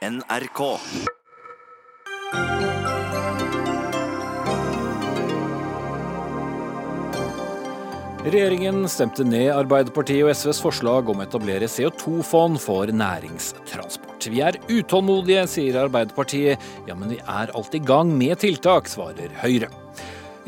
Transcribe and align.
NRK. 0.00 0.60
Regjeringen 8.24 8.86
stemte 8.88 9.26
ned 9.28 9.50
Arbeiderpartiet 9.52 10.24
og 10.24 10.32
SVs 10.32 10.62
forslag 10.64 11.12
om 11.12 11.20
å 11.20 11.26
etablere 11.26 11.68
CO2-fond 11.68 12.56
for 12.64 12.88
næringstransport. 12.88 14.24
Vi 14.32 14.40
er 14.40 14.56
utålmodige, 14.72 15.44
sier 15.52 15.82
Arbeiderpartiet. 15.82 16.64
Ja, 16.88 16.96
men 16.96 17.12
vi 17.12 17.20
er 17.20 17.52
alt 17.52 17.76
i 17.76 17.84
gang 17.84 18.16
med 18.16 18.40
tiltak, 18.40 18.88
svarer 18.88 19.36
Høyre. 19.44 19.68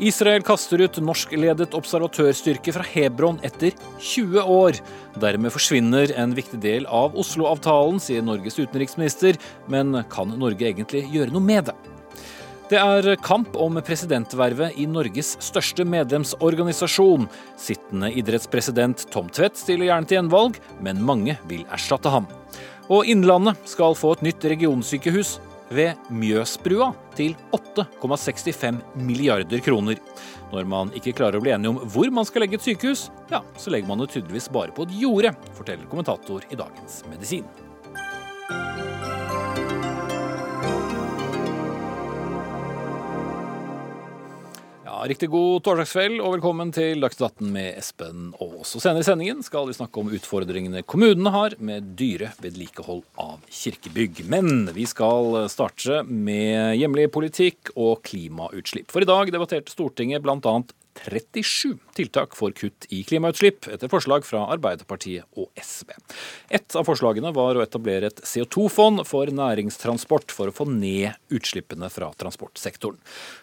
Israel 0.01 0.41
kaster 0.41 0.81
ut 0.81 0.97
norskledet 1.05 1.75
observatørstyrke 1.77 2.73
fra 2.73 2.85
Hebron 2.87 3.37
etter 3.45 3.75
20 4.01 4.41
år. 4.41 4.79
Dermed 5.21 5.53
forsvinner 5.53 6.09
en 6.17 6.33
viktig 6.33 6.57
del 6.63 6.87
av 6.89 7.13
Oslo-avtalen, 7.19 8.01
sier 8.01 8.25
Norges 8.25 8.57
utenriksminister. 8.57 9.37
Men 9.69 9.99
kan 10.09 10.33
Norge 10.33 10.71
egentlig 10.71 11.05
gjøre 11.13 11.35
noe 11.35 11.45
med 11.45 11.69
det? 11.69 11.77
Det 12.73 12.79
er 12.81 13.19
kamp 13.21 13.53
om 13.59 13.77
presidentvervet 13.85 14.79
i 14.81 14.87
Norges 14.89 15.35
største 15.45 15.85
medlemsorganisasjon. 15.85 17.27
Sittende 17.59 18.09
idrettspresident 18.17 19.05
Tom 19.13 19.29
Tvedt 19.29 19.61
stiller 19.61 19.91
gjerne 19.91 20.09
til 20.09 20.17
gjenvalg, 20.17 20.57
men 20.81 21.05
mange 21.05 21.37
vil 21.51 21.67
erstatte 21.69 22.09
ham. 22.09 22.25
Og 22.89 23.05
Innlandet 23.05 23.61
skal 23.69 23.93
få 23.99 24.15
et 24.17 24.25
nytt 24.25 24.47
regionsykehus 24.55 25.37
ved 25.73 26.13
Mjøsbrua 26.13 26.91
til 27.17 27.35
8,65 27.55 28.79
milliarder 29.01 29.63
kroner. 29.65 29.99
Når 30.53 30.69
man 30.69 30.93
ikke 30.97 31.15
klarer 31.17 31.39
å 31.39 31.43
bli 31.43 31.53
enige 31.55 31.73
om 31.73 31.81
hvor 31.89 32.09
man 32.13 32.27
skal 32.29 32.45
legge 32.45 32.59
et 32.59 32.65
sykehus, 32.65 33.07
ja, 33.33 33.41
så 33.57 33.73
legger 33.73 33.89
man 33.89 34.03
det 34.03 34.11
tydeligvis 34.13 34.51
bare 34.53 34.73
på 34.75 34.85
et 34.85 34.97
jorde, 35.01 35.33
forteller 35.57 35.89
kommentator 35.89 36.45
i 36.49 36.59
Dagens 36.59 37.01
Medisin. 37.09 37.47
Riktig 45.03 45.27
god 45.33 45.65
torsdagskveld 45.65 46.21
og 46.23 46.37
velkommen 46.37 46.69
til 46.71 47.01
Dagsnytt 47.03 47.25
18 47.41 47.49
med 47.51 47.79
Espen 47.81 48.29
Aas. 48.39 48.69
Og 48.77 48.79
Senere 48.79 49.03
i 49.03 49.07
sendingen 49.07 49.41
skal 49.43 49.65
vi 49.67 49.75
snakke 49.75 49.99
om 49.99 50.11
utfordringene 50.15 50.79
kommunene 50.87 51.33
har 51.33 51.55
med 51.59 51.89
dyre 51.99 52.29
vedlikehold 52.39 53.01
av 53.19 53.41
kirkebygg. 53.51 54.21
Men 54.31 54.69
vi 54.71 54.85
skal 54.87 55.41
starte 55.51 56.05
med 56.07 56.77
hjemlig 56.79 57.09
politikk 57.11 57.73
og 57.75 57.99
klimautslipp. 58.07 58.93
For 58.95 59.03
i 59.03 59.09
dag 59.09 59.33
debatterte 59.35 59.75
Stortinget 59.75 60.23
bl.a. 60.23 60.55
37 60.93 61.77
tiltak 61.95 62.35
for 62.37 62.51
kutt 62.55 62.85
i 62.89 63.03
klimautslipp, 63.03 63.67
etter 63.67 63.91
forslag 63.91 64.25
fra 64.27 64.45
Arbeiderpartiet 64.53 65.25
og 65.39 65.49
SV. 65.59 65.93
Et 66.53 66.77
av 66.77 66.87
forslagene 66.87 67.33
var 67.35 67.57
å 67.57 67.63
etablere 67.63 68.11
et 68.11 68.21
CO2-fond 68.27 69.03
for 69.07 69.31
næringstransport 69.33 70.33
for 70.35 70.51
å 70.51 70.55
få 70.55 70.67
ned 70.69 71.15
utslippene 71.33 71.89
fra 71.93 72.11
transportsektoren. 72.19 72.99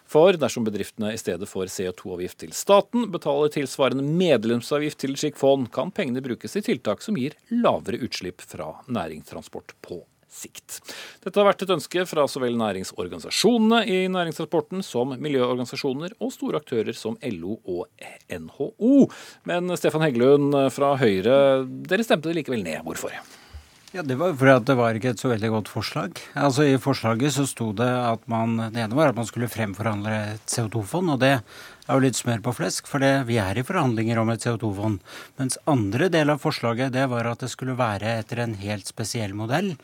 For 0.09 0.37
dersom 0.39 0.67
bedriftene 0.67 1.13
i 1.15 1.21
stedet 1.21 1.49
får 1.49 1.71
CO2-avgift 1.75 2.41
til 2.43 2.55
staten, 2.57 3.09
betaler 3.13 3.53
tilsvarende 3.53 4.05
medlemsavgift 4.05 5.01
til 5.03 5.15
et 5.15 5.25
slikt 5.25 5.41
fond, 5.41 5.69
kan 5.73 5.93
pengene 5.95 6.23
brukes 6.23 6.57
til 6.57 6.65
tiltak 6.65 7.03
som 7.05 7.19
gir 7.19 7.37
lavere 7.51 8.01
utslipp 8.05 8.43
fra 8.43 8.73
næringstransport 8.91 9.77
på 9.85 10.03
sikt. 10.31 10.79
Dette 11.23 11.37
har 11.39 11.49
vært 11.49 11.65
et 11.65 11.73
ønske 11.75 12.05
fra 12.09 12.25
så 12.31 12.41
vel 12.43 12.55
næringsorganisasjonene 12.59 13.83
i 13.91 13.99
næringsrapporten 14.11 14.83
som 14.85 15.13
miljøorganisasjoner 15.19 16.15
og 16.19 16.33
store 16.33 16.61
aktører 16.63 16.95
som 16.97 17.19
LO 17.27 17.59
og 17.67 17.85
NHO. 18.31 18.95
Men 19.51 19.75
Stefan 19.79 20.07
Heggelund 20.07 20.55
fra 20.73 20.95
Høyre, 21.01 21.37
dere 21.67 22.07
stemte 22.07 22.31
det 22.31 22.41
likevel 22.41 22.63
ned. 22.65 22.81
Hvorfor? 22.87 23.13
Ja, 23.91 24.01
Det 24.01 24.15
var 24.15 24.31
fordi 24.39 24.65
det 24.65 24.75
var 24.79 24.95
ikke 24.95 25.09
et 25.11 25.19
så 25.19 25.27
veldig 25.27 25.49
godt 25.51 25.67
forslag. 25.67 26.19
Altså 26.39 26.63
I 26.63 26.77
forslaget 26.79 27.33
så 27.35 27.43
sto 27.43 27.73
det 27.75 27.89
at 27.91 28.23
man 28.31 28.55
Det 28.71 28.79
ene 28.79 28.95
var 28.95 29.09
at 29.11 29.17
man 29.17 29.27
skulle 29.27 29.51
fremforhandle 29.51 30.13
et 30.35 30.45
CO2-fond, 30.47 31.11
og 31.11 31.19
det 31.19 31.33
er 31.35 31.91
jo 31.91 31.99
litt 31.99 32.15
smør 32.15 32.39
på 32.39 32.53
flesk, 32.55 32.87
for 32.87 33.03
det, 33.03 33.27
vi 33.27 33.35
er 33.35 33.59
i 33.59 33.65
forhandlinger 33.67 34.21
om 34.21 34.31
et 34.31 34.39
CO2-fond. 34.39 35.01
Mens 35.37 35.59
andre 35.67 36.07
del 36.07 36.31
av 36.31 36.39
forslaget 36.39 36.93
det 36.95 37.03
var 37.11 37.27
at 37.33 37.43
det 37.43 37.51
skulle 37.51 37.75
være 37.75 38.15
etter 38.21 38.39
en 38.39 38.55
helt 38.63 38.87
spesiell 38.87 39.35
modell. 39.35 39.75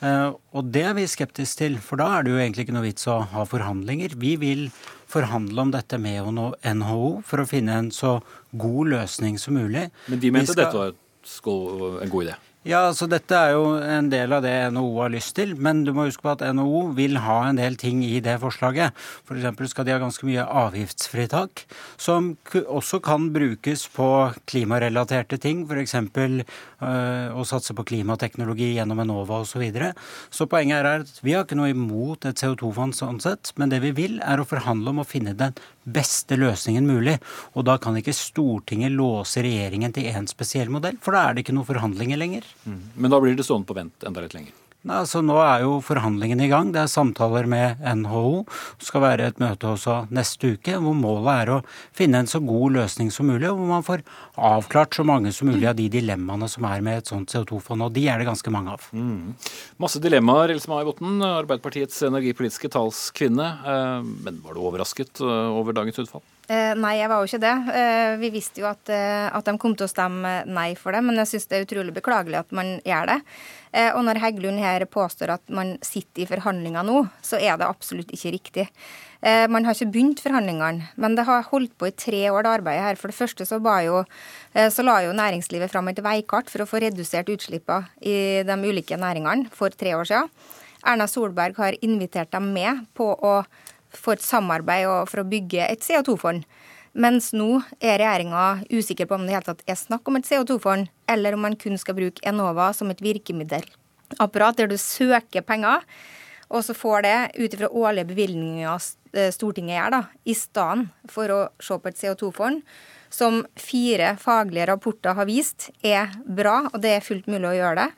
Uh, 0.00 0.32
og 0.56 0.70
det 0.72 0.84
er 0.88 0.94
vi 0.96 1.04
skeptiske 1.10 1.60
til, 1.60 1.76
for 1.84 2.00
da 2.00 2.06
er 2.16 2.24
det 2.24 2.32
jo 2.32 2.40
egentlig 2.40 2.64
ikke 2.66 2.76
noe 2.76 2.86
vits 2.86 3.08
å 3.10 3.18
ha 3.34 3.44
forhandlinger. 3.48 4.16
Vi 4.20 4.34
vil 4.40 4.68
forhandle 5.10 5.66
om 5.66 5.72
dette 5.74 5.98
med 6.00 6.30
NHO 6.32 7.10
for 7.26 7.42
å 7.42 7.48
finne 7.48 7.76
en 7.82 7.90
så 7.92 8.18
god 8.56 8.94
løsning 8.94 9.36
som 9.42 9.58
mulig. 9.58 9.88
Men 10.08 10.22
de 10.22 10.32
mente 10.32 10.54
skal... 10.54 10.62
dette 10.64 10.80
var 10.80 12.00
en 12.04 12.14
god 12.14 12.30
idé? 12.30 12.38
Ja, 12.60 12.82
altså 12.90 13.06
Dette 13.08 13.32
er 13.32 13.54
jo 13.54 13.68
en 13.80 14.10
del 14.12 14.34
av 14.36 14.42
det 14.44 14.52
NHO 14.74 14.98
har 14.98 15.12
lyst 15.14 15.32
til, 15.38 15.54
men 15.56 15.78
du 15.86 15.94
må 15.96 16.04
huske 16.04 16.26
på 16.26 16.34
at 16.34 16.42
NHO 16.44 16.90
vil 16.92 17.16
ha 17.24 17.38
en 17.48 17.56
del 17.56 17.78
ting 17.80 18.02
i 18.04 18.18
det 18.20 18.34
forslaget. 18.42 18.92
F.eks. 19.24 19.70
skal 19.72 19.86
de 19.88 19.94
ha 19.94 20.00
ganske 20.02 20.28
mye 20.28 20.44
avgiftsfritak, 20.44 21.62
som 21.96 22.34
også 22.60 23.00
kan 23.00 23.30
brukes 23.32 23.86
på 23.94 24.10
klimarelaterte 24.52 25.38
ting. 25.40 25.64
F.eks. 25.64 25.96
Øh, 26.04 27.32
å 27.32 27.46
satse 27.48 27.72
på 27.76 27.86
klimateknologi 27.94 28.74
gjennom 28.74 29.00
Enova 29.06 29.40
osv. 29.40 29.48
Så, 29.50 29.62
videre. 29.64 29.94
så 30.28 30.44
poenget 30.48 30.84
er 30.84 31.00
at 31.00 31.16
vi 31.24 31.32
har 31.32 31.48
ikke 31.48 31.56
noe 31.58 31.72
imot 31.72 32.28
et 32.28 32.44
CO2-fond 32.44 32.94
sånn 32.96 33.24
sett, 33.24 33.54
men 33.56 33.72
det 33.72 33.80
vi 33.82 33.90
vil 33.96 34.20
er 34.20 34.40
å 34.40 34.48
forhandle 34.48 34.92
om 34.92 35.00
å 35.00 35.08
finne 35.08 35.32
den 35.32 35.56
beste 35.88 36.36
løsningen 36.36 36.84
mulig. 36.84 37.16
Og 37.56 37.64
da 37.68 37.80
kan 37.80 37.96
ikke 37.96 38.14
Stortinget 38.16 38.92
låse 38.92 39.40
regjeringen 39.44 39.96
til 39.96 40.12
én 40.12 40.28
spesiell 40.28 40.68
modell, 40.72 41.00
for 41.00 41.16
da 41.16 41.24
er 41.24 41.36
det 41.36 41.46
ikke 41.48 41.56
noen 41.56 41.72
forhandlinger 41.72 42.20
lenger. 42.20 42.49
Mm. 42.64 42.82
Men 42.94 43.14
da 43.14 43.20
blir 43.22 43.36
det 43.38 43.46
stående 43.46 43.68
på 43.68 43.78
vent 43.78 44.06
enda 44.06 44.24
litt 44.24 44.36
lenger? 44.36 44.56
Nei, 44.88 45.02
så 45.04 45.20
Nå 45.20 45.34
er 45.44 45.66
jo 45.66 45.74
forhandlingene 45.84 46.46
i 46.46 46.48
gang. 46.48 46.70
Det 46.72 46.80
er 46.80 46.88
samtaler 46.88 47.44
med 47.50 47.82
NHO. 47.84 48.46
Det 48.80 48.86
skal 48.88 49.02
være 49.04 49.26
et 49.28 49.42
møte 49.42 49.68
også 49.68 49.96
neste 50.08 50.54
uke, 50.54 50.78
hvor 50.80 50.96
målet 50.96 51.28
er 51.34 51.52
å 51.52 51.58
finne 51.96 52.22
en 52.22 52.30
så 52.30 52.40
god 52.40 52.78
løsning 52.78 53.10
som 53.12 53.28
mulig, 53.28 53.50
og 53.50 53.60
hvor 53.60 53.68
man 53.74 53.84
får 53.84 54.04
avklart 54.40 54.96
så 54.96 55.04
mange 55.04 55.34
som 55.36 55.50
mulig 55.52 55.68
av 55.68 55.76
de 55.76 55.90
dilemmaene 55.92 56.48
som 56.48 56.64
er 56.70 56.80
med 56.86 57.02
et 57.02 57.12
sånt 57.12 57.28
CO2-fond. 57.28 57.84
Og 57.84 57.92
de 57.92 58.06
er 58.08 58.22
det 58.22 58.30
ganske 58.30 58.54
mange 58.54 58.78
av. 58.78 58.88
Mm. 58.96 59.36
Masse 59.84 60.00
dilemmaer, 60.00 60.54
Else 60.56 60.72
May 60.72 60.88
Botten, 60.88 61.20
Arbeiderpartiets 61.28 62.00
energipolitiske 62.08 62.72
talskvinne. 62.72 63.52
Eh, 63.60 64.10
men 64.24 64.40
var 64.46 64.56
du 64.56 64.64
overrasket 64.64 65.20
eh, 65.20 65.60
over 65.60 65.76
dagens 65.76 66.00
utfall? 66.06 66.24
Eh, 66.50 66.72
nei, 66.74 66.96
jeg 66.98 67.06
var 67.06 67.22
jo 67.22 67.28
ikke 67.28 67.42
det. 67.44 67.52
Eh, 67.78 68.12
vi 68.18 68.28
visste 68.34 68.58
jo 68.58 68.66
at, 68.66 68.90
eh, 68.90 69.28
at, 69.30 69.46
de 69.46 69.54
kom 69.60 69.76
til 69.78 69.86
å 69.86 69.90
stemme 69.90 70.40
nei 70.50 70.72
for 70.74 70.90
det, 70.90 71.02
men 71.06 71.20
jeg 71.22 71.30
syns 71.30 71.46
det 71.46 71.60
er 71.60 71.66
utrolig 71.68 71.94
beklagelig 71.94 72.40
at 72.40 72.50
man 72.56 72.80
gjør 72.82 73.12
det. 73.14 73.20
Og 73.94 74.00
når 74.02 74.18
Heggelund 74.18 74.58
her 74.58 74.82
påstår 74.90 75.30
at 75.30 75.44
man 75.54 75.76
sitter 75.86 76.24
i 76.24 76.26
forhandlinger 76.26 76.82
nå, 76.82 77.04
så 77.22 77.38
er 77.38 77.54
det 77.54 77.68
absolutt 77.70 78.10
ikke 78.10 78.32
riktig. 78.34 78.64
Man 79.22 79.62
har 79.62 79.76
ikke 79.76 79.92
begynt 79.94 80.18
forhandlingene, 80.24 80.88
men 80.98 81.14
det 81.14 81.22
har 81.28 81.46
holdt 81.52 81.76
på 81.78 81.86
i 81.86 81.94
tre 81.94 82.24
år, 82.32 82.42
det 82.42 82.50
arbeidet 82.56 82.82
her. 82.82 82.98
For 82.98 83.14
det 83.14 83.18
første 83.20 83.46
så, 83.46 83.60
jo, 83.86 84.02
så 84.74 84.82
la 84.82 84.96
jo 85.06 85.14
næringslivet 85.14 85.70
fram 85.70 85.86
et 85.86 86.02
veikart 86.02 86.50
for 86.50 86.64
å 86.64 86.66
få 86.66 86.82
redusert 86.82 87.30
utslippene 87.30 87.86
i 88.02 88.42
de 88.42 88.58
ulike 88.58 88.98
næringene 88.98 89.54
for 89.54 89.70
tre 89.70 89.94
år 89.94 90.10
siden. 90.10 90.34
Erna 90.82 91.06
Solberg 91.06 91.62
har 91.62 91.78
invitert 91.78 92.34
dem 92.34 92.50
med 92.50 92.88
på 92.98 93.12
å 93.14 93.44
få 93.96 94.16
et 94.16 94.24
samarbeid 94.24 94.88
og 94.88 95.08
for 95.10 95.22
å 95.22 95.28
bygge 95.28 95.66
et 95.66 95.84
CO2-fond. 95.84 96.44
Mens 97.00 97.30
nå 97.36 97.60
er 97.78 98.00
regjeringa 98.00 98.64
usikker 98.70 99.06
på 99.06 99.14
om 99.14 99.26
det 99.28 99.42
tatt 99.46 99.62
er 99.66 99.78
snakk 99.78 100.08
om 100.10 100.18
et 100.18 100.26
CO2-fond, 100.26 100.88
eller 101.10 101.36
om 101.36 101.44
man 101.46 101.58
kun 101.58 101.78
skal 101.78 101.94
bruke 101.98 102.24
Enova 102.26 102.72
som 102.74 102.90
et 102.90 103.02
virkemiddelapparat 103.04 104.58
der 104.58 104.70
du 104.72 104.78
søker 104.80 105.46
penger, 105.46 105.86
og 106.50 106.64
så 106.66 106.74
får 106.74 107.04
det 107.06 107.18
ut 107.38 107.54
ifra 107.54 107.70
årlige 107.70 108.08
bevilgninger 108.10 108.88
eh, 109.14 109.30
Stortinget 109.30 109.76
gjør, 109.76 109.94
da, 109.94 110.00
i 110.26 110.34
stedet 110.34 111.12
for 111.12 111.30
å 111.30 111.40
se 111.62 111.78
på 111.78 111.92
et 111.92 112.00
CO2-fond 112.00 112.64
som 113.10 113.40
fire 113.58 114.16
faglige 114.22 114.66
rapporter 114.70 115.14
har 115.18 115.28
vist 115.30 115.68
er 115.82 116.10
bra, 116.26 116.64
og 116.70 116.78
det 116.82 116.96
er 116.96 117.06
fullt 117.06 117.30
mulig 117.30 117.52
å 117.52 117.56
gjøre 117.58 117.84
det. 117.84 117.88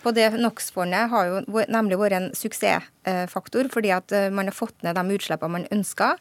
På 0.00 0.12
det 0.16 0.30
NOx-fondet 0.32 1.10
har 1.12 1.26
jo 1.28 1.64
nemlig 1.68 1.98
vært 2.00 2.16
en 2.16 2.28
suksessfaktor, 2.36 3.68
fordi 3.72 3.90
at 3.92 4.12
eh, 4.16 4.30
man 4.32 4.48
har 4.48 4.56
fått 4.56 4.78
ned 4.86 4.96
de 4.96 5.16
utslippene 5.16 5.58
man 5.58 5.66
ønska. 5.74 6.14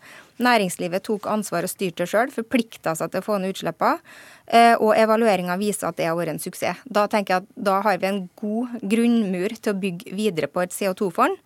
Næringslivet 0.44 1.06
tok 1.08 1.30
ansvar 1.32 1.64
og 1.64 1.72
styrte 1.72 2.08
sjøl, 2.10 2.34
forplikta 2.36 2.96
seg 3.00 3.14
til 3.14 3.24
å 3.24 3.28
få 3.28 3.38
ned 3.40 3.56
utslippene. 3.56 4.04
Eh, 4.52 4.74
og 4.76 4.98
evalueringa 5.00 5.56
viser 5.62 5.90
at 5.90 6.00
det 6.00 6.10
har 6.10 6.18
vært 6.20 6.34
en 6.34 6.44
suksess. 6.44 6.84
Da 6.86 7.06
tenker 7.12 7.38
jeg 7.38 7.46
at 7.46 7.64
da 7.70 7.78
har 7.86 8.02
vi 8.02 8.10
en 8.10 8.26
god 8.42 8.76
grunnmur 8.96 9.56
til 9.56 9.72
å 9.72 9.80
bygge 9.86 10.16
videre 10.18 10.52
på 10.52 10.66
et 10.66 10.76
CO2-fond. 10.76 11.40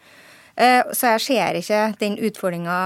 Eh, 0.57 0.81
så 0.89 1.13
jeg 1.13 1.27
ser 1.27 1.61
ikke 1.61 1.85
den 2.01 2.19
utfordringa 2.21 2.81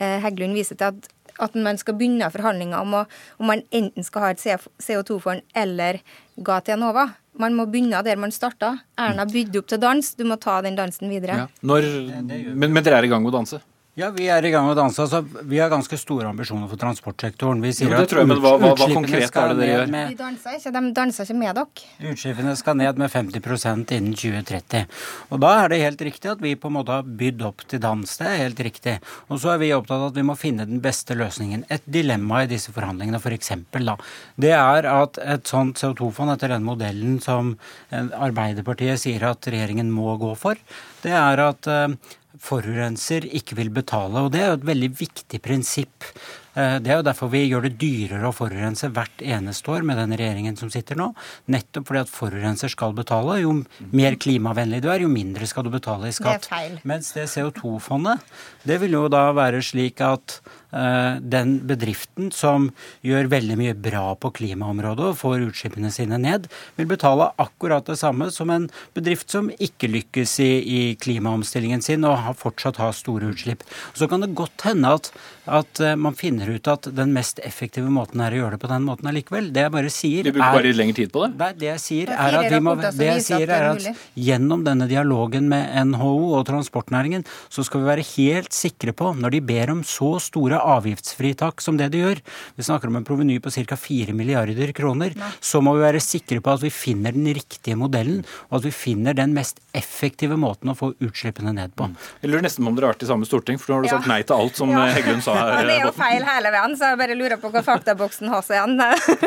Heggelund 0.00 0.56
viser 0.56 0.78
til, 0.80 0.94
at 0.96 1.10
at 1.40 1.56
man 1.56 1.78
skal 1.80 1.96
begynne 1.96 2.28
forhandlinger 2.32 2.80
om, 2.80 3.00
å, 3.00 3.04
om 3.40 3.50
man 3.50 3.64
enten 3.72 4.04
skal 4.06 4.24
ha 4.24 4.30
et 4.34 4.42
CO2-fond 4.42 5.44
eller 5.56 6.00
ga 6.44 6.60
til 6.64 6.76
Enova. 6.76 7.06
Man 7.38 7.54
må 7.54 7.66
begynne 7.70 8.02
der 8.04 8.18
man 8.18 8.32
starta. 8.34 8.72
Erna 8.98 9.24
bydde 9.28 9.60
opp 9.62 9.68
til 9.70 9.80
dans, 9.80 10.14
du 10.18 10.24
må 10.26 10.36
ta 10.40 10.60
den 10.66 10.76
dansen 10.78 11.10
videre. 11.12 11.44
Ja. 11.44 11.46
Når, 11.62 11.86
men, 12.26 12.72
men, 12.72 12.82
dere 12.82 12.98
er 12.98 13.06
i 13.06 13.12
gang 13.12 13.22
med 13.22 13.32
å 13.32 13.38
danse? 13.38 13.60
Ja, 13.98 14.06
vi 14.14 14.28
er 14.30 14.44
i 14.46 14.50
gang 14.52 14.68
med 14.68 14.76
å 14.76 14.84
danse. 14.84 15.02
Altså, 15.02 15.18
vi 15.50 15.58
har 15.58 15.70
ganske 15.70 15.96
store 15.98 16.28
ambisjoner 16.30 16.68
for 16.70 16.78
transportsektoren. 16.78 17.58
Vi 17.64 17.72
sier 17.74 17.90
jo, 17.90 17.96
det 17.98 18.06
tror 18.12 18.20
jeg, 18.22 18.28
men 18.30 18.38
hva, 18.38 18.52
hva, 18.62 18.68
hva 18.78 18.86
konkret 18.92 19.26
er 19.26 19.50
det 19.50 19.56
dere 19.58 19.70
gjør? 19.72 19.88
Med, 19.90 20.12
de 20.12 20.18
danser 20.20 20.54
ikke, 20.60 20.72
de 20.76 20.92
danser 20.94 21.26
ikke 21.26 21.36
med 21.40 21.58
dere. 21.58 21.88
Utslippene 22.12 22.54
skal 22.60 22.78
ned 22.78 23.00
med 23.02 23.10
50% 23.10 23.94
innen 23.96 24.14
2030. 24.14 25.00
Og 25.34 25.42
da 25.42 25.50
er 25.64 25.72
det 25.72 25.80
helt 25.82 26.04
riktig 26.06 26.30
at 26.30 26.44
vi 26.44 26.52
på 26.54 26.70
en 26.70 26.76
måte 26.76 27.00
har 27.00 27.08
bydd 27.22 27.42
opp 27.48 27.64
til 27.66 27.82
dans. 27.82 28.14
Det 28.20 28.28
er 28.28 28.38
helt 28.44 28.62
riktig. 28.68 28.94
Og 29.26 29.42
så 29.42 29.56
er 29.56 29.60
vi 29.64 29.72
opptatt 29.74 29.96
av 29.98 30.06
at 30.12 30.22
vi 30.22 30.26
må 30.30 30.38
finne 30.38 30.68
den 30.70 30.78
beste 30.84 31.18
løsningen. 31.18 31.66
Et 31.74 31.90
dilemma 31.90 32.44
i 32.44 32.50
disse 32.54 32.70
forhandlingene 32.76 33.18
for 33.26 33.34
eksempel, 33.34 33.90
da, 33.90 33.98
det 34.38 34.54
er 34.54 34.86
at 34.92 35.18
et 35.18 35.50
sånt 35.50 35.82
CO2-fond 35.82 36.36
etter 36.36 36.54
den 36.54 36.62
modellen 36.68 37.18
som 37.24 37.56
Arbeiderpartiet 37.90 39.02
sier 39.02 39.26
at 39.32 39.50
regjeringen 39.50 39.90
må 39.90 40.14
gå 40.22 40.30
for, 40.38 40.62
det 41.02 41.12
er 41.16 41.40
at 41.42 41.66
eh, 41.70 42.16
forurenser 42.40 43.26
ikke 43.36 43.58
vil 43.58 43.72
betale. 43.74 44.24
Og 44.24 44.32
det 44.34 44.42
er 44.42 44.52
jo 44.52 44.60
et 44.60 44.68
veldig 44.72 44.90
viktig 45.00 45.40
prinsipp. 45.44 46.08
Eh, 46.54 46.76
det 46.82 46.90
er 46.90 47.00
jo 47.00 47.06
derfor 47.06 47.30
vi 47.32 47.44
gjør 47.44 47.68
det 47.68 47.76
dyrere 47.80 48.28
å 48.28 48.34
forurense 48.34 48.90
hvert 48.94 49.22
eneste 49.22 49.70
år 49.70 49.84
med 49.86 50.00
den 50.00 50.16
regjeringen 50.18 50.58
som 50.58 50.70
sitter 50.72 50.98
nå. 50.98 51.10
Nettopp 51.52 51.90
fordi 51.90 52.02
at 52.02 52.12
forurenser 52.12 52.72
skal 52.72 52.94
betale. 52.96 53.40
Jo 53.42 53.54
mer 53.94 54.18
klimavennlig 54.20 54.82
du 54.84 54.90
er, 54.90 55.04
jo 55.04 55.12
mindre 55.12 55.46
skal 55.48 55.66
du 55.66 55.72
betale 55.74 56.10
i 56.10 56.16
skatt. 56.16 56.46
Det 56.46 56.50
er 56.50 56.54
feil. 56.54 56.80
Mens 56.88 57.12
det 57.16 57.28
CO2-fondet, 57.32 58.24
det 58.66 58.80
vil 58.82 58.98
jo 58.98 59.06
da 59.12 59.28
være 59.36 59.62
slik 59.64 60.02
at 60.04 60.40
uh, 60.74 61.18
den 61.20 61.56
bedriften 61.68 62.30
som 62.34 62.68
gjør 63.06 63.30
veldig 63.32 63.56
mye 63.60 63.76
bra 63.78 64.04
på 64.20 64.32
klimaområdet 64.40 65.10
og 65.10 65.18
får 65.20 65.46
utslippene 65.48 65.92
sine 65.94 66.18
ned, 66.20 66.48
vil 66.78 66.90
betale 66.90 67.30
akkurat 67.40 67.86
det 67.88 67.98
samme 68.00 68.30
som 68.34 68.52
en 68.52 68.68
bedrift 68.96 69.30
som 69.32 69.50
ikke 69.58 69.90
lykkes 69.90 70.36
i, 70.44 70.50
i 70.60 70.80
klimaomstillingen 71.00 71.84
sin 71.84 72.06
og 72.08 72.18
har, 72.24 72.38
fortsatt 72.38 72.80
har 72.82 72.96
store 72.96 73.32
utslipp. 73.32 73.64
Så 73.94 74.08
kan 74.10 74.24
det 74.24 74.34
godt 74.38 74.66
hende 74.68 74.94
at, 75.00 75.12
at 75.46 75.82
uh, 75.84 75.94
man 76.00 76.18
finner 76.18 76.49
finner 76.50 76.58
ut 76.58 76.68
at 76.70 76.88
den 76.94 77.12
mest 77.12 77.40
effektive 77.42 77.90
måten 77.90 78.20
er 78.20 78.34
å 78.34 78.40
gjøre 78.40 78.56
det 78.56 78.60
på 78.62 78.70
den 78.70 78.84
måten 78.86 79.08
allikevel. 79.08 79.50
Det 79.52 79.64
jeg 79.64 79.72
bare 79.72 79.90
sier 79.90 80.24
Vi 80.24 80.32
bruker 80.32 80.56
bare 80.56 80.66
litt 80.66 80.78
lengre 80.78 80.96
tid 80.96 81.12
på 81.12 81.22
det? 81.24 81.30
Nei, 81.38 81.52
det 81.58 81.68
jeg 81.68 81.80
sier 81.80 82.10
er 82.10 82.38
at, 82.38 82.50
vi 82.50 82.60
må, 82.60 82.74
det 82.76 83.08
jeg 83.08 83.24
sier 83.24 83.50
er 83.50 83.68
at 83.70 83.86
gjennom 84.14 84.64
denne 84.64 84.88
dialogen 84.90 85.48
med 85.50 85.70
NHO 85.90 86.34
og 86.38 86.46
transportnæringen, 86.48 87.24
så 87.48 87.64
skal 87.66 87.82
vi 87.82 87.90
være 87.90 88.06
helt 88.16 88.52
sikre 88.52 88.94
på, 88.96 89.12
når 89.14 89.36
de 89.36 89.42
ber 89.52 89.74
om 89.74 89.82
så 89.86 90.12
store 90.22 90.60
avgiftsfritak 90.60 91.62
som 91.62 91.78
det 91.80 91.90
de 91.94 92.02
gjør, 92.04 92.22
vi 92.56 92.66
snakker 92.66 92.90
om 92.90 93.00
en 93.00 93.06
proveny 93.06 93.38
på 93.42 93.52
ca. 93.54 93.78
4 93.80 94.14
milliarder 94.16 94.72
kroner, 94.76 95.14
Nei. 95.16 95.32
så 95.40 95.62
må 95.64 95.74
vi 95.76 95.84
være 95.84 96.02
sikre 96.02 96.40
på 96.42 96.54
at 96.54 96.64
vi 96.64 96.72
finner 96.74 97.14
den 97.16 97.28
riktige 97.34 97.78
modellen, 97.78 98.24
og 98.50 98.60
at 98.60 98.68
vi 98.68 98.74
finner 98.74 99.16
den 99.16 99.34
mest 99.36 99.60
effektive 99.76 100.38
måten 100.40 100.72
å 100.72 100.76
få 100.76 100.92
utslippene 100.98 101.54
ned 101.56 101.74
på. 101.78 101.88
Jeg 102.22 102.32
lurer 102.32 102.44
nesten 102.44 102.66
om 102.66 102.76
dere 102.76 102.90
har 102.90 102.96
vært 102.96 103.06
i 103.06 103.10
samme 103.10 103.28
storting, 103.28 103.60
for 103.60 103.72
nå 103.72 103.78
har 103.78 103.86
du 103.86 103.90
ja. 103.90 103.98
sagt 103.98 104.10
nei 104.10 104.20
til 104.26 104.36
alt 104.36 104.58
som 104.58 104.72
ja. 104.74 104.86
Heggelund 104.94 105.24
sa 105.24 105.36
her. 105.38 105.66
det 105.68 105.76
er 105.78 105.86
jo 105.86 105.92
feil 105.96 106.26
hele 106.36 106.52
veien, 106.54 106.76
så 106.78 106.92
jeg 106.92 107.00
bare 107.00 107.16
lurer 107.18 107.40
på 107.40 107.50
hva 107.52 107.62
faktaboksen 107.66 108.30
har 108.32 108.46
igjen. 108.50 108.76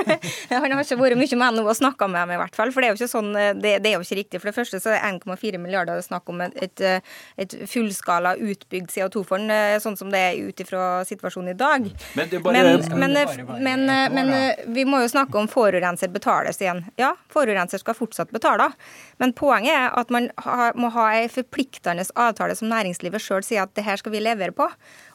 Han 0.53 0.73
har 0.73 0.83
ikke 0.83 1.00
vært 1.00 1.19
mye 1.19 1.39
med 1.39 1.57
NHO 1.57 1.69
og 1.69 1.77
snakka 1.77 2.09
med 2.11 2.23
dem, 2.23 2.33
i 2.35 2.39
hvert 2.41 2.57
fall. 2.57 2.73
For 2.73 2.81
det 2.81 2.89
er 2.89 2.94
jo 2.94 3.00
ikke 3.00 3.11
sånn, 3.11 3.31
det, 3.61 3.75
det 3.83 3.91
er 3.91 3.97
jo 3.97 4.05
ikke 4.05 4.19
riktig. 4.21 4.41
For 4.41 4.51
det 4.51 4.55
første 4.57 4.81
så 4.83 4.94
er 4.95 5.05
1,4 5.11 5.61
milliarder 5.61 6.01
snakk 6.05 6.29
om 6.31 6.44
et, 6.45 6.57
et, 6.63 6.83
et 7.44 7.55
fullskala 7.69 8.35
utbygd 8.41 8.91
CO2-fond, 8.94 9.53
sånn 9.83 9.97
som 10.00 10.11
det 10.13 10.23
er 10.29 10.41
ut 10.47 10.63
ifra 10.63 10.83
situasjonen 11.07 11.53
i 11.53 11.57
dag. 11.59 11.88
Men, 12.17 12.33
bare, 12.44 12.63
men, 12.97 13.17
men, 13.63 13.85
men, 14.13 14.33
vi 14.73 14.85
må 14.89 15.03
jo 15.03 15.11
snakke 15.11 15.39
om 15.39 15.49
forurenser 15.51 16.11
betales 16.13 16.61
igjen. 16.61 16.83
Ja, 16.99 17.13
forurenser 17.33 17.81
skal 17.81 17.97
fortsatt 17.97 18.33
betale. 18.33 18.69
Men 19.21 19.35
poenget 19.38 19.75
er 19.75 19.89
at 19.99 20.13
man 20.13 20.29
må 20.79 20.91
ha 20.95 21.07
en 21.17 21.31
forpliktende 21.31 22.06
avtale 22.19 22.56
som 22.57 22.71
næringslivet 22.71 23.23
sjøl 23.23 23.44
sier 23.45 23.65
at 23.65 23.73
det 23.77 23.85
her 23.88 23.99
skal 24.01 24.13
vi 24.15 24.23
levere 24.23 24.56
på. 24.56 24.69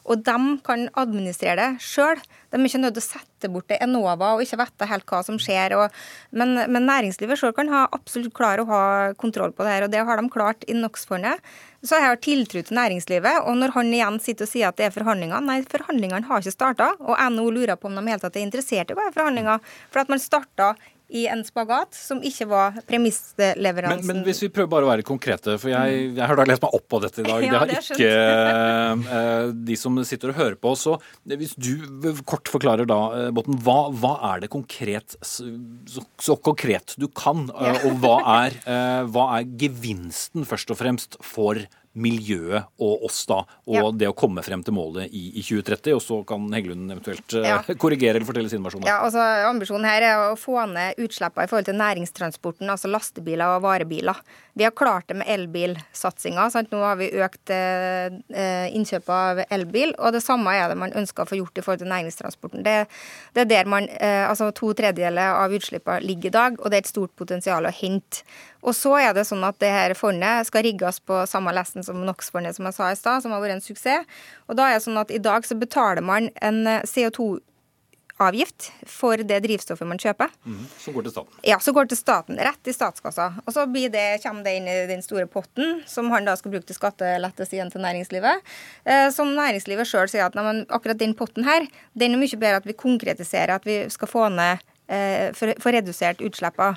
Og 0.09 0.23
de 0.25 0.37
kan 0.65 0.87
administrere 0.97 1.57
det 1.59 1.85
sjøl. 1.85 2.19
De 2.49 2.57
er 2.57 2.65
ikke 2.65 2.81
nødt 2.81 2.95
til 2.97 3.03
å 3.03 3.05
sette 3.05 3.49
bort 3.53 3.67
til 3.69 3.77
Enova 3.85 4.31
og 4.33 4.41
ikke 4.41 4.57
vite 4.63 4.87
helt 4.89 5.05
hva 5.09 5.21
som 5.25 5.37
skjer. 5.41 5.75
Og, 5.77 5.97
men, 6.33 6.55
men, 6.65 6.87
næringslivet 6.89 7.37
sjøl 7.37 7.53
kan 7.57 7.69
ha 7.69 7.85
absolutt 7.93 8.33
klare 8.37 8.65
å 8.65 8.69
ha 8.69 8.83
kontroll 9.21 9.53
på 9.53 9.65
det 9.65 9.75
her, 9.75 9.85
og 9.85 9.93
det 9.93 10.01
har 10.07 10.21
de 10.21 10.31
klart 10.33 10.65
i 10.65 10.77
NOx-fondet. 10.77 11.45
Så 11.85 11.95
jeg 11.95 12.09
har 12.09 12.21
tiltro 12.25 12.63
til 12.65 12.79
næringslivet. 12.79 13.45
Og 13.45 13.59
når 13.61 13.75
han 13.77 13.93
igjen 13.93 14.21
sitter 14.23 14.49
og 14.49 14.51
sier 14.51 14.71
at 14.71 14.79
det 14.81 14.89
er 14.89 14.95
forhandlinger, 14.97 15.45
nei, 15.45 15.61
forhandlingene 15.69 16.25
har 16.27 16.41
ikke 16.41 16.57
starta. 16.57 16.91
Og 17.05 17.13
NHO 17.35 17.49
lurer 17.55 17.77
på 17.77 17.91
om 17.91 17.99
de 17.99 18.07
helt 18.09 18.25
tatt 18.25 18.39
er 18.39 18.47
interessert 18.47 18.89
i 18.89 18.97
å 18.97 18.99
være 18.99 19.15
forhandlinger. 19.15 19.69
For 19.93 20.03
at 20.03 20.11
man 20.11 20.23
starta 20.23 20.73
i 21.09 21.25
en 21.27 21.41
spagat 21.45 21.95
som 21.97 22.21
ikke 22.25 22.45
var 22.49 22.77
premissleveransen. 22.87 24.05
Men, 24.05 24.19
men, 24.19 24.25
hvis 24.27 24.43
vi 24.43 24.51
prøver 24.53 24.69
bare 24.71 24.87
å 24.87 24.91
være 24.91 25.05
konkrete, 25.07 25.57
for 25.61 25.71
jeg, 25.71 26.03
jeg 26.17 26.29
har 26.29 26.37
da 26.37 26.45
lest 26.47 26.63
meg 26.65 26.75
opp 26.77 26.85
på 26.91 27.01
dette 27.03 27.23
i 27.23 27.27
dag. 27.27 27.45
ja, 27.47 27.61
det 27.69 27.77
har 27.79 27.89
ikke 27.95 29.09
uh, 29.09 29.53
de 29.69 29.79
som 29.79 29.97
sitter 30.05 30.33
og 30.33 30.39
hører 30.39 30.59
på. 30.61 30.75
Så 30.77 30.97
hvis 31.29 31.55
du 31.57 31.73
kort 32.29 32.51
forklarer 32.51 32.89
da, 32.89 32.99
uh, 33.15 33.27
Botten, 33.35 33.57
hva, 33.65 33.79
hva, 33.89 34.13
er 34.33 34.45
det 34.45 34.51
konkret, 34.53 35.17
så, 35.25 35.49
så, 36.21 36.37
konkret 36.45 36.93
du 37.01 37.09
kan? 37.09 37.47
Og 37.49 37.91
hva 38.03 38.15
er, 38.43 38.59
hva 39.09 39.29
er 39.39 39.49
gevinsten 39.59 40.45
først 40.47 40.73
og 40.73 40.81
fremst 40.81 41.17
for 41.25 41.57
miljøet 41.97 42.69
og 42.79 43.05
oss, 43.07 43.23
da, 43.29 43.39
og 43.65 43.75
ja. 43.75 43.85
det 44.01 44.09
å 44.11 44.15
komme 44.17 44.43
frem 44.45 44.61
til 44.65 44.75
målet 44.77 45.09
i, 45.09 45.23
i 45.39 45.43
2030. 45.43 45.95
Og 45.97 46.03
så 46.03 46.19
kan 46.27 46.45
Heggelund 46.53 46.93
eventuelt 46.93 47.37
uh, 47.37 47.47
ja. 47.47 47.57
korrigere 47.81 48.19
eller 48.19 48.29
fortelle 48.29 48.51
sin 48.51 48.63
versjon. 48.65 48.85
Ja, 48.87 48.99
altså 49.05 49.23
Ambisjonen 49.49 49.89
her 49.89 50.05
er 50.05 50.25
å 50.27 50.37
få 50.39 50.61
ned 50.69 50.99
utslippene 51.01 51.47
i 51.47 51.51
forhold 51.51 51.69
til 51.69 51.79
næringstransporten, 51.79 52.69
altså 52.69 52.91
lastebiler 52.91 53.57
og 53.57 53.65
varebiler. 53.65 54.21
Vi 54.59 54.65
har 54.67 54.75
klart 54.75 55.07
det 55.07 55.15
med 55.21 55.29
elbilsatsinga. 55.31 56.49
Nå 56.69 56.81
har 56.83 56.97
vi 56.99 57.09
økt 57.23 57.51
eh, 57.53 58.09
innkjøpet 58.75 59.13
av 59.15 59.39
elbil, 59.47 59.93
og 59.97 60.11
det 60.13 60.23
samme 60.25 60.51
er 60.51 60.67
det 60.67 60.75
man 60.81 60.95
ønsker 60.99 61.23
å 61.23 61.29
få 61.29 61.39
gjort 61.39 61.61
i 61.61 61.63
forhold 61.63 61.83
til 61.83 61.91
næringstransporten. 61.93 62.65
Det, 62.65 62.75
det 63.37 63.45
er 63.45 63.49
der 63.53 63.71
man, 63.71 63.87
eh, 63.99 64.25
altså 64.27 64.49
To 64.59 64.73
tredjedeler 64.75 65.37
av 65.39 65.53
utslippene 65.55 66.03
ligger 66.03 66.27
i 66.27 66.35
dag, 66.35 66.59
og 66.59 66.67
det 66.67 66.79
er 66.79 66.83
et 66.83 66.91
stort 66.91 67.15
potensial 67.15 67.69
å 67.69 67.73
hente. 67.73 68.25
Og 68.61 68.75
så 68.75 68.95
er 68.99 69.13
det 69.15 69.25
sånn 69.29 69.43
at 69.47 69.59
det 69.63 69.71
her 69.71 69.95
fondet 69.97 70.47
skal 70.49 70.65
rigges 70.67 70.99
på 70.99 71.21
samme 71.29 71.53
lesten 71.55 71.85
som 71.85 72.01
NOx-fondet, 72.05 72.57
som 72.57 72.67
jeg 72.67 72.77
sa 72.77 72.89
i 72.91 72.97
stad, 72.99 73.23
som 73.23 73.35
har 73.35 73.43
vært 73.43 73.57
en 73.57 73.63
suksess. 73.63 74.07
Og 74.49 74.59
da 74.59 74.69
er 74.69 74.79
det 74.79 74.87
sånn 74.87 74.99
at 74.99 75.13
i 75.13 75.21
dag 75.23 75.47
så 75.47 75.57
betaler 75.59 76.03
man 76.05 76.31
en 76.43 76.65
eh, 76.67 76.83
CO2 76.87 77.37
avgift 78.19 78.67
for 78.89 79.21
det 79.23 79.37
drivstoffet 79.45 79.87
man 79.87 79.99
kjøper. 80.01 80.31
Mm, 80.43 80.63
som 80.81 80.95
går 80.95 81.07
til 81.07 81.13
staten? 81.13 81.41
Ja, 81.47 81.59
som 81.63 81.75
går 81.75 81.89
til 81.89 81.99
staten. 81.99 82.39
Rett 82.49 82.67
i 82.67 82.75
statskassa. 82.75 83.29
Og 83.45 83.55
så 83.55 83.65
det, 83.69 84.07
kommer 84.25 84.43
det 84.43 84.55
inn 84.59 84.67
i 84.67 84.77
den 84.89 85.03
store 85.05 85.27
potten, 85.31 85.79
som 85.87 86.11
han 86.11 86.27
da 86.27 86.35
skal 86.39 86.53
bruke 86.53 86.67
til 86.67 86.77
skattelettelse 86.77 87.55
igjen 87.55 87.71
til 87.71 87.83
næringslivet. 87.85 88.43
Eh, 88.83 89.07
som 89.15 89.31
næringslivet 89.37 89.87
sjøl 89.87 90.11
sier 90.11 90.27
at 90.27 90.35
nei, 90.35 90.65
akkurat 90.67 90.99
den 90.99 91.15
potten 91.17 91.47
her, 91.47 91.67
den 91.95 92.17
er 92.17 92.21
mye 92.21 92.41
bedre 92.41 92.59
at 92.59 92.67
vi 92.67 92.75
konkretiserer 92.75 93.55
at 93.55 93.67
vi 93.67 93.81
skal 93.93 94.11
få 94.11 94.27
ned 94.35 94.65
eh, 94.91 95.31
få 95.33 95.73
redusert 95.75 96.23
utslippene. 96.25 96.75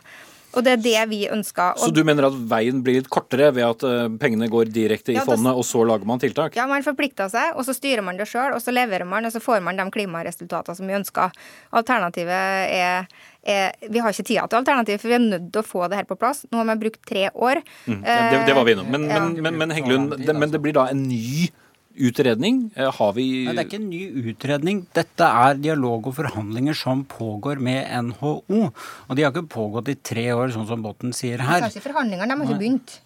Og 0.52 0.64
det 0.64 0.74
er 0.76 0.82
det 0.84 1.02
vi 1.10 1.20
ønsker. 1.32 1.78
Så 1.80 1.90
du 1.94 2.02
mener 2.04 2.26
at 2.28 2.36
veien 2.50 2.82
blir 2.84 3.00
litt 3.00 3.10
kortere 3.12 3.50
ved 3.56 3.64
at 3.64 3.84
uh, 3.86 4.06
pengene 4.20 4.48
går 4.52 4.72
direkte 4.72 5.14
i 5.14 5.16
ja, 5.16 5.24
fondet, 5.28 5.54
og 5.56 5.64
så 5.66 5.84
lager 5.88 6.08
man 6.08 6.20
tiltak? 6.22 6.56
Ja, 6.58 6.66
man 6.68 6.84
forplikter 6.84 7.30
seg, 7.32 7.56
og 7.56 7.64
så 7.68 7.74
styrer 7.76 8.04
man 8.04 8.20
det 8.20 8.28
sjøl, 8.30 8.52
og 8.56 8.60
så 8.62 8.74
leverer 8.74 9.08
man, 9.08 9.24
og 9.28 9.32
så 9.34 9.40
får 9.42 9.62
man 9.64 9.80
de 9.80 9.88
klimaresultatene 9.94 10.78
som 10.78 10.90
vi 10.90 10.98
ønsker. 10.98 11.32
Alternativet 11.80 12.36
er, 12.36 13.08
er 13.48 13.88
vi 13.88 14.04
har 14.04 14.12
ikke 14.12 14.28
tida 14.28 14.46
til 14.46 14.60
alternativ, 14.60 15.00
for 15.00 15.12
vi 15.12 15.18
er 15.18 15.24
nødt 15.24 15.50
til 15.54 15.64
å 15.64 15.66
få 15.66 15.88
det 15.88 16.02
her 16.02 16.08
på 16.08 16.20
plass. 16.20 16.44
Nå 16.52 16.60
har 16.60 16.68
vi 16.74 16.78
brukt 16.84 17.02
tre 17.08 17.28
år. 17.32 17.64
Mm, 17.86 18.02
det, 18.04 18.44
det, 18.50 18.56
var 18.58 18.68
vi 18.68 18.76
innom. 18.76 18.92
Men, 18.92 19.08
ja. 19.08 19.24
men, 19.24 19.40
men, 19.40 19.60
men 19.64 19.76
Heggelund, 19.76 20.16
det, 20.20 20.36
men 20.36 20.52
det 20.52 20.60
blir 20.62 20.76
da 20.76 20.90
en 20.92 21.06
ny 21.08 21.48
utredning? 21.96 22.70
Eh, 22.76 22.90
har 22.92 23.12
vi 23.16 23.44
Nei, 23.46 23.54
Det 23.54 23.62
er 23.62 23.68
ikke 23.68 23.80
en 23.80 23.90
ny 23.90 24.30
utredning. 24.32 24.86
Dette 24.94 25.26
er 25.26 25.58
dialog 25.60 26.06
og 26.10 26.16
forhandlinger 26.16 26.76
som 26.76 27.04
pågår 27.04 27.60
med 27.60 27.86
NHO. 28.08 28.72
Og 29.08 29.16
de 29.16 29.22
har 29.24 29.32
ikke 29.32 29.48
pågått 29.48 29.90
i 29.92 29.96
tre 29.96 30.26
år, 30.32 30.52
sånn 30.54 30.66
som 30.68 30.82
Botten 30.82 31.12
sier 31.16 31.42
her. 31.44 31.66
Kanskje 31.66 31.84
forhandlingene, 31.84 32.28
de 32.28 32.38
har 32.38 32.50
ikke 32.50 32.60
begynt. 32.62 32.96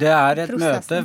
Det 0.00 0.12
er 0.12 0.42
et 0.44 0.54
møte 0.54 1.00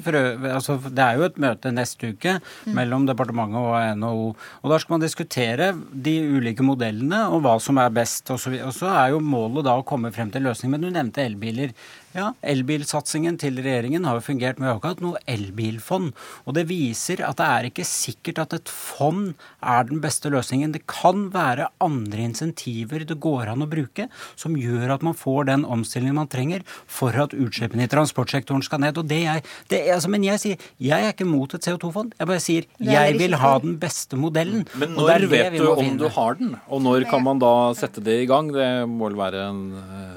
altså, 0.53 0.77
Det 0.89 1.05
er 1.05 1.19
jo 1.19 1.27
et 1.27 1.37
møte 1.37 1.73
neste 1.73 2.13
uke 2.13 2.39
mm. 2.39 2.73
mellom 2.75 3.07
departementet 3.09 3.59
og 3.61 3.99
NHO. 4.01 4.27
Og 4.63 4.73
da 4.73 4.79
skal 4.81 4.97
man 4.97 5.05
diskutere 5.05 5.71
de 5.93 6.15
ulike 6.37 6.65
modellene 6.65 7.25
og 7.29 7.43
hva 7.45 7.57
som 7.63 7.79
er 7.81 7.93
best. 7.93 8.29
Og 8.33 8.41
så, 8.41 8.53
og 8.63 8.73
så 8.75 8.91
er 8.93 9.15
jo 9.15 9.23
målet 9.23 9.67
da 9.67 9.77
å 9.77 9.85
komme 9.87 10.13
frem 10.15 10.31
til 10.33 10.47
løsning. 10.47 10.73
Men 10.73 10.85
du 10.85 10.91
nevnte 10.91 11.23
elbiler. 11.25 11.75
Ja, 12.17 12.31
Elbilsatsingen 12.41 13.37
til 13.37 13.59
regjeringen 13.61 14.05
har 14.07 14.17
jo 14.17 14.25
fungert. 14.25 14.57
med 14.59 14.81
hatt 14.81 15.01
noe 15.03 15.19
elbilfond. 15.29 16.13
Og 16.47 16.55
det 16.57 16.65
viser 16.69 17.21
at 17.25 17.37
det 17.37 17.45
er 17.45 17.67
ikke 17.69 17.85
sikkert 17.85 18.41
at 18.41 18.55
et 18.57 18.69
fond 18.69 19.35
er 19.61 19.83
den 19.89 20.01
beste 20.01 20.31
løsningen. 20.33 20.73
Det 20.73 20.87
kan 20.89 21.29
være 21.33 21.69
andre 21.79 22.25
insentiver 22.25 23.05
det 23.05 23.19
går 23.21 23.51
an 23.53 23.61
å 23.65 23.69
bruke, 23.69 24.07
som 24.35 24.57
gjør 24.57 24.95
at 24.95 25.05
man 25.05 25.17
får 25.17 25.49
den 25.51 25.65
omstillingen 25.65 26.17
man 26.17 26.31
trenger 26.31 26.65
for 26.87 27.13
at 27.13 27.35
utslippene 27.37 27.85
i 27.85 27.91
transportsektoren 27.91 28.65
skal 28.65 28.81
ned. 28.81 28.97
Og 28.97 29.05
det 29.09 29.21
jeg, 29.21 29.45
det, 29.69 29.83
altså, 29.93 30.09
men 30.09 30.25
jeg 30.25 30.41
sier, 30.41 30.67
jeg 30.81 31.05
er 31.05 31.13
ikke 31.13 31.29
mot 31.29 31.53
et 31.53 31.65
CO2-fond. 31.65 32.17
Jeg 32.17 32.31
bare 32.31 32.43
sier 32.43 32.69
jeg 32.89 33.19
vil 33.21 33.37
ha 33.37 33.53
den 33.61 33.77
beste 33.81 34.17
modellen. 34.17 34.65
Men 34.81 34.97
når 34.97 35.27
vet 35.29 35.59
du 35.59 35.67
om 35.69 35.83
finne. 35.83 36.01
du 36.01 36.09
har 36.17 36.39
den? 36.41 36.55
Og 36.69 36.81
når 36.81 37.05
kan 37.09 37.23
man 37.25 37.41
da 37.41 37.53
sette 37.77 38.01
det 38.01 38.23
i 38.23 38.27
gang? 38.29 38.49
Det 38.55 38.69
må 38.89 39.11
vel 39.11 39.19
være 39.19 39.45
en 39.51 39.61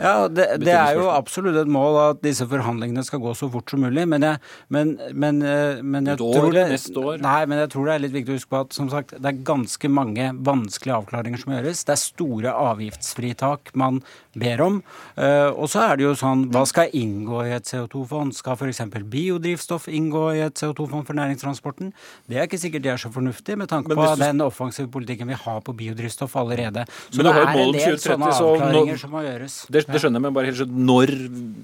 Ja, 0.00 0.16
det, 0.32 0.48
det 0.64 0.72
er 0.72 0.96
jo 0.96 1.10
absolutt 1.12 1.60
et 1.60 1.68
mål 1.68 1.81
mål 1.82 2.00
at 2.06 2.22
disse 2.24 2.46
forhandlingene 2.48 3.04
skal 3.06 3.22
gå 3.22 3.34
så 3.38 3.50
fort 3.52 3.72
som 3.72 3.82
mulig. 3.82 4.06
Men 4.08 4.26
jeg, 4.26 4.40
men, 4.72 4.94
men, 5.12 5.42
eh, 5.42 5.82
men 5.82 6.10
jeg 6.10 6.20
år, 6.22 6.38
tror 6.38 6.56
det. 6.56 7.22
Nei, 7.22 7.38
men 7.50 7.62
jeg 7.64 7.72
tror 7.74 7.88
det 7.88 7.94
er 7.96 8.04
litt 8.06 8.16
viktig 8.16 8.34
å 8.34 8.40
huske 8.40 8.54
på 8.54 8.62
at 8.66 8.76
som 8.76 8.90
sagt, 8.92 9.16
det 9.18 9.32
er 9.32 9.44
ganske 9.46 9.92
mange 9.92 10.30
vanskelige 10.46 10.98
avklaringer 11.02 11.42
som 11.42 11.56
gjøres. 11.56 11.84
Det 11.88 11.96
er 11.96 12.02
store 12.02 12.56
avgiftsfritak 12.72 13.74
man 13.78 14.02
ber 14.38 14.62
om. 14.64 14.78
Uh, 15.16 15.50
og 15.52 15.68
så 15.72 15.82
er 15.84 15.98
det 16.00 16.06
jo 16.06 16.14
sånn, 16.16 16.46
hva 16.52 16.64
skal 16.68 16.92
inngå 16.96 17.42
i 17.48 17.54
et 17.56 17.68
CO2-fond? 17.68 18.32
Skal 18.36 18.56
f.eks. 18.56 18.82
biodrivstoff 19.12 19.88
inngå 19.92 20.24
i 20.38 20.42
et 20.46 20.56
CO2-fond 20.56 21.04
for 21.08 21.18
næringstransporten? 21.18 21.92
Det 22.30 22.38
er 22.38 22.48
ikke 22.48 22.60
sikkert 22.62 22.86
det 22.86 22.94
er 22.94 23.02
så 23.02 23.12
fornuftig 23.12 23.58
med 23.60 23.70
tanke 23.72 23.92
på 23.92 24.06
du... 24.06 24.22
den 24.22 24.40
offensive 24.44 24.88
politikken 24.92 25.28
vi 25.28 25.38
har 25.38 25.60
på 25.64 25.74
biodrivstoff 25.76 26.36
allerede. 26.40 26.86
Så 27.10 27.20
men 27.20 27.28
det 27.28 27.34
er 27.34 27.52
en 27.52 27.76
del 27.76 27.98
sånne 28.00 28.32
avklaringer 28.32 29.00
som 29.00 29.12
må 29.12 29.24
gjøres. 29.26 29.58
Det, 29.68 29.84
det 29.88 30.00
skjønner 30.02 30.20
jeg, 30.20 30.26
men 30.26 30.36
bare 30.36 30.50
helt 30.50 30.60
skjønt, 30.62 30.78
når 30.92 31.14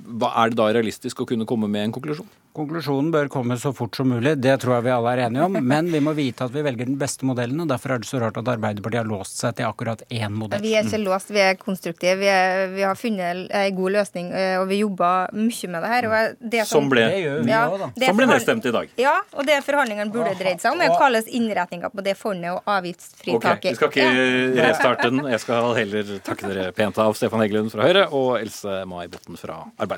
hva 0.08 0.32
er 0.42 0.52
det 0.52 0.58
da 0.60 0.68
realistisk 0.72 1.20
å 1.22 1.28
kunne 1.28 1.46
komme 1.48 1.68
med 1.70 1.88
en 1.88 1.96
konklusjon? 1.98 2.28
Konklusjonen 2.58 3.12
bør 3.14 3.28
komme 3.30 3.54
så 3.60 3.70
fort 3.76 3.94
som 3.94 4.08
mulig, 4.10 4.32
det 4.42 4.56
tror 4.62 4.78
jeg 4.78 4.86
vi 4.88 4.90
alle 4.90 5.10
er 5.12 5.20
enige 5.28 5.44
om. 5.46 5.58
Men 5.62 5.90
vi 5.92 6.00
må 6.02 6.14
vite 6.16 6.48
at 6.48 6.54
vi 6.54 6.62
velger 6.66 6.88
den 6.88 6.96
beste 6.98 7.26
modellen, 7.28 7.60
og 7.62 7.68
derfor 7.70 7.94
er 7.94 8.02
det 8.02 8.08
så 8.08 8.18
rart 8.18 8.40
at 8.40 8.48
Arbeiderpartiet 8.50 9.02
har 9.04 9.06
låst 9.06 9.38
seg 9.38 9.54
til 9.58 9.68
akkurat 9.68 10.02
én 10.08 10.34
modell. 10.34 10.64
Vi 10.64 10.72
er 10.74 10.88
ikke 10.88 10.98
låst, 11.04 11.30
vi 11.30 11.42
er 11.44 11.58
konstruktive. 11.60 12.16
Vi, 12.18 12.30
er, 12.32 12.64
vi 12.72 12.82
har 12.82 12.98
funnet 12.98 13.44
en 13.52 13.76
god 13.76 13.94
løsning, 13.98 14.32
eh, 14.34 14.56
og 14.58 14.66
vi 14.72 14.80
jobber 14.80 15.36
mye 15.38 15.70
med 15.74 15.86
det 15.86 15.92
her. 15.92 16.08
Det 16.40 16.64
som, 16.64 16.72
som, 16.72 16.90
ble, 16.90 17.04
ja, 17.46 17.62
som 17.68 18.18
ble 18.18 18.28
nedstemt 18.32 18.66
i 18.66 18.74
dag. 18.74 18.96
Ja, 18.98 19.14
og 19.36 19.46
det 19.46 19.60
forhandlingene 19.68 20.10
burde 20.14 20.34
dreid 20.40 20.64
seg 20.64 20.74
om, 20.74 20.82
er 20.82 20.96
hvilken 20.96 21.30
innretninga 21.38 21.92
på 21.94 22.06
det 22.08 22.16
fondet 22.18 22.56
og 22.56 22.74
avgiftsfritaket. 22.78 23.76
Okay, 23.76 23.76
vi 23.76 23.78
skal 23.78 23.92
ikke 23.92 24.66
restarte 24.66 25.12
den. 25.12 25.22
Jeg 25.36 25.44
skal 25.44 25.70
heller 25.78 26.12
takke 26.26 26.50
dere 26.50 26.74
pent 26.74 26.98
av 27.04 27.14
Stefan 27.20 27.44
Heggelund 27.44 27.70
fra 27.76 27.86
Høyre 27.86 28.08
og 28.08 28.34
Else 28.40 28.82
Mai 28.88 29.06
Botten 29.12 29.38
fra 29.38 29.62
Arbeiderpartiet. 29.76 29.97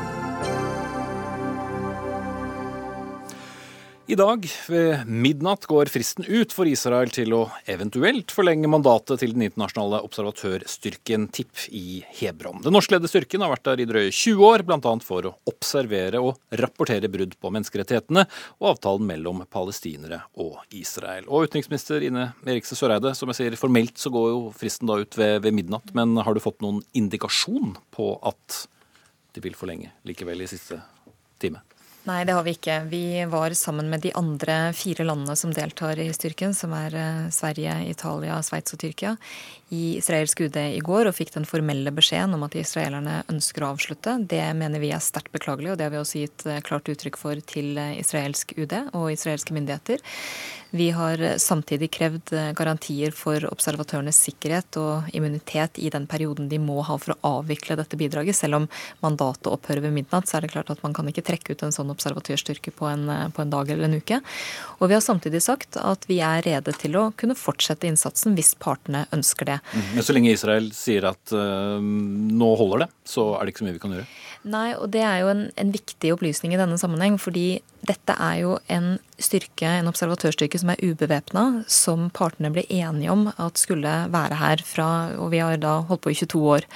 I 4.09 4.15
dag 4.17 4.47
ved 4.67 5.05
midnatt 5.05 5.67
går 5.69 5.89
fristen 5.93 6.25
ut 6.25 6.51
for 6.51 6.65
Israel 6.65 7.11
til 7.13 7.35
å 7.37 7.43
eventuelt 7.69 8.33
forlenge 8.33 8.69
mandatet 8.71 9.21
til 9.21 9.35
den 9.35 9.45
internasjonale 9.45 9.99
observatørstyrken 10.07 11.27
TIP 11.29 11.67
i 11.77 12.01
Hebron. 12.17 12.63
Den 12.65 12.73
norskledede 12.73 13.11
styrken 13.11 13.45
har 13.45 13.53
vært 13.53 13.67
der 13.69 13.83
i 13.83 13.87
drøye 13.87 14.09
20 14.09 14.41
år, 14.47 14.65
bl.a. 14.65 14.95
for 15.05 15.29
å 15.29 15.35
observere 15.47 16.19
og 16.19 16.41
rapportere 16.63 17.11
brudd 17.13 17.37
på 17.37 17.53
menneskerettighetene 17.53 18.25
og 18.57 18.69
avtalen 18.73 19.05
mellom 19.13 19.45
palestinere 19.53 20.23
og 20.41 20.57
Israel. 20.73 21.29
Og 21.29 21.45
utenriksminister 21.45 22.01
Ine 22.09 22.31
Erikse 22.41 22.75
Søreide, 22.79 23.13
som 23.15 23.29
jeg 23.29 23.43
sier, 23.43 23.59
formelt 23.61 24.01
så 24.01 24.11
går 24.11 24.31
jo 24.33 24.45
fristen 24.57 24.89
da 24.89 24.97
ut 24.97 25.19
ved, 25.19 25.43
ved 25.45 25.61
midnatt, 25.61 25.93
men 25.97 26.17
har 26.17 26.33
du 26.33 26.41
fått 26.43 26.59
noen 26.65 26.81
indikasjon 26.97 27.77
på 27.93 28.15
at 28.33 28.63
de 29.37 29.45
vil 29.45 29.55
forlenge 29.55 29.93
likevel 30.09 30.41
i 30.41 30.49
siste 30.49 30.81
time? 31.39 31.61
Nei, 32.01 32.23
det 32.25 32.33
har 32.33 32.41
vi 32.41 32.55
ikke. 32.55 32.79
Vi 32.89 33.03
var 33.29 33.53
sammen 33.53 33.85
med 33.91 34.01
de 34.01 34.09
andre 34.17 34.71
fire 34.73 35.03
landene 35.05 35.35
som 35.37 35.51
deltar 35.53 35.99
i 36.01 36.07
styrken, 36.15 36.55
som 36.57 36.73
er 36.73 36.95
eh, 36.97 37.27
Sverige, 37.29 37.75
Italia, 37.91 38.39
Sveits 38.41 38.73
og 38.73 38.81
Tyrkia, 38.81 39.11
i 39.69 39.99
israelsk 39.99 40.41
UD 40.41 40.57
i 40.63 40.81
går 40.81 41.11
og 41.11 41.13
fikk 41.13 41.35
den 41.35 41.45
formelle 41.45 41.93
beskjeden 41.93 42.33
om 42.33 42.47
at 42.47 42.57
israelerne 42.57 43.19
ønsker 43.29 43.61
å 43.61 43.69
avslutte. 43.75 44.15
Det 44.33 44.41
mener 44.57 44.81
vi 44.81 44.89
er 44.95 45.03
sterkt 45.05 45.29
beklagelig, 45.35 45.75
og 45.75 45.77
det 45.77 45.85
har 45.85 45.93
vi 45.93 46.01
også 46.01 46.23
gitt 46.23 46.47
eh, 46.49 46.63
klart 46.65 46.89
uttrykk 46.89 47.21
for 47.21 47.45
til 47.53 47.77
eh, 47.77 47.99
israelsk 48.01 48.55
UD 48.57 48.73
og 48.97 49.11
israelske 49.13 49.53
myndigheter. 49.53 50.01
Vi 50.71 50.89
har 50.95 51.19
samtidig 51.41 51.91
krevd 51.91 52.31
garantier 52.55 53.11
for 53.15 53.43
observatørenes 53.51 54.19
sikkerhet 54.23 54.77
og 54.79 55.09
immunitet 55.15 55.79
i 55.83 55.91
den 55.91 56.07
perioden 56.07 56.47
de 56.51 56.59
må 56.63 56.79
ha 56.87 56.95
for 57.01 57.15
å 57.15 57.35
avvikle 57.39 57.75
dette 57.79 57.99
bidraget. 57.99 58.37
Selv 58.37 58.61
om 58.61 58.67
mandatet 59.03 59.51
opphører 59.51 59.83
ved 59.85 59.95
midnatt, 59.97 60.29
så 60.29 60.37
er 60.37 60.45
det 60.45 60.53
klart 60.53 60.71
at 60.71 60.83
man 60.85 60.95
kan 60.95 61.09
ikke 61.11 61.25
trekke 61.27 61.55
ut 61.55 61.65
en 61.67 61.75
sånn 61.75 61.91
observatørstyrke 61.91 62.71
på 62.77 62.87
en, 62.87 63.07
på 63.35 63.43
en 63.43 63.51
dag 63.51 63.69
eller 63.69 63.89
en 63.89 63.99
uke. 63.99 64.21
Og 64.79 64.87
vi 64.87 64.95
har 64.95 65.03
samtidig 65.03 65.43
sagt 65.43 65.77
at 65.81 66.07
vi 66.09 66.21
er 66.23 66.43
rede 66.47 66.73
til 66.79 66.95
å 66.99 67.09
kunne 67.19 67.37
fortsette 67.37 67.89
innsatsen 67.89 68.37
hvis 68.37 68.53
partene 68.55 69.05
ønsker 69.11 69.51
det. 69.51 69.59
Mm. 69.73 69.87
Men 69.97 70.07
så 70.07 70.15
lenge 70.15 70.33
Israel 70.33 70.71
sier 70.75 71.11
at 71.11 71.35
uh, 71.35 71.77
nå 71.81 72.51
holder 72.59 72.85
det, 72.85 72.91
så 73.07 73.33
er 73.35 73.43
det 73.43 73.53
ikke 73.53 73.65
så 73.65 73.67
mye 73.67 73.77
vi 73.77 73.83
kan 73.83 73.97
gjøre? 73.97 74.09
Nei, 74.51 74.67
og 74.73 74.87
det 74.93 75.03
er 75.05 75.19
jo 75.21 75.29
en, 75.33 75.43
en, 75.59 75.71
viktig 75.71 76.15
opplysning 76.15 76.55
i 76.55 76.59
denne 76.59 76.79
sammenheng. 76.81 77.19
Fordi 77.21 77.61
dette 77.87 78.13
er 78.13 78.35
jo 78.43 78.57
en 78.69 78.93
styrke, 79.21 79.65
en 79.65 79.89
observatørstyrke 79.89 80.59
som 80.61 80.71
er 80.73 80.83
ubevæpna, 80.85 81.45
som 81.71 82.09
partene 82.13 82.51
ble 82.53 82.65
enige 82.69 83.13
om 83.13 83.27
at 83.31 83.61
skulle 83.61 83.93
være 84.13 84.37
her 84.37 84.61
fra 84.65 84.89
Og 85.17 85.31
vi 85.33 85.41
har 85.41 85.57
da 85.57 85.79
holdt 85.89 86.03
på 86.05 86.13
i 86.13 86.19
22 86.21 86.41
år. 86.55 86.67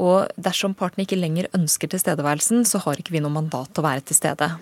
Og 0.00 0.30
dersom 0.38 0.74
partene 0.78 1.04
ikke 1.04 1.18
lenger 1.18 1.50
ønsker 1.56 1.90
tilstedeværelsen, 1.90 2.64
så 2.64 2.78
har 2.84 3.00
ikke 3.00 3.16
vi 3.16 3.22
noe 3.24 3.34
mandat 3.34 3.74
til 3.74 3.82
å 3.82 3.88
være 3.88 4.06
til 4.06 4.16
stede. 4.16 4.52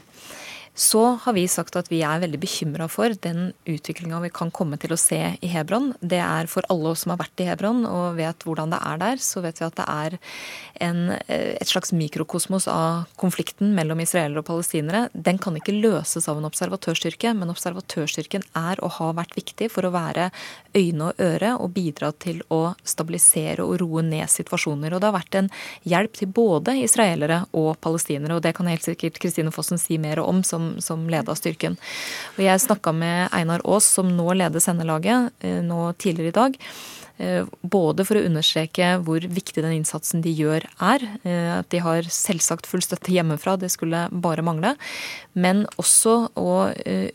Så 0.79 1.01
har 1.25 1.33
vi 1.35 1.43
sagt 1.51 1.75
at 1.75 1.89
vi 1.91 2.05
er 2.07 2.21
veldig 2.23 2.39
bekymra 2.39 2.87
for 2.87 3.11
den 3.25 3.49
utviklinga 3.67 4.21
vi 4.23 4.29
kan 4.31 4.53
komme 4.55 4.77
til 4.79 4.93
å 4.95 4.99
se 5.01 5.19
i 5.43 5.49
Hebron. 5.51 5.89
Det 5.99 6.21
er 6.23 6.47
for 6.47 6.63
alle 6.71 6.93
oss 6.93 7.03
som 7.03 7.11
har 7.11 7.19
vært 7.19 7.43
i 7.43 7.49
Hebron 7.49 7.81
og 7.89 8.15
vet 8.15 8.47
hvordan 8.47 8.71
det 8.71 8.79
er 8.87 9.01
der, 9.03 9.19
så 9.19 9.43
vet 9.43 9.59
vi 9.59 9.67
at 9.67 9.75
det 9.81 9.87
er 9.91 10.15
en, 10.87 11.01
eh, 11.27 11.57
et 11.59 11.67
slags 11.67 11.91
mikrokosmos 11.91 12.69
av 12.71 13.09
konflikten 13.19 13.73
mellom 13.75 13.99
israelere 14.05 14.39
og 14.39 14.47
palestinere. 14.53 15.09
Den 15.15 15.41
kan 15.43 15.59
ikke 15.59 15.75
løses 15.75 16.29
av 16.31 16.39
en 16.39 16.47
observatørstyrke, 16.47 17.35
men 17.35 17.51
observatørstyrken 17.51 18.47
er 18.55 18.79
og 18.79 18.95
har 19.01 19.19
vært 19.19 19.35
viktig 19.35 19.73
for 19.75 19.83
å 19.83 19.91
være 19.91 20.31
øyne 20.79 21.11
og 21.11 21.19
øre 21.19 21.57
og 21.59 21.75
bidra 21.75 22.13
til 22.23 22.45
å 22.55 22.77
stabilisere 22.87 23.67
og 23.67 23.81
roe 23.83 24.07
ned 24.07 24.31
situasjoner. 24.31 24.95
Og 24.95 25.03
det 25.03 25.11
har 25.11 25.19
vært 25.19 25.43
en 25.43 25.51
hjelp 25.83 26.15
til 26.23 26.31
både 26.31 26.79
israelere 26.85 27.43
og 27.51 27.81
palestinere, 27.83 28.39
og 28.39 28.47
det 28.47 28.55
kan 28.55 28.71
helt 28.71 28.87
sikkert 28.87 29.19
Kristine 29.19 29.51
Fossen 29.51 29.83
si 29.83 29.99
mer 29.99 30.23
om 30.23 30.45
som 30.47 30.68
som, 30.85 31.07
leda 31.11 31.35
styrken. 31.39 31.79
Og 32.37 32.45
jeg 32.45 32.65
snakka 32.65 32.95
med 32.97 33.29
Einar 33.37 33.65
Aas, 33.65 33.89
som 33.99 34.11
nå 34.15 34.31
leder 34.37 34.63
sendelaget, 34.63 35.33
eh, 35.41 35.61
nå 35.65 35.93
tidligere 35.99 36.33
i 36.33 36.39
dag. 36.39 36.59
Eh, 37.19 37.47
både 37.63 38.05
for 38.07 38.19
å 38.19 38.23
understreke 38.23 38.93
hvor 39.03 39.25
viktig 39.25 39.63
den 39.65 39.81
innsatsen 39.81 40.23
de 40.23 40.31
gjør 40.31 40.67
er. 40.79 41.07
Eh, 41.25 41.49
at 41.59 41.71
de 41.75 41.81
har 41.83 42.07
selvsagt 42.07 42.69
full 42.71 42.85
støtte 42.85 43.15
hjemmefra, 43.15 43.57
det 43.59 43.73
skulle 43.75 44.07
bare 44.13 44.45
mangle. 44.47 44.77
Men 45.35 45.65
også 45.79 46.31
å 46.39 46.53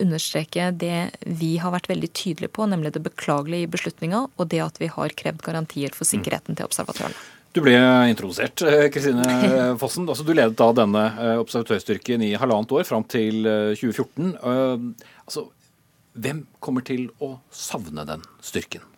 understreke 0.04 0.72
det 0.76 1.14
vi 1.24 1.56
har 1.58 1.72
vært 1.76 1.90
veldig 1.92 2.12
tydelige 2.12 2.52
på, 2.56 2.68
nemlig 2.68 2.94
det 2.96 3.04
beklagelige 3.06 3.68
i 3.68 3.72
beslutninga, 3.72 4.28
og 4.38 4.52
det 4.52 4.64
at 4.64 4.80
vi 4.80 4.92
har 4.92 5.16
krevd 5.16 5.44
garantier 5.44 5.96
for 5.96 6.08
sikkerheten 6.08 6.56
til 6.56 6.68
observatørene. 6.68 7.43
Du 7.54 7.62
ble 7.62 7.76
introdusert, 8.10 8.64
eh, 8.66 8.88
Kristine 8.90 9.76
Fossen. 9.82 10.08
Altså, 10.10 10.26
du 10.26 10.34
ledet 10.34 10.58
da 10.58 10.72
denne 10.74 11.04
eh, 11.12 11.36
observatørstyrken 11.42 12.24
i 12.26 12.32
halvannet 12.42 12.74
år, 12.74 12.88
fram 12.90 13.06
til 13.06 13.46
2014. 13.78 14.32
Eh, 14.34 15.12
altså, 15.28 15.46
hvem 16.18 16.44
kommer 16.64 16.86
til 16.86 17.12
å 17.22 17.36
savne 17.54 18.08
den 18.10 18.26
styrken? 18.42 18.93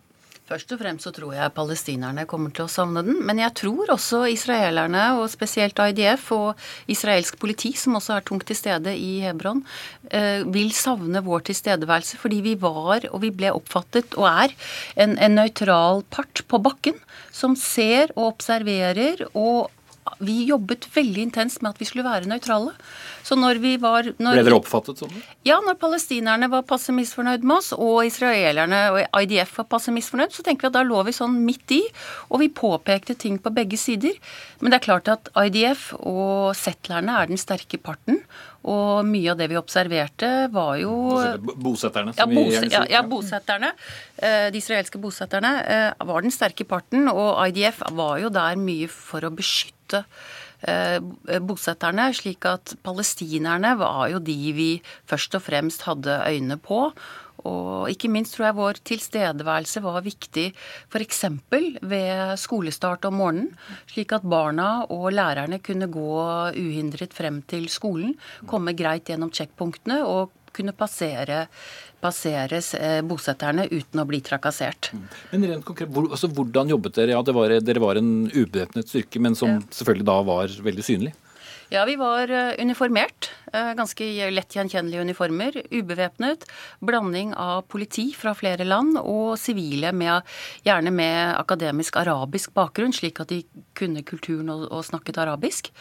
Først 0.46 0.70
og 0.70 0.78
fremst 0.78 1.02
så 1.02 1.10
tror 1.10 1.32
jeg 1.34 1.54
palestinerne 1.56 2.22
kommer 2.30 2.52
til 2.54 2.68
å 2.68 2.70
savne 2.70 3.02
den. 3.02 3.16
Men 3.26 3.40
jeg 3.42 3.50
tror 3.58 3.90
også 3.96 4.20
israelerne, 4.30 5.08
og 5.18 5.26
spesielt 5.32 5.80
IDF 5.82 6.28
og 6.36 6.68
israelsk 6.92 7.34
politi, 7.42 7.72
som 7.74 7.98
også 7.98 8.14
er 8.14 8.26
tungt 8.28 8.46
til 8.46 8.58
stede 8.58 8.94
i 8.94 9.24
Hebron, 9.24 9.64
eh, 10.06 10.46
vil 10.46 10.70
savne 10.70 11.24
vår 11.26 11.48
tilstedeværelse. 11.50 12.20
Fordi 12.22 12.38
vi 12.46 12.54
var, 12.62 13.08
og 13.10 13.24
vi 13.26 13.32
ble 13.34 13.50
oppfattet, 13.58 14.14
og 14.14 14.28
er, 14.30 14.54
en, 14.94 15.18
nøytral 15.34 16.04
part 16.14 16.44
på 16.46 16.62
bakken. 16.62 17.02
Som 17.34 17.58
ser 17.58 18.14
og 18.14 18.36
observerer 18.36 19.26
og 19.34 19.72
vi 20.18 20.44
jobbet 20.48 20.88
veldig 20.94 21.26
intenst 21.28 21.62
med 21.62 21.74
at 21.74 21.80
vi 21.82 21.88
skulle 21.88 22.06
være 22.06 22.28
nøytrale. 22.30 22.72
Så 23.26 23.36
når 23.38 23.60
vi 23.62 23.74
var 23.82 24.06
når, 24.16 24.38
Ble 24.38 24.44
dere 24.46 24.58
oppfattet 24.58 25.02
sånn? 25.02 25.14
Ja, 25.46 25.58
når 25.64 25.78
palestinerne 25.80 26.48
var 26.52 26.66
passe 26.68 26.94
misfornøyd 26.94 27.46
med 27.46 27.56
oss, 27.58 27.72
og 27.74 28.04
israelerne 28.06 28.82
og 28.94 29.20
IDF 29.22 29.56
var 29.60 29.68
passe 29.76 29.94
misfornøyd, 29.94 30.34
så 30.34 30.44
tenker 30.46 30.66
vi 30.66 30.72
at 30.72 30.78
da 30.78 30.84
lå 30.86 31.02
vi 31.06 31.14
sånn 31.16 31.40
midt 31.46 31.76
i, 31.76 31.82
og 32.30 32.42
vi 32.44 32.52
påpekte 32.52 33.16
ting 33.18 33.40
på 33.42 33.52
begge 33.54 33.80
sider. 33.80 34.14
Men 34.60 34.72
det 34.72 34.80
er 34.80 34.86
klart 34.88 35.10
at 35.12 35.30
IDF 35.46 35.90
og 35.98 36.52
settlerne 36.58 37.18
er 37.20 37.32
den 37.32 37.40
sterke 37.40 37.80
parten. 37.82 38.22
Og 38.66 39.06
mye 39.06 39.30
av 39.30 39.38
det 39.38 39.46
vi 39.52 39.58
observerte, 39.58 40.28
var 40.50 40.74
jo 40.80 40.94
Bosetterne, 41.62 42.14
som 42.16 42.32
ja, 42.32 42.40
bose. 42.40 42.62
Ja, 42.72 42.82
ja, 42.90 43.02
bosetterne. 43.06 43.70
Eh, 44.18 44.48
de 44.50 44.58
israelske 44.58 44.98
bosetterne 45.02 45.52
eh, 45.62 46.06
var 46.08 46.26
den 46.26 46.34
sterke 46.34 46.66
parten, 46.66 47.06
og 47.12 47.38
IDF 47.46 47.84
var 47.94 48.18
jo 48.24 48.32
der 48.34 48.58
mye 48.58 48.90
for 48.90 49.26
å 49.26 49.30
beskytte 49.34 49.75
eh, 49.94 50.98
bosetterne, 51.42 52.08
slik 52.16 52.46
at 52.48 52.74
palestinerne 52.82 53.76
var 53.78 54.08
jo 54.14 54.18
de 54.18 54.40
vi 54.56 54.72
først 55.06 55.38
og 55.38 55.46
fremst 55.46 55.86
hadde 55.86 56.18
øyne 56.26 56.58
på. 56.58 56.90
Og 57.46 57.90
ikke 57.92 58.10
minst 58.10 58.34
tror 58.34 58.48
jeg 58.48 58.56
vår 58.58 58.80
tilstedeværelse 58.88 59.82
var 59.84 60.00
viktig 60.02 60.46
f.eks. 60.90 61.20
ved 61.82 62.34
skolestart 62.40 63.06
om 63.06 63.20
morgenen, 63.20 63.52
slik 63.92 64.16
at 64.16 64.26
barna 64.26 64.86
og 64.90 65.12
lærerne 65.14 65.60
kunne 65.62 65.90
gå 65.92 66.16
uhindret 66.56 67.14
frem 67.14 67.42
til 67.46 67.68
skolen, 67.70 68.16
komme 68.48 68.74
greit 68.74 69.06
gjennom 69.12 69.30
sjekkpunktene 69.30 70.02
og 70.08 70.34
kunne 70.56 70.72
passere, 70.72 71.44
passere 72.06 72.62
eh, 72.78 73.02
bosetterne 73.06 73.68
uten 73.70 74.02
å 74.02 74.06
bli 74.08 74.22
trakassert. 74.24 74.90
Mm. 74.94 75.04
Men 75.34 75.46
rent 75.52 75.68
konkret, 75.68 75.92
hvor, 75.92 76.08
altså, 76.10 76.30
Hvordan 76.36 76.72
jobbet 76.74 76.98
dere? 76.98 77.16
Ja, 77.16 77.22
det 77.26 77.34
var, 77.36 77.52
Dere 77.66 77.82
var 77.82 78.00
en 78.00 78.10
ubevæpnet 78.32 78.90
styrke, 78.90 79.22
men 79.22 79.38
som 79.38 79.60
selvfølgelig 79.68 80.08
da 80.08 80.18
var 80.26 80.58
veldig 80.66 80.86
synlig? 80.86 81.14
Ja, 81.68 81.84
vi 81.84 81.96
var 81.96 82.30
eh, 82.30 82.52
uniformert. 82.62 83.30
Eh, 83.52 83.72
ganske 83.74 84.06
lett 84.30 84.54
gjenkjennelige 84.54 85.00
uniformer. 85.00 85.56
Ubevæpnet. 85.70 86.44
Blanding 86.78 87.32
av 87.34 87.64
politi 87.66 88.12
fra 88.14 88.36
flere 88.38 88.62
land 88.64 89.00
og 89.00 89.34
sivile, 89.40 89.90
med, 89.90 90.22
gjerne 90.66 90.92
med 90.94 91.34
akademisk 91.34 91.98
arabisk 91.98 92.54
bakgrunn, 92.54 92.94
slik 92.94 93.18
at 93.22 93.34
de 93.34 93.40
kunne 93.74 94.04
kulturen 94.06 94.52
og, 94.54 94.68
og 94.70 94.84
snakket 94.86 95.18
arabisk. 95.24 95.72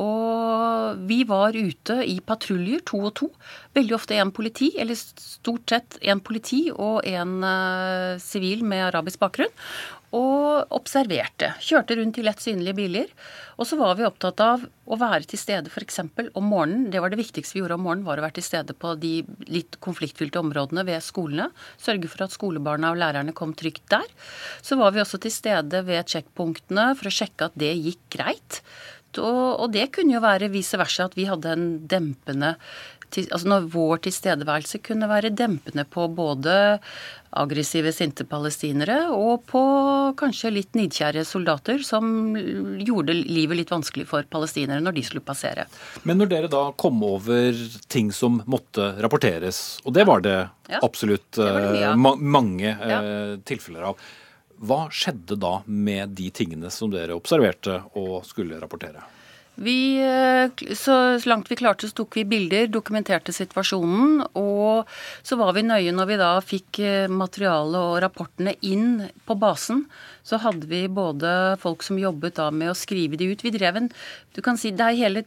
Og 0.00 1.04
vi 1.04 1.20
var 1.28 1.52
ute 1.52 1.98
i 2.08 2.16
patruljer, 2.24 2.80
to 2.88 3.02
og 3.10 3.12
to. 3.20 3.30
Veldig 3.76 3.96
ofte 3.98 4.16
én 4.16 4.32
politi, 4.32 4.70
eller 4.80 4.96
stort 4.96 5.68
sett 5.68 6.00
én 6.00 6.24
politi 6.24 6.70
og 6.72 7.04
én 7.04 7.36
eh, 7.44 8.16
sivil 8.24 8.64
med 8.64 8.88
arabisk 8.88 9.20
bakgrunn 9.20 9.52
og 10.16 10.72
observerte. 10.74 11.52
Kjørte 11.62 11.96
rundt 11.98 12.18
i 12.18 12.24
lett 12.24 12.40
synlige 12.42 12.76
biler. 12.78 13.12
Og 13.56 13.68
så 13.68 13.78
var 13.80 13.96
vi 13.98 14.06
opptatt 14.06 14.40
av 14.44 14.64
å 14.64 14.98
være 15.00 15.28
til 15.28 15.40
stede 15.40 15.72
f.eks. 15.72 16.00
om 16.02 16.48
morgenen. 16.48 16.88
Det 16.92 17.00
var 17.02 17.12
det 17.12 17.20
viktigste 17.20 17.56
vi 17.56 17.62
gjorde 17.62 17.78
om 17.78 17.86
morgenen, 17.86 18.06
var 18.08 18.20
å 18.20 18.24
være 18.24 18.38
til 18.38 18.46
stede 18.48 18.76
på 18.76 18.94
de 19.00 19.12
litt 19.52 19.78
konfliktfylte 19.84 20.40
områdene 20.42 20.86
ved 20.88 21.04
skolene. 21.04 21.48
Sørge 21.80 22.10
for 22.12 22.26
at 22.26 22.36
skolebarna 22.36 22.92
og 22.94 23.00
lærerne 23.02 23.36
kom 23.36 23.54
trygt 23.56 23.86
der. 23.92 24.06
Så 24.64 24.80
var 24.80 24.96
vi 24.96 25.04
også 25.04 25.20
til 25.22 25.34
stede 25.34 25.84
ved 25.86 26.12
sjekkpunktene 26.12 26.92
for 26.98 27.10
å 27.10 27.16
sjekke 27.20 27.50
at 27.50 27.58
det 27.58 27.72
gikk 27.76 28.04
greit. 28.18 28.62
Og, 29.22 29.70
det 29.72 29.88
kunne 29.94 30.16
jo 30.16 30.22
være 30.24 30.50
vice 30.52 30.78
versa, 30.80 31.06
at 31.06 31.16
vi 31.16 31.26
hadde 31.28 31.52
en 31.52 31.66
dempende 31.88 32.54
altså 33.14 33.48
når 33.48 33.68
vår 33.72 34.02
tilstedeværelse 34.06 34.80
kunne 34.84 35.08
være 35.10 35.32
dempende 35.34 35.84
på 35.88 36.08
både 36.12 36.56
aggressive, 37.36 37.92
sinte 37.92 38.24
palestinere 38.28 39.10
og 39.12 39.44
på 39.50 39.62
kanskje 40.18 40.52
litt 40.54 40.76
nidkjære 40.78 41.24
soldater 41.28 41.82
som 41.84 42.36
gjorde 42.36 43.16
livet 43.16 43.60
litt 43.60 43.72
vanskelig 43.72 44.06
for 44.08 44.26
palestinere 44.30 44.82
når 44.84 44.96
de 44.96 45.04
skulle 45.06 45.26
passere. 45.26 45.66
Men 46.08 46.20
når 46.20 46.32
dere 46.32 46.52
da 46.52 46.62
kom 46.80 47.02
over 47.06 47.56
ting 47.92 48.12
som 48.14 48.40
måtte 48.48 48.94
rapporteres, 49.02 49.80
og 49.84 49.96
det 49.96 50.06
var 50.08 50.24
det 50.24 50.38
ja. 50.70 50.80
absolutt 50.82 51.28
det 51.36 51.50
var 51.50 51.68
det 51.76 51.90
ma 52.00 52.14
mange 52.16 52.72
uh, 52.72 52.88
ja. 52.90 53.02
tilfeller 53.48 53.90
av, 53.90 54.06
hva 54.56 54.86
skjedde 54.88 55.36
da 55.36 55.58
med 55.66 56.16
de 56.16 56.30
tingene 56.32 56.70
som 56.72 56.88
dere 56.92 57.16
observerte 57.16 57.82
og 58.00 58.24
skulle 58.24 58.60
rapportere? 58.62 59.04
Vi, 59.56 59.96
eh, 60.04 60.74
så 60.74 60.94
langt 61.24 61.50
vi 61.50 61.56
klarte, 61.56 61.88
så 61.88 61.96
tok 61.96 62.16
vi 62.18 62.26
bilder, 62.28 62.66
dokumenterte 62.68 63.32
situasjonen. 63.32 64.26
Og 64.36 64.88
så 65.24 65.38
var 65.40 65.54
vi 65.56 65.64
nøye 65.64 65.94
når 65.96 66.10
vi 66.10 66.18
da 66.20 66.32
fikk 66.44 66.80
eh, 66.84 67.06
materialet 67.08 67.78
og 67.80 68.02
rapportene 68.04 68.56
inn 68.60 69.06
på 69.24 69.38
basen. 69.40 69.86
Så 70.26 70.40
hadde 70.44 70.68
vi 70.68 70.84
både 70.92 71.56
folk 71.62 71.86
som 71.86 72.00
jobbet 72.00 72.36
da 72.36 72.50
med 72.52 72.74
å 72.74 72.76
skrive 72.76 73.16
de 73.16 73.32
ut. 73.32 73.46
Vi 73.46 73.54
drev 73.54 73.80
en 73.80 73.90
Du 74.36 74.42
kan 74.44 74.60
si 74.60 74.74
det 74.76 74.84
er 74.84 75.00
hele 75.00 75.24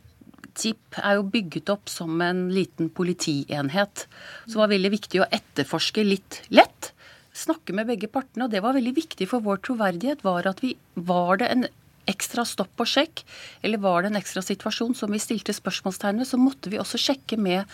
TIP 0.53 0.97
er 1.01 1.17
jo 1.17 1.25
bygget 1.31 1.69
opp 1.71 1.89
som 1.89 2.21
en 2.21 2.49
liten 2.53 2.89
politienhet. 2.89 4.05
Så 4.45 4.53
det 4.53 4.61
var 4.61 4.73
veldig 4.73 4.93
viktig 4.93 5.21
å 5.23 5.29
etterforske 5.33 6.05
litt 6.05 6.43
lett 6.53 6.93
snakke 7.39 7.75
med 7.75 7.89
begge 7.89 8.09
partene, 8.11 8.45
og 8.45 8.53
det 8.53 8.61
var 8.63 8.75
veldig 8.75 8.95
viktig 8.97 9.27
for 9.31 9.45
vår 9.45 9.61
troverdighet, 9.67 10.23
var 10.25 10.47
at 10.49 10.61
vi 10.63 10.75
var 10.95 11.39
det 11.41 11.49
en 11.53 11.67
ekstra 12.09 12.45
stopp 12.47 12.81
og 12.81 12.89
sjekk, 12.89 13.23
eller 13.63 13.81
var 13.83 14.03
det 14.03 14.11
en 14.13 14.19
ekstra 14.19 14.43
situasjon 14.45 14.97
som 14.97 15.13
vi 15.13 15.21
stilte 15.21 15.55
spørsmålstegn 15.55 16.21
ved, 16.21 16.29
så 16.29 16.39
måtte 16.41 16.73
vi 16.73 16.81
også 16.81 17.01
sjekke 17.01 17.39
med 17.39 17.69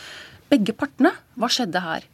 begge 0.51 0.75
partene. 0.77 1.13
Hva 1.39 1.49
skjedde 1.51 1.81
her? 1.83 2.05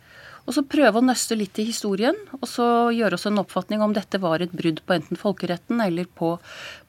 Og 0.48 0.56
så 0.56 0.64
prøve 0.66 1.00
å 1.00 1.06
nøste 1.06 1.38
litt 1.38 1.60
i 1.62 1.68
historien, 1.68 2.18
og 2.40 2.48
så 2.50 2.66
gjøre 2.96 3.18
oss 3.18 3.28
en 3.30 3.42
oppfatning 3.42 3.84
om 3.84 3.94
dette 3.96 4.20
var 4.22 4.42
et 4.42 4.54
brudd 4.56 4.82
på 4.86 4.96
enten 4.96 5.20
folkeretten 5.20 5.82
eller 5.84 6.08
på, 6.18 6.34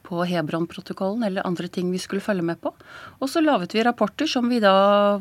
på 0.03 0.23
Hebron-protokollen 0.29 1.25
eller 1.27 1.45
andre 1.47 1.69
ting 1.71 1.91
vi 1.93 2.01
skulle 2.01 2.23
følge 2.23 2.45
med 2.45 2.59
på. 2.63 2.73
Og 3.21 3.29
så 3.29 3.43
laget 3.43 3.75
vi 3.75 3.85
rapporter 3.85 4.29
som 4.29 4.49
vi 4.49 4.61
da 4.63 4.73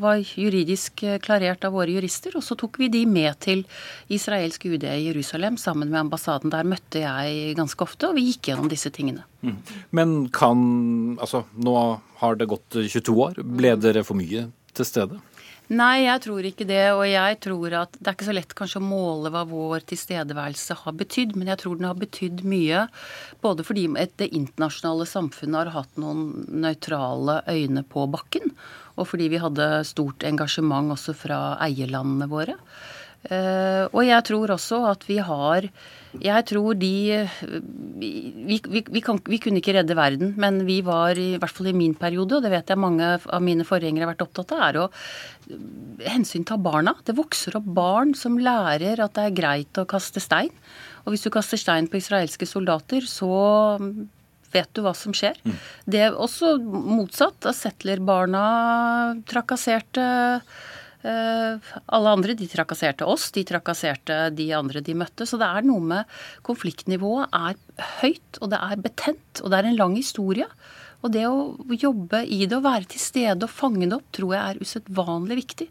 var 0.02 0.22
juridisk 0.22 1.04
klarert 1.24 1.66
av 1.68 1.76
våre 1.76 1.92
jurister, 1.92 2.36
og 2.38 2.46
så 2.46 2.56
tok 2.58 2.80
vi 2.82 2.88
de 2.92 3.04
med 3.06 3.36
til 3.44 3.66
israelsk 4.12 4.66
UD 4.70 4.88
i 4.88 5.08
Jerusalem 5.10 5.60
sammen 5.60 5.92
med 5.92 6.06
ambassaden. 6.06 6.52
Der 6.54 6.68
møtte 6.68 7.04
jeg 7.04 7.58
ganske 7.58 7.84
ofte, 7.84 8.08
og 8.08 8.16
vi 8.18 8.30
gikk 8.30 8.52
gjennom 8.52 8.72
disse 8.72 8.92
tingene. 8.94 9.26
Mm. 9.42 9.58
Men 9.90 10.16
kan 10.32 10.60
Altså, 11.22 11.42
nå 11.54 11.74
har 12.22 12.36
det 12.38 12.48
gått 12.50 12.76
22 12.78 13.14
år. 13.20 13.40
Ble 13.42 13.74
dere 13.78 14.02
for 14.06 14.18
mye 14.18 14.46
til 14.76 14.88
stede? 14.88 15.18
Nei, 15.72 16.04
jeg 16.04 16.20
tror 16.26 16.44
ikke 16.44 16.66
det. 16.68 16.82
Og 16.92 17.06
jeg 17.08 17.38
tror 17.44 17.76
at 17.78 17.94
det 17.96 18.10
er 18.10 18.16
ikke 18.16 18.28
så 18.28 18.34
lett 18.36 18.54
kanskje 18.58 18.80
å 18.82 18.84
måle 18.84 19.30
hva 19.32 19.44
vår 19.48 19.86
tilstedeværelse 19.88 20.76
har 20.82 20.96
betydd, 20.98 21.36
men 21.38 21.48
jeg 21.52 21.62
tror 21.62 21.78
den 21.78 21.88
har 21.88 21.98
betydd 22.00 22.42
mye. 22.48 22.84
Både 23.44 23.64
fordi 23.64 23.86
det 24.20 24.28
internasjonale 24.28 25.06
samfunnet 25.08 25.60
har 25.62 25.72
hatt 25.78 26.02
noen 26.02 26.44
nøytrale 26.64 27.40
øyne 27.48 27.84
på 27.88 28.04
bakken, 28.12 28.52
og 29.00 29.08
fordi 29.08 29.30
vi 29.32 29.40
hadde 29.40 29.70
stort 29.88 30.26
engasjement 30.28 30.92
også 30.92 31.16
fra 31.16 31.40
eierlandene 31.64 32.28
våre. 32.28 32.58
Eh, 33.30 33.86
og 33.86 34.02
jeg 34.04 34.28
tror 34.28 34.52
også 34.52 34.82
at 34.90 35.06
vi 35.08 35.20
har 35.22 35.70
Jeg 36.20 36.44
tror 36.50 36.76
de 36.76 36.92
vi, 38.02 38.10
vi, 38.44 38.82
vi, 38.84 39.00
kan, 39.04 39.20
vi, 39.24 39.38
kunne 39.40 39.62
ikke 39.62 39.74
redde 39.78 39.96
verden, 39.96 40.34
men 40.40 40.60
vi 40.68 40.80
var, 40.84 41.16
i 41.16 41.38
hvert 41.40 41.56
fall 41.56 41.70
i 41.70 41.76
min 41.76 41.94
periode, 41.98 42.36
og 42.36 42.44
det 42.44 42.52
vet 42.52 42.72
jeg 42.72 42.80
mange 42.80 43.14
av 43.16 43.44
mine 43.44 43.64
forgjengere 43.64 44.04
har 44.04 44.12
vært 44.12 44.24
opptatt 44.26 44.52
av, 44.56 44.64
er 44.66 44.80
å 44.82 44.86
hensynta 46.12 46.58
barna. 46.60 46.96
Det 47.06 47.16
vokser 47.16 47.56
opp 47.60 47.68
barn 47.78 48.16
som 48.18 48.40
lærer 48.40 49.00
at 49.00 49.16
det 49.16 49.28
er 49.28 49.38
greit 49.38 49.80
å 49.80 49.88
kaste 49.88 50.20
stein. 50.22 50.52
Og 51.06 51.14
hvis 51.14 51.24
du 51.24 51.32
kaster 51.34 51.60
stein 51.60 51.88
på 51.90 51.98
israelske 52.02 52.46
soldater, 52.48 53.06
så 53.08 53.32
vet 54.52 54.68
du 54.76 54.82
hva 54.84 54.92
som 54.96 55.14
skjer. 55.16 55.38
Mm. 55.46 55.56
Det 55.88 56.04
er 56.06 56.18
også 56.18 56.58
motsatt. 56.60 57.48
Settlerbarna 57.56 58.44
trakasserte 59.30 60.02
Eh, 60.02 60.40
alle 61.02 62.12
andre 62.14 62.36
de 62.38 62.46
trakasserte 62.50 63.06
oss, 63.08 63.30
de 63.34 63.42
trakasserte 63.48 64.18
de 64.36 64.46
andre 64.54 64.82
de 64.84 64.94
møtte. 64.94 65.26
Så 65.26 65.38
det 65.40 65.48
er 65.48 65.66
noe 65.66 65.82
med 65.82 66.18
konfliktnivået 66.46 67.32
er 67.34 67.58
høyt, 68.00 68.38
og 68.40 68.52
det 68.52 68.60
er 68.62 68.84
betent, 68.84 69.42
og 69.42 69.50
det 69.50 69.58
er 69.58 69.70
en 69.70 69.80
lang 69.80 69.96
historie. 69.98 70.46
Og 71.02 71.10
det 71.14 71.24
å 71.26 71.54
jobbe 71.74 72.22
i 72.30 72.44
det 72.46 72.58
og 72.58 72.66
være 72.66 72.92
til 72.92 73.02
stede 73.02 73.48
og 73.48 73.50
fange 73.50 73.88
det 73.88 73.98
opp, 73.98 74.06
tror 74.14 74.36
jeg 74.36 74.42
er 74.42 74.62
usedvanlig 74.62 75.40
viktig. 75.42 75.68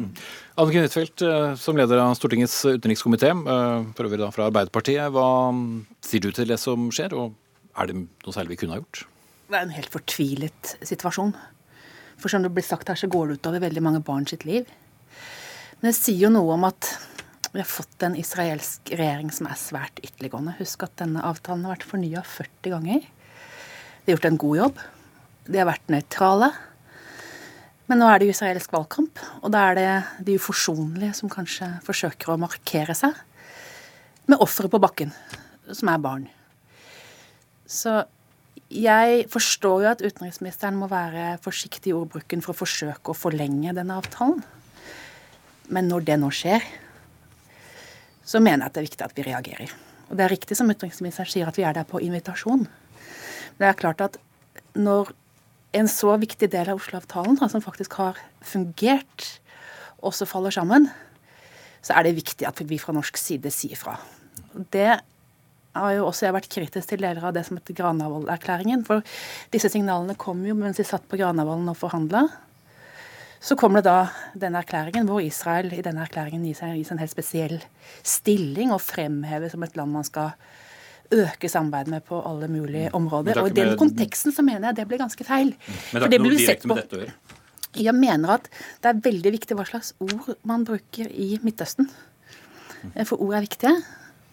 Mm. 0.00 0.08
Anniken 0.56 0.86
Huitfeldt, 0.86 1.22
eh, 1.22 1.54
som 1.60 1.76
leder 1.76 2.00
av 2.00 2.14
Stortingets 2.16 2.64
utenrikskomité, 2.64 3.28
eh, 3.28 3.84
for 3.92 4.08
øvrig 4.08 4.20
da 4.22 4.30
fra 4.32 4.48
Arbeiderpartiet. 4.48 5.12
Hva 5.12 5.52
sier 6.00 6.24
du 6.24 6.30
til 6.32 6.48
det 6.48 6.58
som 6.58 6.88
skjer, 6.90 7.12
og 7.12 7.34
er 7.76 7.90
det 7.90 7.96
noe 8.00 8.32
særlig 8.32 8.56
vi 8.56 8.62
kunne 8.62 8.76
ha 8.76 8.80
gjort? 8.80 9.04
Det 9.52 9.58
er 9.58 9.66
en 9.66 9.76
helt 9.76 9.92
fortvilet 9.92 10.76
situasjon. 10.80 11.34
For 12.22 12.30
som 12.30 12.44
det 12.44 12.52
blir 12.54 12.64
sagt 12.66 12.90
her, 12.90 12.98
så 12.98 13.10
går 13.10 13.28
det 13.32 13.40
utover 13.40 13.64
veldig 13.64 13.82
mange 13.82 14.02
barn 14.06 14.28
sitt 14.30 14.46
liv. 14.46 14.68
Men 15.80 15.90
det 15.90 15.98
sier 15.98 16.28
jo 16.28 16.30
noe 16.30 16.54
om 16.54 16.68
at 16.68 16.92
vi 17.52 17.60
har 17.60 17.68
fått 17.68 18.04
en 18.06 18.14
israelsk 18.16 18.94
regjering 18.94 19.32
som 19.34 19.48
er 19.50 19.58
svært 19.60 19.98
ytterliggående. 20.00 20.54
Husk 20.60 20.86
at 20.86 20.94
denne 21.02 21.24
avtalen 21.26 21.66
har 21.66 21.74
vært 21.74 21.88
fornya 21.90 22.22
40 22.24 22.72
ganger. 22.76 23.02
De 23.02 24.08
har 24.08 24.14
gjort 24.14 24.28
en 24.30 24.38
god 24.44 24.60
jobb. 24.60 24.84
De 25.50 25.58
har 25.60 25.68
vært 25.68 25.92
nøytrale. 25.92 26.52
Men 27.90 28.00
nå 28.00 28.08
er 28.08 28.22
det 28.22 28.30
israelsk 28.32 28.72
valgkamp, 28.72 29.20
og 29.42 29.50
da 29.52 29.66
er 29.68 29.76
det 29.76 29.90
de 30.24 30.38
uforsonlige 30.38 31.12
som 31.18 31.28
kanskje 31.32 31.66
forsøker 31.84 32.30
å 32.32 32.38
markere 32.40 32.94
seg 32.96 33.18
med 34.30 34.40
offeret 34.40 34.72
på 34.72 34.80
bakken, 34.80 35.10
som 35.74 35.90
er 35.90 36.00
barn. 36.00 36.28
Så 37.66 37.98
jeg 38.72 39.26
forstår 39.32 39.84
jo 39.84 39.90
at 39.90 40.02
utenriksministeren 40.02 40.78
må 40.80 40.88
være 40.90 41.36
forsiktig 41.44 41.92
i 41.92 41.96
ordbruken 41.96 42.42
for 42.44 42.54
å 42.54 42.60
forsøke 42.62 43.12
å 43.12 43.18
forlenge 43.18 43.74
denne 43.76 43.98
avtalen. 44.00 44.40
Men 45.72 45.88
når 45.90 46.06
det 46.08 46.18
nå 46.20 46.30
skjer, 46.34 46.64
så 48.24 48.40
mener 48.40 48.64
jeg 48.64 48.70
at 48.70 48.74
det 48.74 48.82
er 48.82 48.88
viktig 48.88 49.06
at 49.06 49.16
vi 49.16 49.26
reagerer. 49.26 49.74
Og 50.08 50.16
det 50.16 50.24
er 50.24 50.32
riktig 50.32 50.56
som 50.58 50.70
utenriksministeren 50.70 51.30
sier, 51.30 51.48
at 51.48 51.58
vi 51.58 51.66
er 51.68 51.76
der 51.76 51.88
på 51.88 52.00
invitasjon. 52.04 52.64
Men 52.64 53.60
det 53.60 53.70
er 53.70 53.80
klart 53.80 54.04
at 54.04 54.18
når 54.76 55.12
en 55.76 55.88
så 55.88 56.16
viktig 56.20 56.50
del 56.52 56.72
av 56.72 56.80
Oslo-avtalen, 56.80 57.38
som 57.40 57.64
faktisk 57.64 57.96
har 58.00 58.20
fungert, 58.44 59.28
også 60.04 60.28
faller 60.28 60.52
sammen, 60.52 60.88
så 61.82 61.96
er 61.96 62.06
det 62.06 62.18
viktig 62.18 62.46
at 62.48 62.60
vi 62.68 62.80
fra 62.80 62.94
norsk 62.94 63.16
side 63.18 63.52
sier 63.54 63.78
fra. 63.78 63.96
Det 64.52 65.00
har 65.78 65.92
jo 65.96 66.06
også 66.08 66.26
jeg 66.26 66.36
vært 66.36 66.50
kritisk 66.52 66.92
til 66.92 67.02
deler 67.02 67.24
av 67.24 67.34
det 67.36 67.44
som 67.48 67.58
heter 67.58 67.76
Granavolden-erklæringen. 67.78 68.84
For 68.88 69.04
disse 69.54 69.70
signalene 69.72 70.16
kom 70.20 70.42
jo 70.46 70.56
mens 70.58 70.80
de 70.80 70.86
satt 70.86 71.06
på 71.08 71.20
Granavolden 71.20 71.70
og 71.72 71.78
forhandla. 71.80 72.26
Så 73.42 73.56
kommer 73.58 73.82
det 73.82 73.90
da 73.90 74.38
denne 74.38 74.60
erklæringen 74.62 75.08
hvor 75.08 75.22
Israel 75.24 75.72
i 75.74 75.82
denne 75.82 76.04
erklæringen 76.04 76.44
gis 76.46 76.60
en, 76.62 76.76
en 76.78 77.00
helt 77.02 77.10
spesiell 77.10 77.56
stilling 78.06 78.70
og 78.70 78.84
fremheves 78.84 79.56
som 79.56 79.64
et 79.66 79.78
land 79.78 79.96
man 79.96 80.06
skal 80.06 80.36
øke 81.12 81.48
samarbeidet 81.50 81.90
med 81.90 82.04
på 82.06 82.20
alle 82.22 82.48
mulige 82.48 82.88
mm. 82.88 82.94
områder. 82.96 83.40
Og 83.42 83.50
i 83.50 83.56
den 83.56 83.74
konteksten 83.80 84.32
så 84.32 84.44
mener 84.46 84.70
jeg 84.70 84.78
det 84.78 84.88
ble 84.88 85.00
ganske 85.00 85.26
feil. 85.26 85.52
Men 85.92 86.04
det 86.04 86.06
har 86.06 86.12
ikke 86.12 86.22
noe 86.22 86.38
direkte 86.38 86.70
med 86.70 86.80
dette 86.82 86.98
å 86.98 87.02
gjøre? 87.02 87.16
Jeg 87.82 87.96
mener 87.96 88.34
at 88.36 88.48
det 88.84 88.90
er 88.90 89.02
veldig 89.08 89.32
viktig 89.32 89.56
hva 89.56 89.64
slags 89.64 89.94
ord 90.04 90.34
man 90.48 90.64
bruker 90.68 91.08
i 91.08 91.38
Midtøsten. 91.42 91.88
Eh, 92.92 93.04
For 93.08 93.16
ord 93.16 93.38
er 93.38 93.46
viktige. 93.46 93.74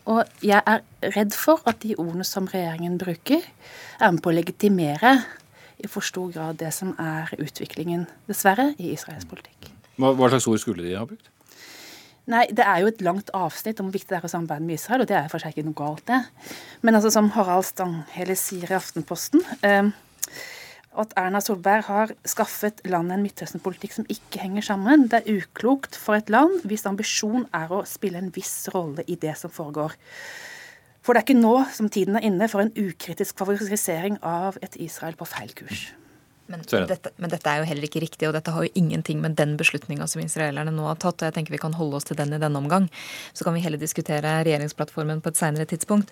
Og 0.09 0.45
jeg 0.45 0.61
er 0.65 0.81
redd 1.15 1.35
for 1.37 1.61
at 1.69 1.83
de 1.83 1.95
ordene 1.99 2.25
som 2.25 2.47
regjeringen 2.49 2.97
bruker, 3.01 3.43
er 3.99 4.13
med 4.13 4.23
på 4.25 4.31
å 4.31 4.37
legitimere 4.37 5.19
i 5.79 5.87
for 5.87 6.03
stor 6.03 6.31
grad 6.33 6.59
det 6.59 6.71
som 6.75 6.95
er 6.99 7.29
utviklingen, 7.39 8.07
dessverre, 8.27 8.73
i 8.81 8.93
Israels 8.95 9.27
politikk. 9.29 9.69
Hva, 9.99 10.15
hva 10.15 10.31
slags 10.31 10.47
ord 10.49 10.61
skulle 10.63 10.83
de 10.85 10.95
ha 10.97 11.05
brukt? 11.07 11.29
Nei, 12.29 12.45
Det 12.53 12.65
er 12.65 12.83
jo 12.83 12.91
et 12.91 13.01
langt 13.01 13.31
avsnitt 13.33 13.79
om 13.81 13.87
hvor 13.87 13.97
viktig 13.97 14.11
det 14.11 14.19
er 14.19 14.27
å 14.27 14.29
samarbeide 14.29 14.65
med 14.65 14.77
Israel, 14.77 15.01
og 15.01 15.09
det 15.09 15.17
er 15.17 15.31
for 15.31 15.41
seg 15.41 15.55
ikke 15.55 15.65
noe 15.65 15.77
galt, 15.77 16.05
det. 16.05 16.19
Men 16.85 16.97
altså, 16.99 17.09
som 17.13 17.31
Harald 17.33 17.65
Stanghelle 17.65 18.37
sier 18.37 18.69
i 18.69 18.77
Aftenposten 18.77 19.41
eh, 19.65 19.89
at 20.99 21.13
Erna 21.19 21.39
Solberg 21.43 21.88
har 21.88 22.13
skaffet 22.27 22.81
landet 22.88 23.17
en 23.17 23.23
Midtøsten-politikk 23.25 23.95
som 23.95 24.07
ikke 24.12 24.41
henger 24.43 24.65
sammen. 24.69 25.07
Det 25.12 25.21
er 25.21 25.39
uklokt 25.39 25.97
for 25.99 26.19
et 26.19 26.29
land 26.33 26.62
hvis 26.67 26.88
ambisjon 26.89 27.47
er 27.55 27.71
å 27.71 27.85
spille 27.88 28.21
en 28.21 28.31
viss 28.35 28.67
rolle 28.73 29.05
i 29.07 29.17
det 29.19 29.38
som 29.39 29.53
foregår. 29.53 29.95
For 30.99 31.15
det 31.15 31.21
er 31.21 31.27
ikke 31.29 31.39
nå 31.39 31.55
som 31.73 31.88
tiden 31.89 32.19
er 32.19 32.27
inne 32.27 32.49
for 32.51 32.62
en 32.62 32.73
ukritisk 32.75 33.39
favorisering 33.39 34.19
av 34.25 34.59
et 34.62 34.75
Israel 34.83 35.15
på 35.17 35.27
feil 35.29 35.55
kurs. 35.57 35.88
Men 36.49 36.63
dette, 36.65 37.12
men 37.21 37.29
dette 37.29 37.51
er 37.51 37.62
jo 37.62 37.67
heller 37.69 37.85
ikke 37.85 38.01
riktig, 38.01 38.25
og 38.25 38.33
dette 38.33 38.53
har 38.53 38.65
jo 38.65 38.71
ingenting 38.79 39.19
med 39.21 39.35
den 39.38 39.53
beslutninga 39.59 40.07
som 40.09 40.23
israelerne 40.23 40.73
nå 40.73 40.88
har 40.88 40.97
tatt. 40.97 41.21
og 41.21 41.27
jeg 41.27 41.35
tenker 41.35 41.53
Vi 41.53 41.62
kan 41.62 41.77
holde 41.77 41.99
oss 41.99 42.07
til 42.09 42.17
den 42.17 42.33
i 42.33 42.39
denne 42.41 42.57
omgang. 42.57 42.89
Så 43.38 43.45
kan 43.45 43.53
vi 43.53 43.62
heller 43.62 43.77
diskutere 43.77 44.39
regjeringsplattformen 44.47 45.21
på 45.21 45.29
et 45.29 45.38
seinere 45.38 45.69
tidspunkt. 45.69 46.09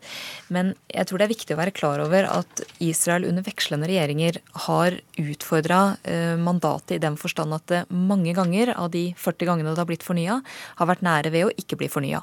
Men 0.53 0.75
jeg 0.93 1.09
tror 1.09 1.17
det 1.17 1.25
er 1.25 1.33
viktig 1.33 1.55
å 1.55 1.61
være 1.61 1.73
klar 1.73 2.03
over 2.05 2.29
at 2.29 2.61
Israel 2.77 3.25
under 3.25 3.45
vekslende 3.47 3.89
regjeringer 3.89 4.37
har 4.67 4.99
utfordra 5.17 5.81
eh, 6.03 6.37
mandatet 6.37 6.97
i 6.99 7.01
den 7.01 7.17
forstand 7.17 7.57
at 7.57 7.65
det 7.73 7.83
mange 7.89 8.35
ganger 8.37 8.75
av 8.77 8.91
de 8.93 9.07
40 9.17 9.49
gangene 9.49 9.73
det 9.73 9.81
har 9.81 9.89
blitt 9.89 10.05
fornya, 10.05 10.41
har 10.77 10.91
vært 10.91 11.05
nære 11.05 11.33
ved 11.33 11.47
å 11.47 11.53
ikke 11.57 11.81
bli 11.81 11.89
fornya. 11.89 12.21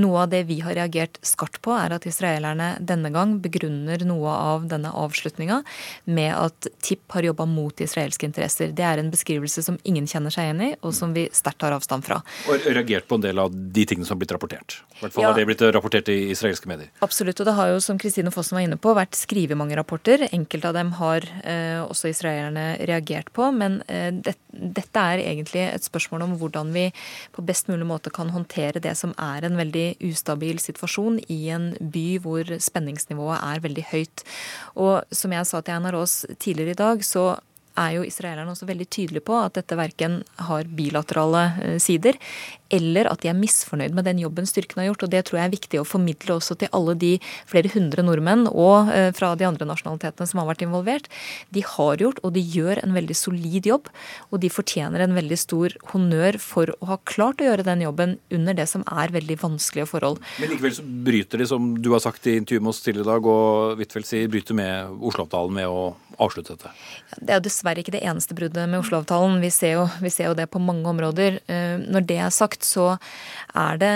Noe 0.00 0.24
av 0.24 0.32
det 0.32 0.46
vi 0.48 0.58
har 0.64 0.76
reagert 0.78 1.18
skarpt 1.26 1.60
på, 1.64 1.74
er 1.76 1.92
at 1.92 2.06
israelerne 2.08 2.78
denne 2.80 3.10
gang 3.12 3.36
begrunner 3.44 4.00
noe 4.08 4.32
av 4.32 4.64
denne 4.70 4.88
avslutninga 4.96 5.60
med 6.08 6.32
at 6.32 6.70
TIP 6.80 7.12
har 7.12 7.28
jobba 7.28 7.41
mot 7.48 7.80
israelske 7.80 8.26
interesser. 8.28 8.72
Det 8.76 8.84
er 8.86 9.02
en 9.02 9.10
beskrivelse 9.12 9.62
som 9.64 9.78
ingen 9.88 10.06
kjenner 10.10 10.32
seg 10.34 10.48
igjen 10.48 10.62
i, 10.68 10.70
og 10.82 10.94
som 10.96 11.14
vi 11.16 11.28
sterkt 11.32 11.60
tar 11.62 11.74
avstand 11.76 12.04
fra. 12.06 12.20
Og 12.48 12.66
reagert 12.66 13.08
på 13.08 13.18
en 13.18 13.24
del 13.26 13.38
av 13.42 13.52
de 13.52 13.86
tingene 13.88 14.06
som 14.06 14.16
har 14.16 14.22
blitt 14.24 14.34
rapportert. 14.36 14.80
I 14.98 15.04
hvert 15.04 15.12
fall 15.16 15.24
Ja. 15.24 15.32
har 15.32 15.38
det 15.38 15.46
blitt 15.46 15.62
rapportert 15.74 16.08
i 16.08 16.30
israelske 16.30 16.66
medier. 16.70 16.90
Absolutt, 17.00 17.40
og 17.40 17.46
det 17.46 17.54
har 17.54 17.68
jo, 17.68 17.80
som 17.80 17.98
Kristine 17.98 18.30
Fossen 18.30 18.56
var 18.56 18.62
inne 18.66 18.78
på, 18.78 18.94
vært 18.94 19.14
skrevet 19.18 19.56
mange 19.56 19.76
rapporter. 19.76 20.28
Enkelte 20.32 20.68
av 20.68 20.74
dem 20.74 20.92
har 20.92 21.22
eh, 21.44 21.82
også 21.82 22.08
israelerne 22.10 22.76
reagert 22.86 23.32
på, 23.32 23.50
men 23.52 23.82
eh, 23.88 24.10
det, 24.12 24.36
dette 24.52 24.96
er 25.00 25.18
egentlig 25.18 25.64
et 25.74 25.82
spørsmål 25.84 26.22
om 26.22 26.36
hvordan 26.38 26.72
vi 26.72 26.92
på 27.32 27.42
best 27.44 27.68
mulig 27.68 27.86
måte 27.86 28.10
kan 28.12 28.30
håndtere 28.30 28.80
det 28.80 28.96
som 28.96 29.14
er 29.18 29.44
en 29.44 29.56
veldig 29.56 29.96
ustabil 30.02 30.58
situasjon 30.60 31.20
i 31.28 31.48
en 31.50 31.72
by 31.80 32.18
hvor 32.22 32.44
spenningsnivået 32.60 33.40
er 33.42 33.60
veldig 33.64 33.84
høyt. 33.92 34.24
Og 34.76 35.02
som 35.10 35.32
jeg 35.32 35.46
sa 35.46 35.60
til 35.60 35.74
Einar 35.74 35.94
Aas 35.98 36.22
tidligere 36.38 36.70
i 36.76 36.78
dag, 36.78 37.04
så 37.04 37.31
er 37.78 37.96
jo 37.96 38.04
israelerne 38.06 38.52
også 38.52 38.68
veldig 38.68 38.88
tydelige 38.92 39.24
på 39.24 39.36
at 39.40 39.56
dette 39.58 39.78
verken 39.78 40.20
har 40.48 40.68
bilaterale 40.68 41.44
eh, 41.62 41.78
sider, 41.82 42.18
eller 42.72 43.08
at 43.10 43.22
de 43.22 43.30
er 43.30 43.38
misfornøyd 43.38 43.96
med 43.96 44.06
den 44.08 44.20
jobben 44.22 44.48
styrken 44.48 44.82
har 44.82 44.90
gjort. 44.90 45.06
Og 45.06 45.12
det 45.12 45.24
tror 45.28 45.40
jeg 45.40 45.50
er 45.50 45.54
viktig 45.54 45.80
å 45.80 45.86
formidle 45.88 46.36
også 46.38 46.56
til 46.60 46.72
alle 46.76 46.96
de 46.98 47.12
flere 47.50 47.70
hundre 47.74 48.04
nordmenn 48.06 48.46
og 48.50 48.92
eh, 48.92 49.10
fra 49.16 49.32
de 49.38 49.46
andre 49.48 49.68
nasjonalitetene 49.68 50.28
som 50.28 50.42
har 50.42 50.50
vært 50.50 50.64
involvert. 50.66 51.08
De 51.54 51.64
har 51.66 52.02
gjort, 52.02 52.22
og 52.24 52.34
de 52.36 52.42
gjør 52.42 52.82
en 52.82 52.96
veldig 52.96 53.16
solid 53.18 53.68
jobb, 53.68 53.90
og 54.30 54.42
de 54.42 54.52
fortjener 54.52 55.04
en 55.04 55.16
veldig 55.16 55.38
stor 55.40 55.76
honnør 55.92 56.38
for 56.42 56.72
å 56.80 56.92
ha 56.92 56.98
klart 57.08 57.42
å 57.42 57.48
gjøre 57.50 57.66
den 57.68 57.84
jobben 57.84 58.16
under 58.32 58.56
det 58.56 58.68
som 58.70 58.86
er 58.90 59.12
veldig 59.14 59.38
vanskelige 59.42 59.90
forhold. 59.90 60.22
Men 60.40 60.52
likevel 60.54 60.76
så 60.78 60.86
bryter 61.08 61.42
de, 61.42 61.48
som 61.50 61.72
du 61.82 61.92
har 61.94 62.04
sagt 62.04 62.26
i 62.30 62.38
intervjuet 62.40 62.64
med 62.64 62.72
oss 62.74 62.82
tidligere 62.84 63.08
i 63.08 63.12
dag, 63.12 63.28
og 63.32 63.82
Huitfeldt 63.82 64.08
sier, 64.08 64.32
bryter 64.32 64.56
med 64.56 65.02
Oslo-avtalen 65.02 65.60
med 65.60 65.68
å 65.68 65.92
avslutte 66.22 66.56
dette. 66.56 66.72
Det 67.18 67.32
er 67.32 67.40
jo 67.40 67.46
dessverre 67.46 67.82
ikke 67.82 67.94
det 67.94 68.02
eneste 68.06 68.36
bruddet 68.36 68.68
med 68.70 68.82
Oslo-avtalen. 68.82 69.40
Vi, 69.42 69.50
vi 70.04 70.12
ser 70.12 70.30
jo 70.30 70.36
det 70.38 70.48
på 70.52 70.60
mange 70.62 70.88
områder. 70.90 71.40
Eh, 71.46 71.76
Når 71.82 72.06
det 72.08 72.18
er 72.22 72.34
sagt, 72.34 72.61
så 72.66 72.96
er 73.58 73.78
det 73.80 73.92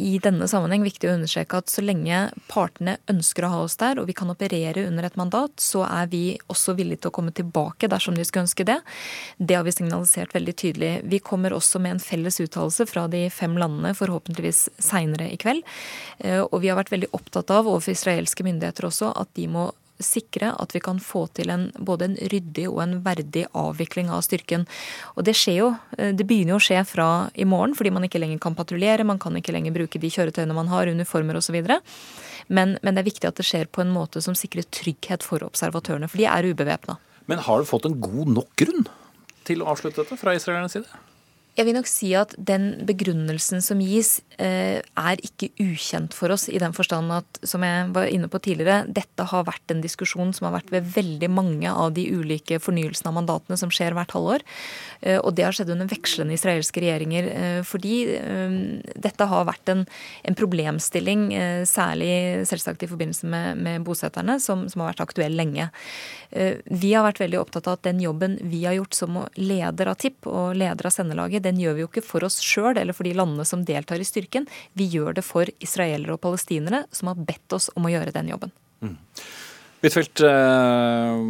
i 0.00 0.16
denne 0.22 0.48
sammenheng 0.50 0.84
viktig 0.86 1.08
å 1.10 1.14
understreke 1.16 1.60
at 1.60 1.70
så 1.72 1.84
lenge 1.84 2.22
partene 2.50 2.96
ønsker 3.10 3.46
å 3.46 3.52
ha 3.52 3.60
oss 3.64 3.76
der, 3.80 4.00
og 4.00 4.08
vi 4.10 4.16
kan 4.16 4.30
operere 4.32 4.86
under 4.88 5.06
et 5.06 5.18
mandat, 5.20 5.56
så 5.60 5.84
er 5.86 6.10
vi 6.12 6.22
også 6.52 6.74
villige 6.78 7.04
til 7.04 7.12
å 7.12 7.16
komme 7.18 7.34
tilbake 7.36 7.90
dersom 7.90 8.16
de 8.18 8.26
skulle 8.26 8.46
ønske 8.48 8.66
det. 8.68 8.78
Det 9.38 9.58
har 9.58 9.66
vi 9.66 9.74
signalisert 9.74 10.34
veldig 10.36 10.56
tydelig. 10.62 10.92
Vi 11.10 11.22
kommer 11.24 11.54
også 11.56 11.82
med 11.82 11.96
en 11.96 12.02
felles 12.02 12.40
uttalelse 12.42 12.86
fra 12.90 13.06
de 13.10 13.26
fem 13.34 13.56
landene, 13.60 13.94
forhåpentligvis 13.98 14.68
seinere 14.80 15.30
i 15.30 15.38
kveld. 15.40 15.66
Eh, 16.18 16.40
Og 16.40 16.60
vi 16.62 16.68
har 16.68 16.78
vært 16.78 16.92
veldig 16.92 17.12
opptatt 17.16 17.50
av, 17.50 17.68
overfor 17.68 17.94
israelske 17.94 18.44
myndigheter 18.46 18.88
også, 18.88 19.12
at 19.16 19.28
de 19.34 19.46
må 19.48 19.70
sikre 20.04 20.52
at 20.60 20.74
vi 20.74 20.82
kan 20.84 21.00
få 21.02 21.26
til 21.36 21.52
en, 21.52 21.68
både 21.78 22.08
en 22.08 22.16
ryddig 22.32 22.66
og 22.70 22.80
en 22.84 22.96
verdig 23.04 23.46
avvikling 23.56 24.10
av 24.12 24.24
styrken. 24.26 24.66
Og 25.16 25.26
det 25.28 25.36
skjer 25.38 25.58
jo, 25.58 25.68
eh, 25.98 26.12
det 26.16 26.26
begynner 26.28 26.56
jo 26.56 26.60
å 26.60 26.66
skje 26.66 26.84
fra 26.88 27.08
i 27.34 27.46
morgen, 27.48 27.76
fordi 27.78 27.92
man 27.94 28.06
ikke 28.08 28.22
lenger 28.22 28.40
kan 28.42 28.56
patruljere, 28.58 29.06
man 29.06 29.20
kan 29.22 29.36
ikke 29.36 29.54
lenger 29.56 29.76
bruke 29.76 30.00
de 30.00 30.12
kjøretøyene 30.12 30.56
man 30.56 30.72
har, 30.72 30.90
uniformer 30.90 31.38
osv. 31.40 31.60
Men, 32.48 32.78
men 32.82 32.96
det 32.96 33.04
er 33.04 33.10
viktig 33.10 33.28
at 33.28 33.38
det 33.38 33.46
skjer 33.46 33.70
på 33.70 33.84
en 33.84 33.92
måte 33.94 34.22
som 34.24 34.34
sikrer 34.38 34.66
trygghet 34.74 35.26
for 35.26 35.44
observatørene, 35.46 36.08
for 36.10 36.20
de 36.20 36.26
er 36.30 36.50
ubevæpna. 36.50 36.98
Men 37.30 37.44
har 37.46 37.60
du 37.60 37.68
fått 37.68 37.86
en 37.86 38.00
god 38.02 38.32
nok 38.40 38.50
grunn 38.58 38.88
til 39.46 39.62
å 39.62 39.70
avslutte 39.70 40.02
dette 40.02 40.18
fra 40.18 40.34
israelernes 40.34 40.74
side? 40.74 40.88
Jeg 41.58 41.66
vil 41.66 41.74
nok 41.74 41.88
si 41.90 42.12
at 42.14 42.30
den 42.38 42.84
begrunnelsen 42.86 43.60
som 43.64 43.80
gis, 43.82 44.20
eh, 44.38 44.78
er 44.80 45.20
ikke 45.20 45.50
ukjent 45.60 46.14
for 46.14 46.30
oss, 46.30 46.48
i 46.48 46.60
den 46.62 46.72
forstand 46.72 47.10
at, 47.12 47.40
som 47.42 47.64
jeg 47.66 47.88
var 47.92 48.06
inne 48.06 48.28
på 48.30 48.38
tidligere, 48.40 48.86
dette 48.86 49.26
har 49.26 49.44
vært 49.44 49.74
en 49.74 49.82
diskusjon 49.82 50.32
som 50.32 50.46
har 50.46 50.60
vært 50.60 50.70
ved 50.70 50.86
veldig 50.94 51.28
mange 51.28 51.68
av 51.68 51.92
de 51.92 52.06
ulike 52.06 52.60
fornyelsene 52.62 53.10
av 53.10 53.16
mandatene 53.18 53.58
som 53.58 53.68
skjer 53.68 53.96
hvert 53.98 54.14
halvår. 54.14 54.46
Eh, 55.02 55.18
Og 55.18 55.34
det 55.34 55.44
har 55.44 55.52
skjedd 55.52 55.74
under 55.74 55.90
vekslende 55.90 56.38
israelske 56.38 56.80
regjeringer, 56.80 57.28
eh, 57.28 57.62
fordi 57.66 57.96
dette 58.96 59.26
har 59.26 59.44
vært 59.44 59.68
en, 59.68 59.86
en 60.24 60.34
problemstilling, 60.34 61.30
særlig 61.66 62.46
selvsagt 62.46 62.82
i 62.82 62.88
forbindelse 62.88 63.26
med, 63.26 63.58
med 63.58 63.84
bosetterne, 63.84 64.38
som, 64.40 64.68
som 64.68 64.80
har 64.80 64.92
vært 64.92 65.02
aktuell 65.08 65.34
lenge. 65.36 65.68
Vi 66.30 66.92
har 66.94 67.04
vært 67.04 67.20
veldig 67.20 67.40
opptatt 67.40 67.66
av 67.66 67.78
at 67.78 67.86
den 67.88 68.00
jobben 68.00 68.38
vi 68.46 68.64
har 68.64 68.76
gjort 68.78 68.94
som 68.94 69.18
leder 69.36 69.90
av 69.90 69.98
TIP 70.00 70.28
og 70.30 70.54
leder 70.54 70.86
av 70.86 70.94
sendelaget, 70.94 71.39
den 71.42 71.60
gjør 71.60 71.76
vi 71.76 71.84
jo 71.84 71.90
ikke 71.90 72.04
for 72.06 72.26
oss 72.26 72.40
sjøl 72.44 72.78
eller 72.78 72.96
for 72.96 73.08
de 73.08 73.14
landene 73.16 73.46
som 73.48 73.64
deltar 73.66 74.02
i 74.02 74.08
styrken. 74.08 74.48
Vi 74.78 74.88
gjør 74.92 75.18
det 75.18 75.26
for 75.26 75.50
israelere 75.60 76.16
og 76.16 76.22
palestinere 76.24 76.84
som 76.94 77.12
har 77.12 77.20
bedt 77.20 77.56
oss 77.56 77.70
om 77.76 77.88
å 77.88 77.92
gjøre 77.92 78.14
den 78.16 78.32
jobben. 78.32 78.54
Huitfeldt, 79.80 80.20
eh, 80.28 81.20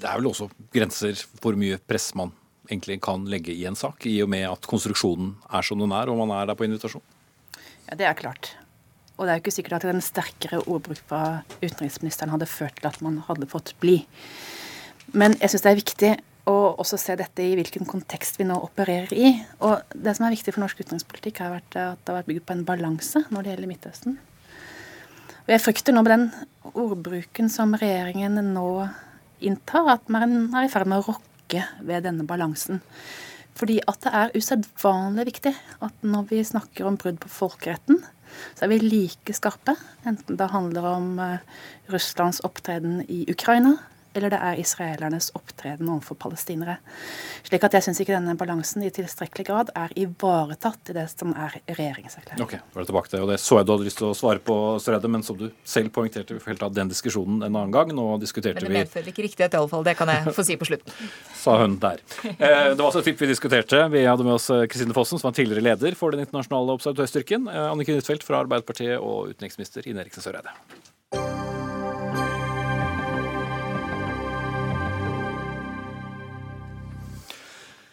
det 0.00 0.08
er 0.08 0.20
vel 0.20 0.30
også 0.30 0.48
grenser 0.72 1.18
for 1.18 1.52
hvor 1.52 1.58
mye 1.60 1.76
press 1.76 2.12
man 2.16 2.32
egentlig 2.70 3.00
kan 3.04 3.26
legge 3.28 3.52
i 3.52 3.66
en 3.68 3.76
sak, 3.76 4.06
i 4.06 4.22
og 4.24 4.30
med 4.32 4.46
at 4.48 4.68
konstruksjonen 4.70 5.34
er 5.52 5.66
som 5.66 5.80
den 5.82 5.92
er, 5.92 6.08
og 6.08 6.20
man 6.22 6.32
er 6.38 6.48
der 6.48 6.56
på 6.56 6.64
invitasjon? 6.64 7.04
Ja, 7.88 7.96
Det 7.96 8.06
er 8.06 8.14
klart. 8.14 8.54
Og 9.18 9.26
det 9.26 9.32
er 9.32 9.38
jo 9.38 9.42
ikke 9.44 9.54
sikkert 9.54 9.84
at 9.84 9.84
en 9.92 10.00
sterkere 10.00 10.62
ordbruk 10.64 11.02
fra 11.06 11.42
utenriksministeren 11.60 12.32
hadde 12.32 12.48
ført 12.48 12.80
til 12.80 12.88
at 12.88 13.02
man 13.04 13.20
hadde 13.28 13.46
fått 13.46 13.74
bli. 13.78 14.06
Men 15.12 15.36
jeg 15.38 15.52
syns 15.52 15.62
det 15.66 15.70
er 15.70 15.82
viktig 15.82 16.12
å 16.48 16.54
også 16.80 16.98
se 16.98 17.14
dette 17.18 17.44
i 17.44 17.54
hvilken 17.58 17.86
kontekst 17.86 18.40
vi 18.40 18.46
nå 18.48 18.56
opererer 18.64 19.12
i. 19.14 19.32
Og 19.62 19.94
det 19.94 20.16
som 20.16 20.26
er 20.26 20.34
viktig 20.34 20.54
for 20.54 20.64
norsk 20.64 20.82
utenrikspolitikk, 20.82 21.42
har 21.44 21.54
vært 21.54 21.78
at 21.78 22.02
det 22.02 22.10
har 22.10 22.20
vært 22.20 22.30
bygd 22.32 22.46
på 22.48 22.56
en 22.56 22.64
balanse 22.66 23.24
når 23.30 23.44
det 23.44 23.52
gjelder 23.52 23.70
Midtøsten. 23.70 24.16
Og 25.42 25.50
jeg 25.50 25.62
frykter 25.62 25.94
nå 25.94 26.04
med 26.04 26.12
den 26.14 26.28
ordbruken 26.78 27.50
som 27.50 27.74
regjeringen 27.78 28.38
nå 28.54 28.66
inntar, 29.42 29.88
at 29.96 30.10
man 30.12 30.48
er 30.54 30.66
i 30.66 30.72
ferd 30.72 30.90
med 30.90 31.02
å 31.02 31.12
rokke 31.12 31.64
ved 31.82 32.06
denne 32.06 32.26
balansen. 32.26 32.82
Fordi 33.58 33.80
at 33.90 34.00
det 34.04 34.12
er 34.16 34.34
usedvanlig 34.38 35.26
viktig 35.28 35.52
at 35.84 36.06
når 36.06 36.28
vi 36.30 36.42
snakker 36.46 36.88
om 36.88 36.98
brudd 36.98 37.18
på 37.22 37.30
folkeretten, 37.30 38.00
så 38.56 38.64
er 38.64 38.72
vi 38.72 38.78
like 38.80 39.34
skarpe, 39.36 39.74
enten 40.08 40.38
det 40.40 40.52
handler 40.54 40.86
om 40.88 41.08
eh, 41.20 41.42
Russlands 41.92 42.40
opptreden 42.46 43.02
i 43.12 43.26
Ukraina, 43.28 43.76
eller 44.14 44.32
det 44.32 44.38
er 44.42 44.60
israelernes 44.60 45.30
opptreden 45.38 45.88
overfor 45.92 46.18
palestinere. 46.20 46.78
Slik 47.46 47.64
at 47.64 47.76
jeg 47.78 47.86
syns 47.86 48.00
ikke 48.02 48.14
denne 48.16 48.34
balansen 48.38 48.84
i 48.86 48.90
tilstrekkelig 48.94 49.46
grad 49.48 49.72
er 49.78 49.92
ivaretatt 49.98 50.92
i 50.92 50.96
det 50.96 51.06
som 51.12 51.32
er 51.34 51.56
regjeringserklæringen. 51.68 52.44
Ok, 52.44 52.56
da 52.58 52.80
er 52.80 52.84
det 52.84 52.90
tilbake 52.92 53.12
til, 53.12 53.24
og 53.24 53.32
Det 53.32 53.38
så 53.40 53.58
jeg 53.60 53.66
du 53.68 53.72
hadde 53.74 53.86
lyst 53.88 53.98
til 54.02 54.08
å 54.10 54.14
svare 54.16 54.42
på, 54.42 54.56
Stredde, 54.82 55.08
men 55.12 55.22
som 55.26 55.36
du 55.38 55.50
selv 55.64 55.92
poengterte, 55.94 56.34
vi 56.36 56.42
får 56.42 56.54
helt 56.54 56.64
ta 56.64 56.68
den 56.72 56.90
diskusjonen 56.92 57.42
en 57.42 57.50
annen 57.56 57.72
gang. 57.74 57.92
Nå 57.94 58.18
diskuterte 58.22 58.60
vi 58.60 58.68
Men 58.68 58.72
det 58.72 58.84
medfører 58.86 59.12
ikke 59.12 59.26
riktighet, 59.28 59.54
iallfall. 59.58 59.84
Det 59.86 59.96
kan 59.98 60.08
jeg 60.12 60.34
få 60.36 60.44
si 60.46 60.56
på 60.60 60.68
slutten. 60.68 60.92
sa 61.42 61.56
hun 61.62 61.78
der. 61.82 62.02
Eh, 62.24 62.72
Det 62.72 62.78
var 62.78 62.88
også 62.90 63.02
et 63.02 63.10
tipp 63.10 63.20
vi 63.22 63.30
diskuterte. 63.32 63.84
Vi 63.92 64.04
hadde 64.06 64.24
med 64.26 64.34
oss 64.38 64.50
eh, 64.50 64.66
Kristine 64.66 64.94
Fossen, 64.96 65.18
som 65.20 65.30
var 65.30 65.36
tidligere 65.38 65.64
leder 65.64 65.96
for 65.98 66.14
den 66.14 66.24
internasjonale 66.26 66.76
observatørstyrken. 66.78 67.48
eh, 67.48 67.70
Anniken 67.70 67.98
Huitfeldt 67.98 68.26
fra 68.26 68.42
Arbeiderpartiet 68.44 68.98
og 68.98 69.32
utenriksminister 69.34 69.86
Ine 69.88 70.04
Eriksen 70.04 70.22
Søreide. 70.24 71.51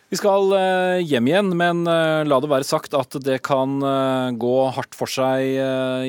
Vi 0.10 0.18
skal 0.18 0.54
eh, 0.58 1.00
hjem 1.06 1.28
igjen, 1.30 1.50
men 1.54 1.84
eh, 1.86 2.24
la 2.26 2.40
det 2.42 2.48
være 2.50 2.66
sagt 2.66 2.96
at 2.98 3.14
det 3.22 3.36
kan 3.46 3.76
eh, 3.86 4.32
gå 4.42 4.54
hardt 4.74 4.96
for 4.98 5.06
seg 5.06 5.60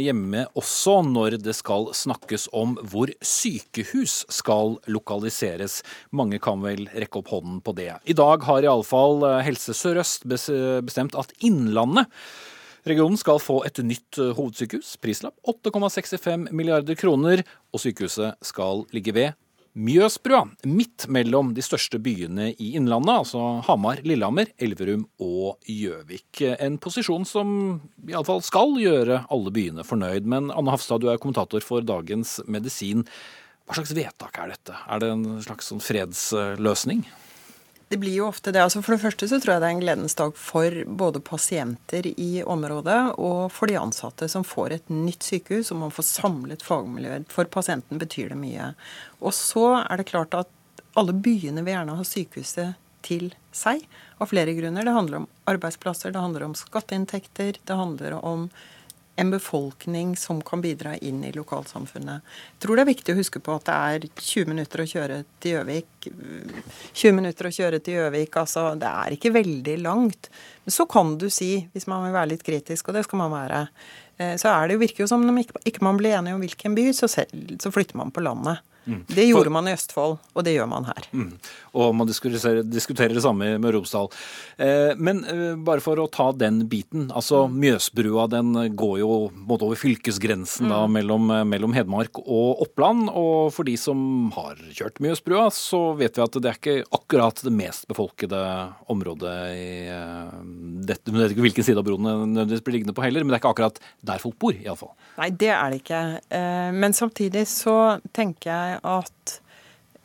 hjemme 0.01 0.47
også 0.57 1.03
når 1.05 1.37
det 1.45 1.53
skal 1.59 1.91
snakkes 1.93 2.49
om 2.57 2.79
hvor 2.81 3.13
sykehus 3.21 4.23
skal 4.33 4.79
lokaliseres. 4.89 5.83
Mange 6.17 6.41
kan 6.41 6.65
vel 6.65 6.87
rekke 6.95 7.21
opp 7.21 7.29
hånden 7.35 7.61
på 7.61 7.77
det. 7.77 7.91
I 8.09 8.17
dag 8.17 8.49
har 8.49 8.65
iallfall 8.65 9.21
Helse 9.45 9.77
Sør-Øst 9.77 10.25
bestemt 10.25 11.19
at 11.21 11.37
Innlandet 11.45 12.09
Regionen 12.89 13.21
skal 13.21 13.37
få 13.45 13.59
et 13.69 13.77
nytt 13.85 14.17
hovedsykehus. 14.17 14.95
Prislapp 15.05 15.37
8,65 15.45 16.49
milliarder 16.49 16.97
kroner, 16.97 17.45
og 17.69 17.85
sykehuset 17.85 18.41
skal 18.49 18.87
ligge 18.97 19.13
ved 19.13 19.37
Mjøsbrua, 19.79 20.49
midt 20.67 21.05
mellom 21.15 21.53
de 21.55 21.63
største 21.63 22.01
byene 22.03 22.49
i 22.59 22.73
Innlandet, 22.75 23.21
altså 23.23 23.61
Hamar, 23.69 24.01
Lillehammer, 24.03 24.51
Elverum 24.59 25.05
og 25.23 25.61
Gjøvik. 25.71 26.41
En 26.59 26.75
posisjon 26.83 27.23
som 27.29 27.53
iallfall 28.11 28.43
skal 28.43 28.75
gjøre 28.83 29.21
alle 29.31 29.53
byene 29.55 29.87
fornøyd. 29.87 30.27
Men 30.27 30.51
Anne 30.51 30.75
Hafstad, 30.75 31.05
du 31.05 31.07
er 31.13 31.23
kommentator 31.23 31.63
for 31.63 31.87
Dagens 31.87 32.41
Medisin. 32.51 33.07
Hva 33.71 33.79
slags 33.79 33.95
vedtak 33.95 34.43
er 34.43 34.57
dette? 34.57 34.75
Er 34.91 35.05
det 35.05 35.13
en 35.15 35.27
slags 35.47 35.71
sånn 35.71 35.85
fredsløsning? 35.85 37.05
Det 37.91 37.99
blir 37.99 38.21
jo 38.21 38.29
ofte 38.31 38.53
det. 38.55 38.61
Altså 38.63 38.79
for 38.87 38.95
det 38.95 39.03
første 39.03 39.27
så 39.27 39.41
tror 39.43 39.57
jeg 39.57 39.63
det 39.65 39.67
er 39.67 39.75
en 39.75 39.81
gledens 39.83 40.15
dag 40.15 40.37
for 40.39 40.75
både 40.87 41.19
pasienter 41.27 42.07
i 42.13 42.29
området 42.47 42.99
og 43.19 43.49
for 43.51 43.67
de 43.67 43.81
ansatte 43.81 44.29
som 44.31 44.47
får 44.47 44.77
et 44.77 44.93
nytt 44.95 45.27
sykehus 45.27 45.73
og 45.75 45.81
man 45.81 45.95
får 45.95 46.07
samlet 46.07 46.63
fagmiljøer. 46.63 47.25
For 47.35 47.51
pasienten 47.51 47.99
betyr 47.99 48.31
det 48.31 48.39
mye. 48.39 48.69
Og 49.19 49.35
så 49.35 49.65
er 49.81 49.99
det 49.99 50.07
klart 50.13 50.39
at 50.39 50.85
alle 50.95 51.17
byene 51.19 51.65
vil 51.67 51.75
gjerne 51.75 51.99
ha 51.99 52.07
sykehuset 52.07 52.79
til 53.03 53.33
seg 53.51 53.83
av 54.23 54.31
flere 54.31 54.55
grunner. 54.55 54.87
Det 54.87 54.95
handler 54.95 55.25
om 55.25 55.29
arbeidsplasser, 55.51 56.15
det 56.15 56.23
handler 56.23 56.47
om 56.47 56.55
skatteinntekter, 56.59 57.59
det 57.59 57.81
handler 57.83 58.21
om 58.21 58.47
en 59.21 59.31
befolkning 59.31 60.17
som 60.17 60.39
kan 60.43 60.63
bidra 60.65 60.95
inn 60.97 61.25
i 61.25 61.33
lokalsamfunnet. 61.33 62.23
Jeg 62.55 62.63
tror 62.65 62.79
det 62.79 62.85
er 62.85 62.89
viktig 62.89 63.13
å 63.13 63.19
huske 63.19 63.43
på 63.45 63.53
at 63.59 63.67
det 63.69 63.75
er 63.77 64.07
20 64.17 64.49
minutter 64.49 64.81
å 64.81 64.87
kjøre 64.89 65.19
til 65.45 65.59
Gjøvik. 65.59 66.09
20 66.09 67.17
minutter 67.19 67.49
å 67.49 67.53
kjøre 67.53 67.83
til 67.85 67.99
Gjøvik, 67.99 68.39
altså 68.41 68.71
det 68.81 68.93
er 69.03 69.17
ikke 69.17 69.35
veldig 69.35 69.77
langt. 69.85 70.31
Men 70.65 70.77
så 70.77 70.89
kan 70.89 71.19
du 71.21 71.29
si, 71.29 71.51
hvis 71.75 71.89
man 71.91 72.07
vil 72.07 72.17
være 72.17 72.33
litt 72.33 72.47
kritisk, 72.47 72.89
og 72.89 72.97
det 72.97 73.05
skal 73.05 73.21
man 73.21 73.35
være, 73.35 73.61
eh, 74.17 74.35
så 74.41 74.55
er 74.55 74.73
det 74.73 74.81
virker 74.81 75.05
jo 75.05 75.11
som 75.13 75.29
om 75.29 75.43
ikke 75.43 75.85
man 75.85 76.01
blir 76.01 76.17
enige 76.17 76.39
om 76.39 76.45
hvilken 76.47 76.79
by, 76.81 76.89
så, 76.97 77.11
selv, 77.13 77.59
så 77.61 77.75
flytter 77.75 78.01
man 78.01 78.15
på 78.15 78.25
landet. 78.25 78.65
Mm. 78.87 79.05
Det 79.09 79.25
gjorde 79.29 79.53
man 79.53 79.69
i 79.69 79.75
Østfold, 79.77 80.17
og 80.33 80.45
det 80.47 80.55
gjør 80.57 80.69
man 80.71 80.87
her. 80.89 81.09
Mm. 81.13 81.33
Og 81.79 81.93
man 81.95 82.09
diskuterer, 82.09 82.63
diskuterer, 82.67 83.15
det 83.15 83.23
samme 83.25 83.53
med 83.61 83.75
Romsdal. 83.75 84.09
Eh, 84.57 84.97
men 84.97 85.23
eh, 85.29 85.55
bare 85.61 85.83
for 85.85 86.01
å 86.01 86.09
ta 86.11 86.31
den 86.33 86.65
biten. 86.71 87.11
altså 87.13 87.45
mm. 87.47 87.59
Mjøsbrua 87.61 88.27
den 88.33 88.55
går 88.77 88.97
jo 89.03 89.11
både 89.35 89.69
over 89.69 89.79
fylkesgrensen 89.81 90.69
mm. 90.69 90.73
da, 90.73 90.81
mellom, 90.91 91.31
eh, 91.35 91.45
mellom, 91.49 91.77
Hedmark 91.77 92.23
og 92.25 92.65
Oppland. 92.67 93.11
Og 93.13 93.53
for 93.55 93.69
de 93.69 93.77
som 93.81 94.31
har 94.37 94.59
kjørt 94.75 95.03
Mjøsbrua, 95.03 95.49
så 95.55 95.83
vet 95.99 96.19
vi 96.19 96.25
at 96.25 96.41
det 96.41 96.51
er 96.51 96.59
ikke 96.59 96.79
akkurat 97.01 97.45
det 97.45 97.55
mest 97.55 97.87
befolkede 97.91 98.41
området 98.91 99.37
i 99.55 99.71
eh, 99.93 100.35
dette. 100.89 101.13
Jeg 101.13 101.21
vet 101.21 101.37
ikke 101.37 101.47
hvilken 101.49 101.69
side 101.69 101.83
av 101.83 101.87
broen 101.87 102.09
nødvendigvis 102.09 102.65
blir 102.67 102.79
liggende 102.79 102.97
på 102.97 103.05
heller, 103.05 103.25
men 103.25 103.35
det 103.35 103.39
er 103.39 103.45
ikke 103.45 103.55
akkurat 103.55 103.81
der 104.07 104.23
folk 104.23 104.39
bor, 104.41 104.57
iallfall. 104.57 104.95
Nei, 105.21 105.31
det 105.37 105.53
er 105.55 105.71
det 105.71 105.83
ikke. 105.83 106.03
Eh, 106.33 106.71
men 106.75 106.97
samtidig 106.97 107.45
så 107.51 107.77
tenker 108.17 108.51
jeg 108.51 108.70
at 108.79 109.41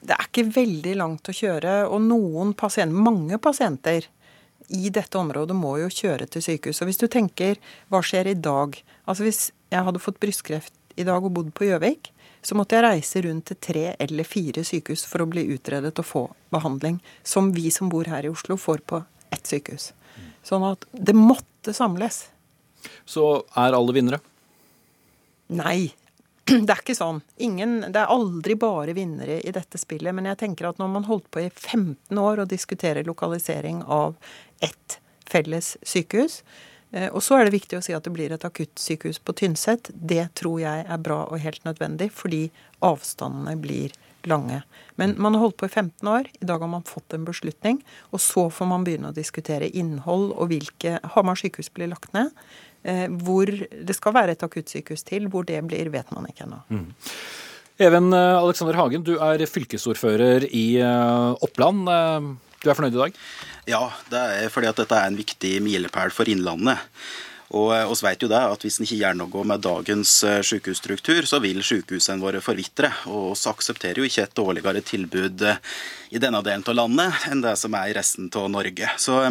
det 0.06 0.14
er 0.16 0.28
ikke 0.28 0.50
veldig 0.54 0.96
langt 1.00 1.30
å 1.30 1.36
kjøre. 1.36 1.78
Og 1.90 2.02
noen 2.06 2.54
pasienter, 2.58 3.06
mange 3.08 3.40
pasienter 3.42 4.10
i 4.74 4.90
dette 4.94 5.18
området 5.18 5.56
må 5.58 5.76
jo 5.82 5.92
kjøre 5.94 6.28
til 6.32 6.44
sykehus. 6.46 6.82
Og 6.82 6.90
hvis 6.90 7.02
du 7.02 7.08
tenker 7.12 7.60
hva 7.94 8.02
skjer 8.06 8.32
i 8.34 8.40
dag 8.40 8.78
Altså 9.06 9.22
hvis 9.22 9.40
jeg 9.70 9.86
hadde 9.86 10.02
fått 10.02 10.18
brystkreft 10.18 10.74
i 10.98 11.04
dag 11.06 11.22
og 11.22 11.36
bodd 11.36 11.52
på 11.54 11.68
Gjøvik, 11.68 12.08
så 12.42 12.56
måtte 12.58 12.74
jeg 12.74 12.86
reise 12.86 13.22
rundt 13.22 13.52
til 13.52 13.60
tre 13.62 13.84
eller 14.02 14.26
fire 14.26 14.64
sykehus 14.66 15.04
for 15.06 15.22
å 15.22 15.28
bli 15.30 15.44
utredet 15.54 15.94
og 16.02 16.08
få 16.10 16.24
behandling. 16.54 16.98
Som 17.22 17.52
vi 17.54 17.70
som 17.74 17.92
bor 17.92 18.10
her 18.10 18.26
i 18.26 18.32
Oslo, 18.32 18.58
får 18.58 18.82
på 18.90 19.04
ett 19.30 19.46
sykehus. 19.46 19.92
Sånn 20.46 20.66
at 20.66 20.86
det 20.94 21.14
måtte 21.18 21.74
samles. 21.74 22.24
Så 23.06 23.28
er 23.58 23.78
alle 23.78 23.94
vinnere? 23.94 24.22
Nei, 25.54 25.94
det 26.66 26.70
er 26.70 26.82
ikke 26.82 26.98
sånn. 26.98 27.24
Ingen, 27.42 27.80
det 27.90 28.02
er 28.04 28.12
aldri 28.14 28.54
bare 28.60 28.94
vinnere 28.94 29.40
i 29.42 29.54
dette 29.56 29.80
spillet. 29.82 30.14
Men 30.14 30.30
jeg 30.30 30.42
tenker 30.44 30.70
at 30.70 30.82
når 30.82 30.92
man 30.94 31.08
holdt 31.10 31.28
på 31.34 31.42
i 31.42 31.50
15 31.50 32.22
år 32.22 32.44
og 32.44 32.52
diskuterer 32.52 33.08
lokalisering 33.08 33.82
av 33.82 34.14
ett 34.64 35.00
felles 35.26 35.74
sykehus, 35.82 36.44
eh, 36.94 37.10
og 37.10 37.24
så 37.26 37.40
er 37.40 37.48
det 37.48 37.56
viktig 37.58 37.80
å 37.80 37.84
si 37.86 37.96
at 37.98 38.06
det 38.06 38.14
blir 38.14 38.36
et 38.36 38.46
akuttsykehus 38.46 39.24
på 39.26 39.34
Tynset. 39.42 39.90
Det 39.90 40.28
tror 40.38 40.62
jeg 40.62 40.86
er 40.86 41.02
bra 41.02 41.24
og 41.26 41.42
helt 41.42 41.66
nødvendig, 41.66 42.12
fordi 42.14 42.46
avstandene 42.86 43.58
blir 43.58 43.96
lange. 44.30 44.62
Men 45.02 45.16
man 45.22 45.34
har 45.34 45.48
holdt 45.48 45.58
på 45.58 45.66
i 45.66 45.74
15 45.74 46.08
år. 46.10 46.30
I 46.42 46.46
dag 46.46 46.62
har 46.62 46.70
man 46.70 46.86
fått 46.86 47.14
en 47.14 47.26
beslutning. 47.26 47.82
Og 48.14 48.22
så 48.22 48.48
får 48.54 48.70
man 48.70 48.86
begynne 48.86 49.10
å 49.10 49.18
diskutere 49.18 49.70
innhold 49.70 50.32
og 50.34 50.50
hvilke 50.54 51.00
Hamar 51.16 51.42
sykehus 51.42 51.74
blir 51.74 51.90
lagt 51.92 52.14
ned. 52.14 52.34
Eh, 52.86 53.08
hvor 53.26 53.50
det 53.50 53.98
skal 53.98 54.14
være 54.14 54.36
et 54.36 54.46
akuttsykehus 54.46 55.06
til. 55.08 55.28
Hvor 55.34 55.48
det 55.48 55.58
blir, 55.66 55.90
vet 55.94 56.12
man 56.14 56.30
ikke 56.30 56.46
ennå. 56.46 56.62
Mm. 56.70 56.88
Even 57.86 58.14
eh, 58.14 58.38
Alexander 58.38 58.78
Hagen, 58.78 59.06
du 59.06 59.16
er 59.18 59.46
fylkesordfører 59.50 60.48
i 60.52 60.68
eh, 60.78 61.46
Oppland. 61.46 61.86
Du 62.62 62.70
er 62.70 62.78
fornøyd 62.78 62.98
i 62.98 63.04
dag? 63.04 63.22
Ja, 63.70 63.86
det 64.12 64.26
er 64.40 64.52
fordi 64.54 64.70
at 64.70 64.82
dette 64.82 64.98
er 64.98 65.10
en 65.10 65.18
viktig 65.18 65.58
milepæl 65.66 66.14
for 66.14 66.30
Innlandet. 66.30 66.82
Og 67.56 67.70
oss 67.92 68.02
vet 68.02 68.24
jo 68.24 68.28
det 68.28 68.40
at 68.42 68.64
Hvis 68.66 68.80
en 68.80 68.88
ikke 68.88 68.98
gjør 68.98 69.18
noe 69.20 69.44
med 69.46 69.62
dagens 69.62 70.12
sykehusstruktur, 70.50 71.28
så 71.30 71.38
vil 71.44 71.62
sykehusene 71.64 72.22
våre 72.22 72.42
forvitre. 72.42 72.90
Og 73.06 73.36
oss 73.36 73.46
aksepterer 73.50 74.02
jo 74.02 74.08
ikke 74.10 74.26
et 74.26 74.34
dårligere 74.38 74.82
tilbud 74.82 75.46
i 75.46 76.22
denne 76.22 76.42
delen 76.46 76.66
av 76.66 76.78
landet 76.82 77.30
enn 77.30 77.44
det 77.46 77.54
som 77.62 77.78
er 77.78 77.92
i 77.92 77.96
resten 77.96 78.32
av 78.34 78.50
Norge. 78.50 78.90
Så 78.98 79.22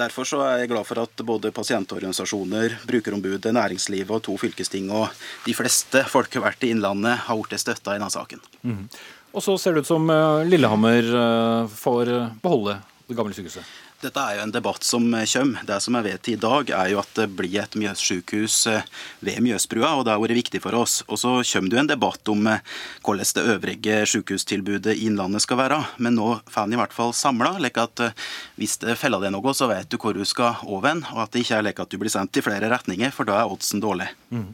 Derfor 0.00 0.24
er 0.40 0.62
jeg 0.62 0.70
glad 0.70 0.86
for 0.88 1.02
at 1.02 1.22
både 1.28 1.52
pasientorganisasjoner, 1.52 2.78
brukerombudet, 2.88 3.52
næringslivet 3.52 4.14
og 4.16 4.22
to 4.24 4.36
fylkesting 4.40 4.88
og 4.90 5.10
de 5.44 5.52
fleste 5.56 6.00
folkevalgte 6.08 6.68
i 6.68 6.72
Innlandet 6.72 7.26
har 7.26 7.42
blitt 7.42 7.60
støtta 7.60 7.92
i 7.92 8.00
denne 8.00 8.12
saken. 8.12 8.40
Mm. 8.64 8.86
Og 9.32 9.44
så 9.44 9.56
ser 9.60 9.76
det 9.76 9.84
ut 9.84 9.90
som 9.92 10.08
eh, 10.12 10.48
Lillehammer 10.48 11.12
eh, 11.20 11.74
får 11.76 12.12
beholde 12.40 12.78
det 13.08 13.18
gamle 13.18 13.36
sykehuset? 13.36 13.68
Dette 14.02 14.18
er 14.18 14.34
jo 14.34 14.42
en 14.42 14.50
debatt 14.50 14.82
som 14.82 15.04
kommer. 15.06 15.62
Det 15.62 15.76
som 15.84 15.94
jeg 15.94 16.06
vet 16.08 16.28
i 16.32 16.34
dag, 16.40 16.70
er 16.74 16.88
jo 16.90 16.98
at 16.98 17.10
det 17.14 17.28
blir 17.38 17.60
et 17.62 17.76
Mjøssykehus 17.78 18.56
eh, 18.72 18.88
ved 19.22 19.38
Mjøsbrua, 19.44 19.92
og 19.94 20.02
det 20.06 20.16
har 20.16 20.22
vært 20.22 20.40
viktig 20.40 20.60
for 20.64 20.74
oss. 20.74 20.96
Og 21.06 21.20
så 21.22 21.36
kommer 21.52 21.70
det 21.70 21.78
jo 21.78 21.82
en 21.84 21.92
debatt 21.92 22.32
om 22.32 22.48
eh, 22.50 22.64
hvordan 23.06 23.30
det 23.38 23.46
øvrige 23.54 24.00
sykehustilbudet 24.10 24.96
i 24.96 25.06
Innlandet 25.06 25.44
skal 25.46 25.60
være. 25.62 25.78
Men 26.02 26.18
nå 26.18 26.32
får 26.50 26.66
en 26.66 26.74
i 26.74 26.80
hvert 26.82 26.96
fall 26.96 27.14
samla, 27.14 27.54
slik 27.60 27.78
at 27.78 28.02
eh, 28.08 28.16
hvis 28.58 28.80
det 28.82 28.98
feller 28.98 29.22
deg 29.22 29.36
noe, 29.36 29.54
så 29.54 29.70
vet 29.70 29.86
du 29.86 30.00
hvor 30.02 30.18
du 30.18 30.24
skal 30.26 30.58
over, 30.66 31.04
og 31.14 31.22
at 31.22 31.36
det 31.36 31.44
ikke 31.44 31.60
er 31.60 31.68
slik 31.68 31.84
at 31.86 31.94
du 31.94 32.00
blir 32.02 32.16
sendt 32.16 32.42
i 32.42 32.42
flere 32.42 32.74
retninger, 32.74 33.14
for 33.14 33.28
da 33.28 33.38
er 33.38 33.54
oddsen 33.54 33.84
dårlig. 33.84 34.10
Mm. 34.34 34.50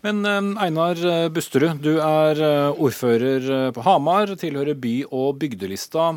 Men 0.00 0.24
eh, 0.24 0.62
Einar 0.64 1.00
eh, 1.06 1.28
Busterud, 1.32 1.82
du 1.84 1.98
er 2.00 2.40
eh, 2.40 2.80
ordfører 2.80 3.74
på 3.76 3.84
Hamar, 3.84 4.32
tilhører 4.40 4.78
by- 4.80 5.10
og 5.10 5.36
bygdelista. 5.42 6.10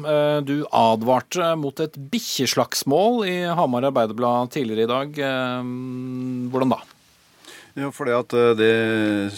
Du 0.48 0.56
advarte 0.72 1.54
mot 1.60 1.84
et 1.84 1.98
bikkjeslagsmål 2.14 3.26
i 3.28 3.38
Hamar 3.52 3.90
Arbeiderblad 3.90 4.54
tidligere 4.56 4.88
i 4.88 4.92
dag. 4.92 5.22
Hvordan 6.54 6.74
da? 6.76 6.80
Ja, 7.74 7.90
for 7.90 8.06
det 8.06 8.16
at 8.16 8.34
det 8.60 8.74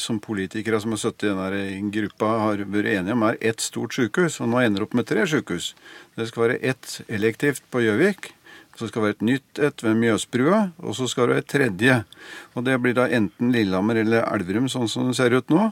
som 0.02 0.20
politikere 0.20 0.82
som 0.84 0.92
har 0.92 1.00
sittet 1.00 1.30
i 1.30 1.32
denne 1.32 1.92
gruppa 1.96 2.34
har 2.44 2.66
vært 2.68 2.92
enige 2.92 3.16
om, 3.16 3.24
er 3.30 3.40
ett 3.40 3.64
stort 3.64 3.96
sykehus. 3.96 4.42
Og 4.44 4.52
nå 4.52 4.62
ender 4.62 4.84
det 4.84 4.90
opp 4.90 4.98
med 5.00 5.08
tre 5.10 5.26
sykehus. 5.30 5.72
Det 6.20 6.28
skal 6.30 6.48
være 6.48 6.62
ett 6.74 7.00
elektivt 7.08 7.64
på 7.72 7.86
Gjøvik. 7.86 8.35
Så 8.76 8.90
skal 8.90 9.02
det 9.02 9.06
være 9.06 9.16
et 9.16 9.26
nytt 9.30 9.62
et 9.64 9.84
ved 9.86 9.96
Mjøsbrua, 10.02 10.60
og 10.84 10.96
så 10.98 11.08
skal 11.08 11.30
det 11.30 11.36
være 11.36 11.44
et 11.44 11.52
tredje. 11.54 11.98
Og 12.56 12.66
Det 12.68 12.76
blir 12.84 12.96
da 12.98 13.08
enten 13.08 13.54
Lillehammer 13.56 14.02
eller 14.02 14.28
Elverum, 14.36 14.68
sånn 14.72 14.90
som 14.92 15.08
det 15.08 15.16
ser 15.16 15.36
ut 15.36 15.50
nå. 15.54 15.72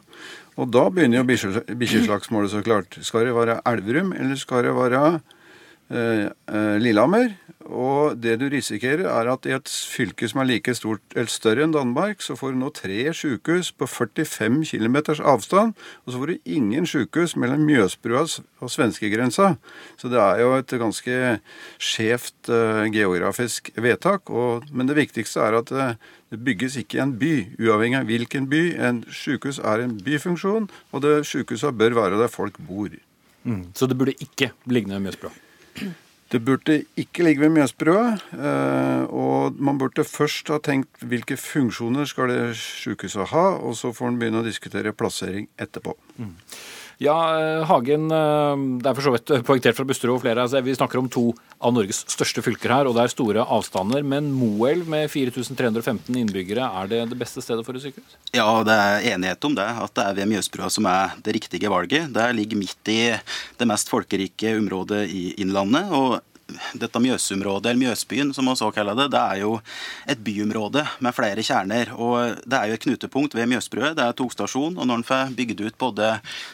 Og 0.55 0.69
da 0.71 0.85
begynner 0.93 1.19
jo 1.19 1.27
bikkjeslagsmålet, 1.27 2.53
så 2.53 2.63
klart. 2.63 2.99
Skal 3.01 3.27
det 3.27 3.35
være 3.35 3.59
Elverum, 3.67 4.13
eller 4.13 4.39
skal 4.39 4.63
det 4.63 4.75
være 4.77 5.03
Lillehammer? 5.93 7.35
Og 7.71 8.17
det 8.19 8.35
du 8.41 8.47
risikerer, 8.51 9.05
er 9.07 9.29
at 9.31 9.45
i 9.47 9.53
et 9.55 9.69
fylke 9.71 10.27
som 10.27 10.41
er 10.41 10.49
like 10.49 10.73
stort 10.75 11.15
eller 11.15 11.31
større 11.31 11.63
enn 11.63 11.73
Danmark, 11.73 12.21
så 12.21 12.35
får 12.35 12.51
du 12.51 12.59
nå 12.59 12.71
tre 12.75 13.05
sykehus 13.15 13.71
på 13.71 13.87
45 13.87 14.65
km 14.67 14.97
avstand, 15.23 15.71
og 16.03 16.11
så 16.11 16.19
får 16.19 16.33
du 16.33 16.51
ingen 16.57 16.87
sykehus 16.89 17.37
mellom 17.39 17.63
Mjøsbrua 17.63 18.25
og 18.25 18.71
svenskegrensa. 18.71 19.55
Så 19.97 20.11
det 20.11 20.19
er 20.19 20.43
jo 20.43 20.57
et 20.57 20.75
ganske 20.81 21.19
skjevt 21.79 22.51
uh, 22.51 22.83
geografisk 22.91 23.71
vedtak. 23.79 24.29
Og, 24.29 24.67
men 24.71 24.89
det 24.89 24.99
viktigste 24.99 25.41
er 25.43 25.59
at 25.61 25.71
det 25.71 26.41
bygges 26.43 26.77
ikke 26.81 26.99
en 27.03 27.15
by, 27.19 27.33
uavhengig 27.61 28.01
av 28.01 28.11
hvilken 28.11 28.49
by. 28.51 28.63
En 28.75 29.01
sykehus 29.07 29.61
er 29.63 29.85
en 29.85 29.95
byfunksjon, 30.03 30.67
og 30.91 31.05
det 31.05 31.15
sykehuset 31.31 31.79
bør 31.79 31.95
være 32.01 32.19
der 32.19 32.31
folk 32.31 32.59
bor. 32.67 32.91
Mm, 33.43 33.71
så 33.75 33.87
det 33.87 33.97
burde 33.99 34.19
ikke 34.19 34.51
ligne 34.67 34.99
Mjøsbrua? 34.99 35.31
Det 36.33 36.39
burde 36.41 36.79
ikke 36.97 37.23
ligge 37.27 37.43
ved 37.43 37.51
Mjøsbrua. 37.53 38.17
eh, 38.33 39.03
Og 39.13 39.53
man 39.61 39.77
burde 39.77 40.03
først 40.03 40.47
ha 40.49 40.57
tenkt 40.57 40.89
hvilke 41.05 41.37
funksjoner 41.37 42.05
skal 42.09 42.27
det 42.33 42.55
sykehuset 42.57 43.29
ha, 43.29 43.45
og 43.61 43.75
så 43.77 43.93
får 43.93 44.07
en 44.07 44.17
begynne 44.19 44.41
å 44.41 44.47
diskutere 44.47 44.93
plassering 44.97 45.47
etterpå. 45.61 45.93
Ja, 47.01 47.15
eh, 47.39 47.63
Hagen, 47.69 48.11
eh, 48.11 48.63
det 48.83 48.89
er 48.89 48.97
for 48.97 49.05
så 49.05 49.13
vidt 49.15 49.31
poengtert 49.47 49.77
fra 49.77 49.85
Busterud 49.87 50.17
og 50.17 50.23
flere. 50.25 50.43
Altså, 50.45 50.61
vi 50.65 50.75
snakker 50.75 51.01
om 51.01 51.09
to 51.11 51.29
av 51.63 51.73
Norges 51.75 52.03
største 52.11 52.43
fylker 52.45 52.73
her, 52.73 52.89
og 52.89 52.97
det 52.97 53.05
er 53.05 53.13
store 53.13 53.45
avstander. 53.45 54.03
Men 54.05 54.31
Moelv 54.35 54.89
med 54.89 55.09
4315 55.13 56.19
innbyggere, 56.23 56.67
er 56.81 56.91
det 56.91 57.01
det 57.13 57.19
beste 57.19 57.43
stedet 57.43 57.65
for 57.65 57.77
et 57.77 57.85
sykehus? 57.85 58.17
Ja, 58.35 58.49
det 58.67 58.75
er 58.75 59.07
enighet 59.13 59.49
om 59.49 59.57
det. 59.57 59.69
At 59.85 59.95
det 59.97 60.05
er 60.05 60.19
ved 60.19 60.31
Mjøsbrua 60.33 60.69
som 60.73 60.89
er 60.89 61.15
det 61.25 61.37
riktige 61.39 61.71
valget. 61.71 62.11
Det 62.13 62.29
ligger 62.37 62.61
midt 62.61 62.93
i 62.93 63.01
det 63.59 63.69
mest 63.69 63.91
folkerike 63.91 64.57
området 64.59 65.07
i 65.09 65.25
Innlandet. 65.41 65.89
og 65.93 66.21
dette 66.77 66.99
Mjøsområdet, 66.99 67.69
eller 67.71 67.81
Mjøsbyen 67.81 68.33
som 68.35 68.45
man 68.45 68.57
så 68.59 68.69
kaller 68.75 68.97
det, 68.97 69.09
det 69.13 69.21
er 69.21 69.41
jo 69.43 69.53
et 70.09 70.19
byområde 70.23 70.83
med 71.03 71.15
flere 71.15 71.45
kjerner. 71.45 71.93
og 71.95 72.41
Det 72.45 72.59
er 72.59 72.69
jo 72.69 72.77
et 72.77 72.85
knutepunkt 72.87 73.37
ved 73.37 73.49
Mjøsbrua. 73.51 73.93
Det 73.97 74.03
er 74.05 74.17
togstasjon. 74.17 74.77
og 74.77 74.87
Når 74.87 75.01
en 75.01 75.07
får 75.07 75.33
bygd 75.37 75.63
ut 75.63 75.79
både 75.79 76.11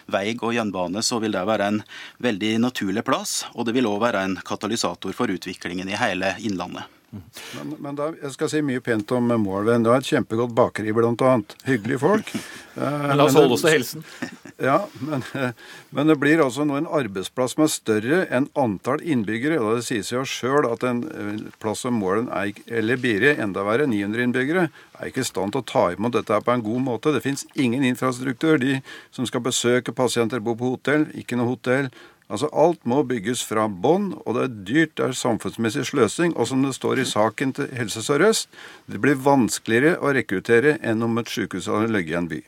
vei 0.08 0.38
og 0.40 0.54
jernbane, 0.56 1.04
så 1.06 1.20
vil 1.20 1.36
det 1.36 1.48
være 1.48 1.72
en 1.74 1.82
veldig 2.22 2.54
naturlig 2.60 3.04
plass. 3.08 3.44
Og 3.56 3.66
det 3.66 3.76
vil 3.76 3.90
òg 3.90 4.00
være 4.06 4.24
en 4.24 4.40
katalysator 4.46 5.14
for 5.16 5.32
utviklingen 5.32 5.90
i 5.90 6.00
hele 6.00 6.36
Innlandet. 6.40 6.88
Men, 7.10 7.72
men 7.82 7.96
da, 7.98 8.12
jeg 8.22 8.36
skal 8.36 8.50
si 8.52 8.60
mye 8.62 8.82
pent 8.86 9.10
om 9.18 9.32
Moelven. 9.42 9.82
Det 9.86 9.90
var 9.90 10.04
et 10.04 10.10
kjempegodt 10.12 10.54
bakeri, 10.54 10.94
annet. 10.94 11.56
Hyggelige 11.66 12.00
folk. 12.06 12.34
Eh, 12.80 12.86
Men 12.86 13.18
la 13.18 13.26
oss 13.26 13.34
holde 13.36 13.56
oss 13.58 13.64
til 13.66 13.74
helsen. 13.74 14.04
Ja, 14.60 14.88
men, 15.00 15.24
men 15.96 16.12
det 16.12 16.18
blir 16.20 16.42
altså 16.44 16.66
nå 16.68 16.76
en 16.76 16.90
arbeidsplass 16.92 17.56
som 17.56 17.64
er 17.64 17.72
større 17.72 18.20
enn 18.36 18.50
antall 18.60 19.00
innbyggere. 19.00 19.60
og 19.64 19.80
Det 19.80 19.88
sier 19.88 20.04
seg 20.04 20.18
jo 20.20 20.26
sjøl 20.28 20.68
at 20.68 20.84
en 20.88 21.02
eh, 21.08 21.42
plass 21.64 21.86
som 21.86 21.96
Målen 21.96 22.28
er 22.36 22.52
eller 22.68 23.00
Biri, 23.00 23.32
enda 23.40 23.64
verre, 23.68 23.88
900 23.88 24.28
innbyggere, 24.28 24.68
er 25.00 25.12
ikke 25.12 25.24
i 25.24 25.30
stand 25.32 25.56
til 25.56 25.64
å 25.64 25.70
ta 25.72 25.86
imot 25.96 26.18
dette 26.18 26.42
på 26.44 26.56
en 26.56 26.66
god 26.66 26.86
måte. 26.90 27.16
Det 27.16 27.24
fins 27.24 27.48
ingen 27.56 27.88
infrastruktur. 27.88 28.60
De 28.60 28.82
som 29.16 29.28
skal 29.30 29.46
besøke 29.48 29.96
pasienter, 29.96 30.44
bor 30.44 30.60
på 30.60 30.76
hotell. 30.76 31.08
Ikke 31.16 31.40
noe 31.40 31.54
hotell. 31.54 31.88
Altså 32.30 32.52
Alt 32.54 32.84
må 32.86 33.00
bygges 33.10 33.42
fra 33.48 33.64
bånn, 33.72 34.12
og 34.22 34.36
det 34.36 34.44
er 34.44 34.58
dyrt, 34.68 34.92
det 35.00 35.08
er 35.08 35.18
samfunnsmessig 35.18 35.88
sløsing. 35.90 36.36
Og 36.36 36.52
som 36.52 36.62
det 36.68 36.76
står 36.78 37.02
i 37.02 37.08
saken 37.10 37.56
til 37.58 37.72
Helse 37.80 38.04
Sør-Øst, 38.06 38.52
det 38.92 39.02
blir 39.02 39.18
vanskeligere 39.24 39.98
å 40.04 40.14
rekruttere 40.14 40.78
enn 40.84 41.08
om 41.08 41.18
et 41.24 41.32
sykehus 41.32 41.72
hadde 41.72 41.94
ligget 41.96 42.18
i 42.18 42.20
en 42.22 42.34
by. 42.36 42.46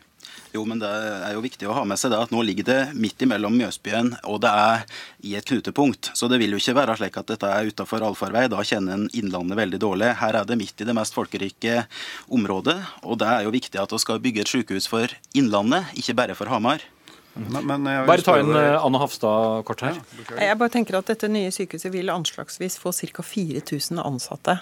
Jo, 0.52 0.66
men 0.68 0.82
det 0.82 0.90
er 0.90 1.32
jo 1.32 1.44
viktig 1.44 1.68
å 1.70 1.76
ha 1.78 1.84
med 1.88 2.00
seg 2.00 2.12
det 2.12 2.20
at 2.20 2.32
nå 2.34 2.42
ligger 2.44 2.68
det 2.68 2.80
midt 3.00 3.24
imellom 3.24 3.56
Mjøsbyen, 3.56 4.14
og 4.28 4.42
det 4.44 4.52
er 4.52 4.82
i 5.24 5.36
et 5.40 5.48
knutepunkt. 5.48 6.12
Så 6.18 6.28
det 6.32 6.42
vil 6.42 6.52
jo 6.52 6.60
ikke 6.60 6.76
være 6.76 6.98
slik 7.00 7.20
at 7.22 7.32
dette 7.32 7.48
er 7.48 7.70
utafor 7.72 8.04
allfarvei. 8.04 8.48
Da 8.52 8.64
kjenner 8.68 8.98
en 8.98 9.06
Innlandet 9.16 9.60
veldig 9.62 9.80
dårlig. 9.80 10.10
Her 10.20 10.42
er 10.42 10.50
det 10.50 10.60
midt 10.60 10.84
i 10.84 10.88
det 10.88 10.96
mest 10.98 11.16
folkerike 11.16 11.86
området, 12.28 12.78
og 13.08 13.22
det 13.24 13.30
er 13.32 13.48
jo 13.48 13.56
viktig 13.56 13.80
at 13.80 13.96
vi 13.96 14.02
skal 14.04 14.20
bygge 14.24 14.44
et 14.44 14.52
sykehus 14.52 14.90
for 14.92 15.16
Innlandet, 15.38 15.94
ikke 15.96 16.18
bare 16.20 16.36
for 16.36 16.52
Hamar. 16.52 16.84
Men, 17.32 17.64
men 17.64 17.88
jeg 17.88 18.08
Bare 18.10 18.24
ta 18.26 18.36
inn 18.42 18.52
eh, 18.52 18.76
Anne 18.76 19.00
Hafstad 19.00 19.64
kort 19.68 19.84
her. 19.86 20.02
Jeg 20.36 20.58
bare 20.60 20.74
tenker 20.74 20.98
at 21.00 21.08
dette 21.14 21.30
nye 21.32 21.52
sykehuset 21.54 21.94
vil 21.94 22.12
anslagsvis 22.12 22.76
få 22.82 22.92
ca. 22.92 23.24
4000 23.24 24.02
ansatte. 24.04 24.58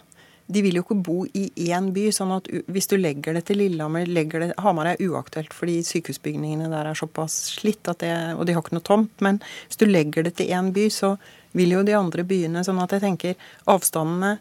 De 0.49 0.63
vil 0.65 0.79
jo 0.79 0.83
ikke 0.85 0.99
bo 1.05 1.17
i 1.37 1.45
én 1.69 1.91
by. 1.93 2.07
sånn 2.15 2.33
at 2.33 2.49
hvis 2.67 2.89
du 2.89 2.97
legger 2.97 3.37
det 3.37 3.45
til 3.47 3.61
Lillehammer 3.61 4.09
legger 4.09 4.43
det, 4.43 4.53
Hamar 4.57 4.91
er 4.91 5.03
uaktuelt 5.05 5.53
fordi 5.53 5.79
sykehusbygningene 5.85 6.71
der 6.71 6.89
er 6.89 6.97
såpass 6.97 7.37
slitt, 7.59 7.85
det, 8.01 8.13
og 8.33 8.47
de 8.47 8.55
har 8.57 8.65
ikke 8.65 8.77
noe 8.79 8.87
tomt. 8.87 9.13
Men 9.21 9.41
hvis 9.67 9.81
du 9.81 9.85
legger 9.85 10.25
det 10.25 10.39
til 10.39 10.49
én 10.55 10.73
by, 10.73 10.87
så 10.89 11.15
vil 11.57 11.73
jo 11.73 11.83
de 11.85 11.97
andre 11.97 12.25
byene 12.25 12.63
sånn 12.65 12.81
at 12.81 12.97
jeg 12.97 13.05
tenker 13.05 13.51
avstandene 13.69 14.37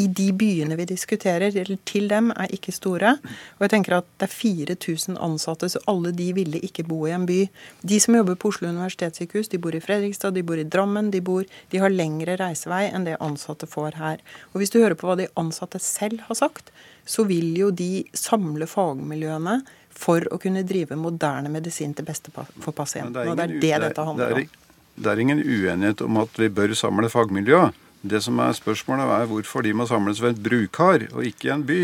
i 0.00 0.06
de 0.08 0.28
byene 0.32 0.76
vi 0.78 0.86
diskuterer, 0.88 1.52
eller 1.52 1.78
til 1.88 2.08
dem, 2.10 2.30
er 2.32 2.52
ikke 2.54 2.72
store. 2.74 3.16
Og 3.58 3.66
jeg 3.66 3.72
tenker 3.74 3.98
at 3.98 4.08
det 4.20 4.28
er 4.28 4.32
4000 4.32 5.18
ansatte, 5.20 5.68
så 5.68 5.82
alle 5.90 6.14
de 6.16 6.30
ville 6.36 6.60
ikke 6.64 6.86
bo 6.88 7.02
i 7.06 7.12
en 7.14 7.26
by. 7.28 7.40
De 7.84 7.98
som 8.00 8.16
jobber 8.16 8.38
på 8.40 8.52
Oslo 8.52 8.70
universitetssykehus, 8.70 9.50
de 9.52 9.60
bor 9.62 9.76
i 9.76 9.82
Fredrikstad, 9.84 10.34
de 10.36 10.44
bor 10.46 10.60
i 10.60 10.64
Drammen, 10.64 11.10
de, 11.12 11.20
bor, 11.24 11.44
de 11.44 11.82
har 11.82 11.92
lengre 11.92 12.38
reisevei 12.40 12.86
enn 12.88 13.06
det 13.08 13.18
ansatte 13.20 13.68
får 13.68 13.98
her. 14.00 14.24
Og 14.52 14.62
hvis 14.62 14.72
du 14.72 14.80
hører 14.80 14.96
på 14.98 15.10
hva 15.10 15.18
de 15.20 15.28
ansatte 15.40 15.82
selv 15.82 16.24
har 16.28 16.40
sagt, 16.40 16.72
så 17.04 17.26
vil 17.28 17.52
jo 17.58 17.70
de 17.74 18.04
samle 18.16 18.68
fagmiljøene 18.70 19.60
for 19.92 20.24
å 20.32 20.38
kunne 20.40 20.64
drive 20.66 20.96
moderne 20.96 21.50
medisin 21.52 21.92
til 21.94 22.06
beste 22.08 22.32
for 22.32 22.72
pasientene. 22.74 23.32
Og 23.32 23.38
det 23.38 23.48
er 23.48 23.56
det 23.60 23.78
dette 23.88 24.06
handler 24.06 24.32
det 24.32 24.36
om. 24.38 24.44
er, 24.46 24.76
det 25.02 25.12
er 25.12 25.22
ingen 25.24 25.40
uenighet 25.42 26.04
om 26.04 26.20
at 26.22 26.38
vi 26.40 26.48
bør 26.52 26.74
samle 26.78 27.10
fagmiljø. 27.12 27.66
Det 28.02 28.18
som 28.24 28.38
er 28.42 28.54
spørsmålet 28.58 29.10
er 29.14 29.28
hvorfor 29.30 29.62
de 29.62 29.72
må 29.78 29.86
samles 29.86 30.18
ved 30.22 30.34
et 30.36 30.42
brukar 30.42 31.04
og 31.12 31.22
ikke 31.28 31.48
i 31.48 31.52
en 31.54 31.66
by. 31.66 31.80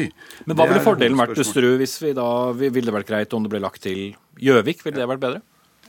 Men 0.47 0.59
hva 0.59 0.67
ville 0.67 0.83
fordelen 0.83 1.19
vært. 1.21 1.37
Busterud, 1.39 1.77
hvis 1.79 1.95
vi 2.03 2.15
da 2.17 2.29
Ville 2.59 2.89
det 2.91 2.95
vært 2.97 3.11
greit 3.11 3.37
om 3.37 3.45
det 3.47 3.53
ble 3.53 3.61
lagt 3.63 3.85
til 3.87 4.17
Gjøvik? 4.43 4.83
Ville 4.87 4.99
det 4.99 5.07
vært 5.11 5.23
bedre? 5.23 5.45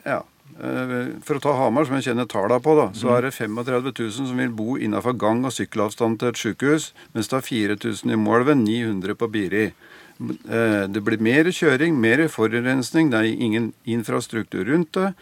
Ja. 0.05 0.21
Eh, 0.59 0.93
For 1.25 1.37
å 1.37 1.41
ta 1.43 1.53
Hamar, 1.55 1.85
som 1.87 1.97
jeg 1.97 2.09
kjenner 2.09 2.27
tallene 2.29 2.59
på, 2.61 2.75
da, 2.77 2.87
så 2.97 3.13
er 3.15 3.27
det 3.27 3.33
35 3.35 3.89
000 3.93 4.11
som 4.29 4.37
vil 4.37 4.49
bo 4.53 4.75
innenfor 4.77 5.15
gang- 5.17 5.45
og 5.47 5.53
sykkelavstand 5.55 6.19
til 6.19 6.29
et 6.33 6.41
sykehus, 6.41 6.91
mens 7.15 7.29
det 7.31 7.37
er 7.39 7.47
4000 7.47 8.11
i 8.13 8.19
Moelven, 8.19 8.65
900 8.65 9.15
på 9.15 9.29
Biri. 9.31 9.65
Eh, 10.19 10.87
Det 10.91 11.01
blir 11.03 11.21
mer 11.23 11.47
kjøring, 11.47 11.95
mer 11.95 12.27
forurensning, 12.27 13.09
det 13.09 13.19
er 13.19 13.39
ingen 13.39 13.73
infrastruktur 13.87 14.65
rundt 14.67 14.91
det. 14.93 15.13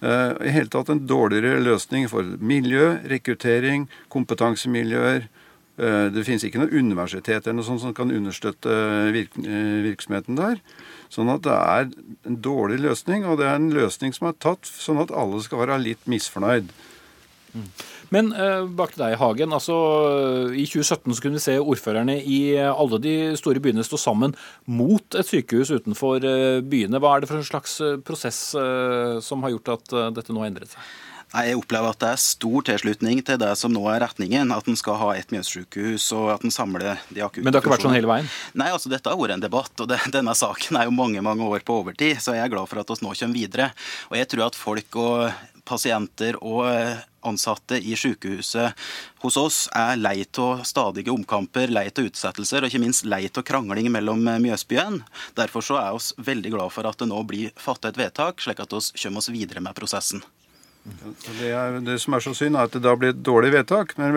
Eh, 0.00 0.46
I 0.46 0.52
hele 0.54 0.70
tatt 0.70 0.90
en 0.90 1.06
dårligere 1.06 1.62
løsning 1.62 2.06
for 2.08 2.22
miljø, 2.22 3.00
rekruttering, 3.10 3.88
kompetansemiljøer. 4.08 5.26
Eh, 5.76 6.08
Det 6.10 6.24
finnes 6.24 6.44
ikke 6.44 6.62
noe 6.62 6.70
universitet 6.70 7.46
eller 7.46 7.58
noe 7.58 7.64
sånt 7.64 7.80
som 7.80 7.94
kan 7.94 8.10
understøtte 8.10 9.10
virk 9.12 9.34
virksomheten 9.34 10.36
der. 10.36 10.60
Sånn 11.10 11.34
at 11.34 11.42
det 11.42 11.52
er 11.52 11.90
en 12.24 12.36
dårlig 12.36 12.78
løsning, 12.78 13.24
og 13.24 13.38
det 13.38 13.46
er 13.46 13.56
en 13.56 13.72
løsning 13.72 14.14
som 14.14 14.28
er 14.28 14.38
tatt 14.38 14.62
sånn 14.62 15.02
at 15.02 15.10
alle 15.10 15.42
skal 15.42 15.66
være 15.66 15.82
litt 15.82 16.06
misfornøyd. 16.06 16.70
Men 18.14 18.30
eh, 18.38 18.62
bak 18.78 18.94
til 18.94 19.02
deg, 19.04 19.16
Hagen. 19.20 19.54
altså 19.56 19.76
I 20.54 20.66
2017 20.68 21.16
så 21.16 21.24
kunne 21.24 21.40
vi 21.40 21.44
se 21.44 21.56
ordførerne 21.60 22.18
i 22.22 22.40
eh, 22.56 22.70
alle 22.70 23.00
de 23.02 23.14
store 23.40 23.62
byene 23.64 23.86
stå 23.86 23.98
sammen 24.00 24.36
mot 24.70 25.18
et 25.18 25.30
sykehus 25.30 25.72
utenfor 25.74 26.22
eh, 26.28 26.60
byene. 26.62 27.00
Hva 27.02 27.16
er 27.16 27.24
det 27.24 27.32
for 27.32 27.40
en 27.40 27.48
slags 27.48 27.80
eh, 27.82 27.96
prosess 28.04 28.44
eh, 28.58 29.18
som 29.24 29.42
har 29.44 29.56
gjort 29.56 29.74
at 29.78 29.98
dette 30.20 30.34
nå 30.34 30.44
har 30.44 30.52
endret 30.52 30.76
seg? 30.76 30.94
Nei, 31.34 31.48
Jeg 31.48 31.58
opplever 31.58 31.90
at 31.90 31.98
det 31.98 32.10
er 32.12 32.20
stor 32.22 32.64
tilslutning 32.68 33.22
til 33.26 33.38
det 33.42 33.50
som 33.58 33.72
nå 33.74 33.80
er 33.90 34.04
retningen. 34.04 34.52
At 34.54 34.68
en 34.70 34.78
skal 34.78 35.00
ha 35.00 35.08
ett 35.18 35.32
Mjøssykehus, 35.34 36.06
og 36.14 36.28
at 36.36 36.44
en 36.46 36.54
samler 36.54 37.00
de 37.08 37.24
akutte 37.24 37.42
Men 37.42 37.50
det 37.50 37.58
har 37.58 37.64
ikke 37.64 37.72
vært 37.72 37.86
sånn 37.88 37.96
hele 37.96 38.10
veien? 38.10 38.28
Nei, 38.54 38.68
altså 38.70 38.92
dette 38.92 39.10
har 39.10 39.18
vært 39.18 39.34
en 39.34 39.42
debatt, 39.42 39.72
og 39.82 39.90
det, 39.90 39.98
denne 40.14 40.36
saken 40.38 40.78
er 40.78 40.86
jo 40.86 40.94
mange 40.94 41.24
mange 41.26 41.48
år 41.48 41.66
på 41.66 41.80
overtid. 41.82 42.22
Så 42.22 42.36
jeg 42.36 42.44
er 42.44 42.52
glad 42.54 42.70
for 42.70 42.84
at 42.84 42.92
vi 42.92 43.00
nå 43.02 43.16
kommer 43.18 43.40
videre. 43.40 43.72
Og 44.12 44.18
jeg 44.20 44.30
tror 44.30 44.46
at 44.46 44.60
folk 44.60 45.00
og 45.02 45.26
pasienter 45.68 46.38
og 46.42 46.66
eh, 46.68 47.02
ansatte 47.24 47.78
i 47.80 47.96
sykehuset 47.96 48.76
hos 49.24 49.38
oss 49.40 49.58
er 49.74 49.96
lei 49.96 50.18
av 50.38 50.62
stadige 50.68 51.12
omkamper, 51.12 51.72
lei 51.72 51.86
av 51.88 52.04
utsettelser 52.04 52.64
og 52.64 52.70
ikke 52.70 52.82
minst 52.84 53.08
lei 53.08 53.24
av 53.30 53.44
krangling 53.46 53.90
mellom 53.92 54.26
eh, 54.28 54.40
Mjøsbyen. 54.44 55.02
Derfor 55.38 55.64
så 55.64 55.80
er 55.80 55.96
vi 55.96 56.28
veldig 56.30 56.54
glad 56.56 56.74
for 56.74 56.88
at 56.88 57.00
det 57.00 57.10
nå 57.10 57.20
blir 57.28 57.52
fattet 57.56 57.94
et 57.94 58.02
vedtak, 58.04 58.44
slik 58.44 58.60
at 58.60 58.72
vi 58.76 58.82
kommer 59.02 59.24
oss 59.24 59.32
videre 59.32 59.64
med 59.64 59.76
prosessen. 59.76 60.24
Det, 60.84 61.48
er, 61.48 61.78
det 61.80 61.96
som 62.02 62.12
er 62.12 62.20
så 62.20 62.34
synd, 62.36 62.58
er 62.58 62.68
at 62.68 62.74
det 62.76 62.82
da 62.84 62.92
blir 62.98 63.14
et 63.14 63.22
dårlig 63.24 63.54
vedtak. 63.54 63.94
Men 63.96 64.10
jeg 64.10 64.16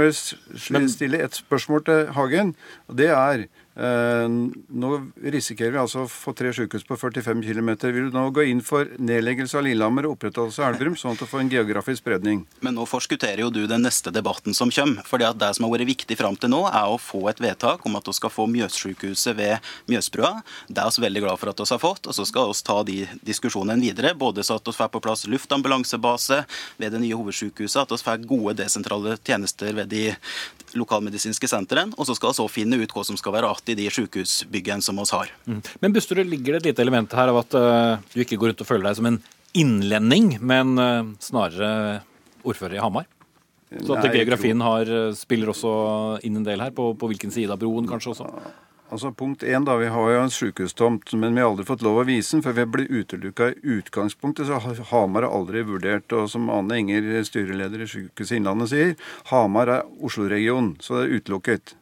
vil 0.76 0.90
stille 0.92 1.22
et 1.24 1.38
spørsmål 1.40 1.86
til 1.88 2.10
Hagen. 2.18 2.52
og 2.92 2.98
Det 3.00 3.08
er 3.08 3.46
Nå 3.78 4.90
risikerer 5.22 5.76
vi 5.76 5.78
altså 5.78 6.08
å 6.08 6.10
få 6.10 6.32
tre 6.34 6.50
sykehus 6.56 6.86
på 6.88 6.96
45 6.98 7.44
km. 7.46 7.70
Vil 7.94 8.08
du 8.10 8.16
nå 8.16 8.24
gå 8.34 8.48
inn 8.50 8.64
for 8.66 8.90
nedleggelse 8.98 9.60
av 9.60 9.68
Lillehammer 9.68 10.08
og 10.08 10.16
opprettholdelse 10.16 10.64
av 10.64 10.72
Elverum, 10.72 10.96
sånn 10.98 11.14
at 11.14 11.22
du 11.22 11.30
får 11.30 11.44
en 11.44 11.52
geografisk 11.52 12.02
spredning? 12.02 12.42
Men 12.66 12.74
nå 12.78 12.88
forskutterer 12.90 13.44
jo 13.44 13.52
du 13.54 13.68
den 13.70 13.86
neste 13.86 14.10
debatten 14.14 14.58
som 14.58 14.74
kommer. 14.74 15.06
fordi 15.06 15.28
at 15.30 15.38
Det 15.38 15.52
som 15.56 15.68
har 15.68 15.76
vært 15.76 15.92
viktig 15.92 16.18
fram 16.18 16.36
til 16.36 16.50
nå, 16.50 16.64
er 16.66 16.90
å 16.90 16.98
få 16.98 17.30
et 17.30 17.40
vedtak 17.40 17.86
om 17.86 17.96
at 17.96 18.08
vi 18.08 18.14
skal 18.18 18.34
få 18.34 18.48
Mjøssykehuset 18.50 19.38
ved 19.38 19.60
Mjøsbrua. 19.86 20.42
Det 20.68 20.82
er 20.82 20.98
vi 20.98 21.06
veldig 21.06 21.22
glad 21.28 21.38
for 21.38 21.50
at 21.50 21.62
vi 21.62 21.70
har 21.70 21.84
fått. 21.84 22.08
og 22.08 22.16
Så 22.18 22.26
skal 22.26 22.50
vi 22.50 22.66
ta 22.66 22.84
de 22.84 22.98
diskusjonene 23.22 23.82
videre. 23.82 24.16
Både 24.18 24.42
så 24.42 24.58
at 24.58 24.66
vi 24.66 24.74
får 24.74 24.90
på 24.90 25.04
plass 25.06 25.28
luftambulansebase 25.28 26.46
ved 26.78 26.92
det 26.92 27.02
nye 27.02 27.14
hovedsykehuset, 27.14 27.82
at 27.86 27.92
vi 27.92 28.02
får 28.02 28.26
gode 28.26 28.58
desentrale 28.58 29.18
tjenester 29.22 29.74
ved 29.74 29.90
de 29.90 30.16
lokalmedisinske 30.74 31.48
sentrene. 31.48 31.94
Og 31.98 32.10
så 32.10 32.16
skal 32.18 32.34
vi 32.34 32.50
finne 32.50 32.82
ut 32.82 32.92
hva 32.92 33.06
som 33.06 33.18
skal 33.18 33.38
være 33.38 33.54
igjen 33.54 33.67
i 33.72 33.78
de 33.78 33.90
sykehusbyggene 33.94 34.86
som 34.86 35.00
oss 35.04 35.14
har. 35.16 35.32
Mm. 35.48 35.62
Men 35.84 35.96
Busterud, 35.96 36.28
ligger 36.28 36.58
det 36.58 36.64
et 36.64 36.72
lite 36.72 36.86
element 36.86 37.14
her 37.18 37.34
av 37.34 37.42
at 37.44 37.58
uh, 37.58 38.06
du 38.14 38.24
ikke 38.24 38.40
går 38.40 38.54
rundt 38.54 38.64
og 38.66 38.70
føler 38.70 38.90
deg 38.90 39.00
som 39.00 39.10
en 39.12 39.20
innlending, 39.58 40.36
men 40.40 40.74
uh, 40.80 41.14
snarere 41.24 42.02
ordfører 42.48 42.78
i 42.78 42.84
Hamar? 42.84 43.08
Så 43.68 43.98
at 43.98 44.06
Nei, 44.06 44.14
geografien 44.22 44.62
har, 44.64 44.88
eh, 44.88 45.10
spiller 45.18 45.52
også 45.52 45.72
inn 46.24 46.40
en 46.40 46.46
del 46.46 46.62
her, 46.64 46.72
på, 46.72 46.94
på 46.96 47.10
hvilken 47.12 47.34
side 47.36 47.52
av 47.52 47.60
broen 47.60 47.90
kanskje 47.90 48.14
også? 48.14 48.30
Altså 48.88 49.12
Punkt 49.12 49.44
én, 49.44 49.66
da. 49.68 49.76
Vi 49.76 49.90
har 49.92 50.12
jo 50.14 50.20
en 50.22 50.32
sykehustomt, 50.32 51.12
men 51.20 51.36
vi 51.36 51.42
har 51.44 51.50
aldri 51.50 51.66
fått 51.68 51.84
lov 51.84 52.00
å 52.00 52.06
vise 52.08 52.38
den, 52.38 52.44
for 52.46 52.56
vi 52.56 52.64
ble 52.72 52.86
utelukka 52.88 53.50
i 53.52 53.74
utgangspunktet. 53.82 54.48
Så 54.48 54.86
Hamar 54.94 55.28
har 55.28 55.36
aldri 55.36 55.66
vurdert, 55.68 56.08
og 56.16 56.30
som 56.32 56.48
Ane 56.54 56.80
Enger, 56.80 57.10
styreleder 57.28 57.84
i 57.84 57.90
Sykehuset 57.92 58.40
Innlandet, 58.40 58.72
sier, 58.72 58.96
Hamar 59.34 59.74
er 59.74 59.92
Oslo-region, 60.00 60.78
så 60.80 61.02
det 61.02 61.04
er 61.04 61.20
utelukket. 61.20 61.76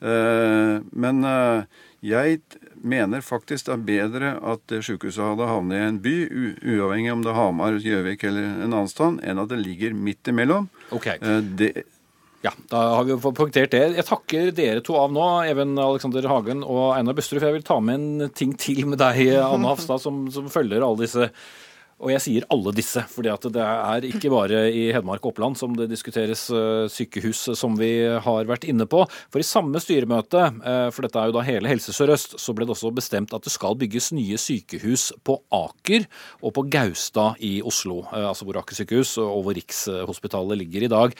Uh, 0.00 0.80
men 0.96 1.20
uh, 1.26 1.68
jeg 2.00 2.40
mener 2.80 3.20
faktisk 3.24 3.68
det 3.68 3.74
er 3.74 3.86
bedre 3.88 4.32
at 4.52 4.74
sykehuset 4.80 5.20
hadde 5.20 5.48
havnet 5.50 5.76
i 5.76 5.86
en 5.90 6.00
by, 6.00 6.16
uavhengig 6.64 7.12
om 7.12 7.24
det 7.24 7.32
er 7.34 7.36
Hamar, 7.36 7.76
Gjøvik 7.84 8.24
eller 8.24 8.46
en 8.48 8.70
annen 8.70 8.88
sted, 8.88 9.20
enn 9.20 9.42
at 9.42 9.50
det 9.52 9.60
ligger 9.60 9.96
midt 9.96 10.32
imellom. 10.32 10.70
Okay. 10.96 11.20
Uh, 11.20 11.42
det, 11.60 11.74
ja, 12.40 12.54
da 12.72 12.82
har 12.96 13.04
vi 13.04 13.18
punktert 13.20 13.74
det. 13.76 13.82
Jeg 13.98 14.08
takker 14.08 14.52
dere 14.56 14.80
to 14.84 14.96
av 14.96 15.12
nå, 15.12 15.26
Even 15.50 15.76
Alexander 15.76 16.24
Hagen 16.32 16.64
og 16.64 16.94
Einar 16.96 17.18
Busterud. 17.18 17.42
For 17.42 17.50
jeg 17.50 17.58
vil 17.58 17.66
ta 17.68 17.76
med 17.84 18.00
en 18.00 18.30
ting 18.32 18.54
til 18.56 18.86
med 18.88 19.02
deg, 19.02 19.26
Anne 19.44 19.68
Hafstad, 19.68 20.00
som, 20.00 20.22
som 20.32 20.48
følger 20.48 20.80
alle 20.80 21.04
disse 21.04 21.28
og 22.00 22.08
jeg 22.14 22.22
sier 22.24 22.46
alle 22.52 22.72
disse, 22.72 23.02
fordi 23.12 23.32
det 23.52 23.60
er 23.64 24.06
ikke 24.08 24.30
bare 24.32 24.62
i 24.72 24.86
Hedmark 24.94 25.20
og 25.24 25.34
Oppland 25.34 25.58
som 25.60 25.74
det 25.76 25.90
diskuteres 25.90 26.46
eh, 26.48 26.86
sykehus, 26.88 27.42
som 27.58 27.76
vi 27.76 27.90
har 28.24 28.48
vært 28.48 28.64
inne 28.70 28.86
på. 28.88 29.02
For 29.28 29.42
i 29.42 29.46
samme 29.46 29.82
styremøte, 29.82 30.46
eh, 30.64 30.88
for 30.94 31.04
dette 31.04 31.20
er 31.20 31.28
jo 31.28 31.36
da 31.36 31.44
hele 31.44 31.68
Helse 31.68 31.92
Sør-Øst, 31.96 32.38
så 32.40 32.56
ble 32.56 32.64
det 32.64 32.74
også 32.76 32.92
bestemt 32.96 33.36
at 33.36 33.44
det 33.44 33.52
skal 33.52 33.76
bygges 33.80 34.10
nye 34.16 34.40
sykehus 34.40 35.10
på 35.28 35.36
Aker 35.52 36.08
og 36.40 36.56
på 36.56 36.64
Gaustad 36.72 37.40
i 37.44 37.58
Oslo. 37.68 38.02
Eh, 38.08 38.28
altså 38.32 38.48
hvor 38.48 38.62
Aker 38.62 38.80
sykehus 38.80 39.18
og 39.20 39.44
hvor 39.44 39.58
Rikshospitalet 39.60 40.62
ligger 40.64 40.88
i 40.88 40.92
dag. 40.92 41.16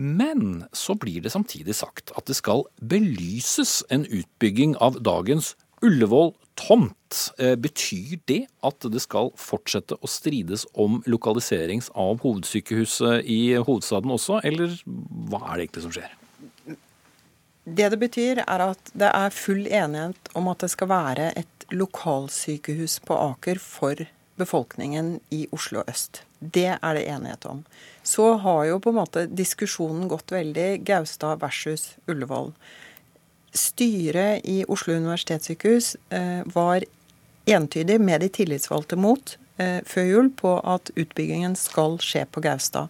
Men 0.00 0.64
så 0.72 0.96
blir 0.96 1.20
det 1.20 1.34
samtidig 1.34 1.76
sagt 1.76 2.14
at 2.16 2.24
det 2.30 2.38
skal 2.38 2.64
belyses 2.80 3.82
en 3.92 4.08
utbygging 4.08 4.72
av 4.80 4.96
dagens 5.04 5.52
Ullevål 5.84 6.32
tomt. 6.58 7.32
Eh, 7.38 7.54
betyr 7.56 8.20
det 8.30 8.46
at 8.64 8.88
det 8.92 9.02
skal 9.04 9.30
fortsette 9.38 9.98
å 9.98 10.10
strides 10.10 10.64
om 10.72 11.00
lokaliserings 11.06 11.90
av 11.98 12.22
hovedsykehuset 12.24 13.28
i 13.28 13.54
hovedstaden 13.58 14.12
også, 14.14 14.40
eller 14.46 14.74
hva 14.84 15.42
er 15.50 15.54
det 15.56 15.66
egentlig 15.66 15.86
som 15.86 15.94
skjer? 15.94 16.18
Det 17.62 17.92
det 17.92 17.98
betyr, 18.00 18.42
er 18.42 18.64
at 18.72 18.90
det 18.98 19.12
er 19.14 19.34
full 19.34 19.68
enighet 19.68 20.32
om 20.34 20.48
at 20.50 20.64
det 20.64 20.72
skal 20.72 20.90
være 20.90 21.28
et 21.38 21.66
lokalsykehus 21.70 22.98
på 23.06 23.14
Aker 23.30 23.60
for 23.62 24.02
befolkningen 24.40 25.20
i 25.30 25.46
Oslo 25.54 25.84
øst. 25.86 26.24
Det 26.40 26.72
er 26.74 26.94
det 26.96 27.06
enighet 27.06 27.46
om. 27.46 27.62
Så 28.02 28.32
har 28.42 28.64
jo 28.66 28.80
på 28.82 28.90
en 28.90 28.98
måte 28.98 29.28
diskusjonen 29.30 30.08
gått 30.10 30.34
veldig 30.34 30.82
Gaustad 30.88 31.38
versus 31.44 31.92
Ullevål. 32.10 32.50
Styret 33.52 34.46
i 34.48 34.62
Oslo 34.68 34.94
universitetssykehus 34.96 35.96
eh, 36.10 36.40
var 36.54 36.84
entydig 37.44 37.98
med 38.00 38.22
de 38.24 38.30
tillitsvalgte 38.32 38.96
mot 38.96 39.36
eh, 39.60 39.80
før 39.86 40.08
jul 40.08 40.30
på 40.38 40.54
at 40.64 40.92
utbyggingen 40.96 41.56
skal 41.58 41.98
skje 42.00 42.24
på 42.32 42.42
Gaustad. 42.44 42.88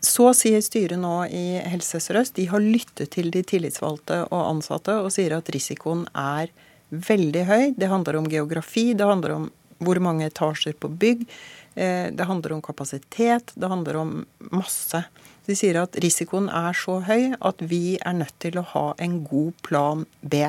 Så 0.00 0.30
sier 0.32 0.62
styret 0.64 0.96
nå 0.96 1.26
i 1.28 1.60
Helse 1.68 2.00
Sør-Øst 2.00 2.38
de 2.38 2.46
har 2.48 2.64
lyttet 2.64 3.12
til 3.12 3.28
de 3.34 3.42
tillitsvalgte 3.44 4.22
og 4.30 4.46
ansatte 4.46 4.96
og 4.96 5.12
sier 5.12 5.36
at 5.36 5.50
risikoen 5.52 6.06
er 6.16 6.48
veldig 6.90 7.42
høy. 7.46 7.64
Det 7.76 7.90
handler 7.90 8.16
om 8.16 8.28
geografi, 8.30 8.92
det 8.96 9.06
handler 9.06 9.36
om 9.36 9.50
hvor 9.80 10.00
mange 10.00 10.26
etasjer 10.28 10.76
på 10.80 10.88
bygg. 11.00 11.26
Eh, 11.74 12.10
det 12.12 12.26
handler 12.26 12.56
om 12.56 12.62
kapasitet, 12.62 13.52
det 13.54 13.70
handler 13.70 13.96
om 13.96 14.14
masse. 14.50 15.04
De 15.46 15.56
sier 15.56 15.78
at 15.80 15.96
risikoen 16.02 16.48
er 16.50 16.76
så 16.76 16.98
høy 17.06 17.34
at 17.38 17.62
vi 17.62 17.98
er 17.98 18.16
nødt 18.18 18.36
til 18.42 18.58
å 18.60 18.66
ha 18.74 18.86
en 18.98 19.20
god 19.26 19.54
plan 19.66 20.06
B. 20.22 20.46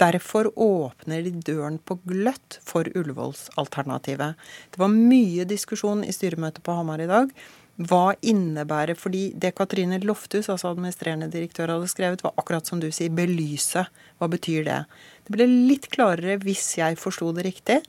Derfor 0.00 0.48
åpner 0.56 1.24
de 1.26 1.32
døren 1.44 1.76
på 1.84 1.98
gløtt 2.08 2.56
for 2.64 2.88
Ullevålsalternativet. 2.96 4.38
Det 4.72 4.80
var 4.80 4.92
mye 4.92 5.44
diskusjon 5.48 6.04
i 6.06 6.14
styremøtet 6.16 6.64
på 6.64 6.76
Hamar 6.76 7.02
i 7.04 7.08
dag. 7.10 7.32
Hva 7.80 8.12
innebærer 8.20 8.96
Fordi 8.98 9.30
det 9.40 9.54
Katrine 9.56 10.00
Lofthus, 10.04 10.50
altså 10.52 10.72
administrerende 10.72 11.30
direktør, 11.32 11.72
hadde 11.72 11.88
skrevet, 11.88 12.24
var 12.24 12.34
akkurat 12.36 12.66
som 12.66 12.80
du 12.80 12.90
sier, 12.92 13.12
belyse. 13.12 13.86
Hva 14.20 14.28
betyr 14.28 14.64
det? 14.64 14.80
Det 15.24 15.36
ble 15.36 15.46
litt 15.48 15.88
klarere, 15.92 16.36
hvis 16.44 16.76
jeg 16.76 17.00
forsto 17.00 17.32
det 17.36 17.46
riktig, 17.48 17.80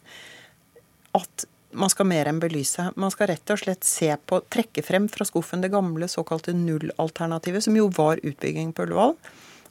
at 1.15 1.45
man 1.71 1.91
skal 1.91 2.07
mer 2.09 2.29
enn 2.29 2.41
belyse. 2.41 2.89
Man 2.99 3.13
skal 3.13 3.31
rett 3.31 3.53
og 3.53 3.61
slett 3.61 3.85
se 3.87 4.09
på, 4.27 4.41
trekke 4.51 4.83
frem 4.85 5.07
fra 5.11 5.27
skuffen 5.27 5.63
det 5.63 5.71
gamle 5.73 6.09
såkalte 6.11 6.53
nullalternativet, 6.57 7.63
som 7.65 7.77
jo 7.77 7.87
var 7.95 8.21
utbygging 8.23 8.73
på 8.75 8.87
Ullevål. 8.87 9.15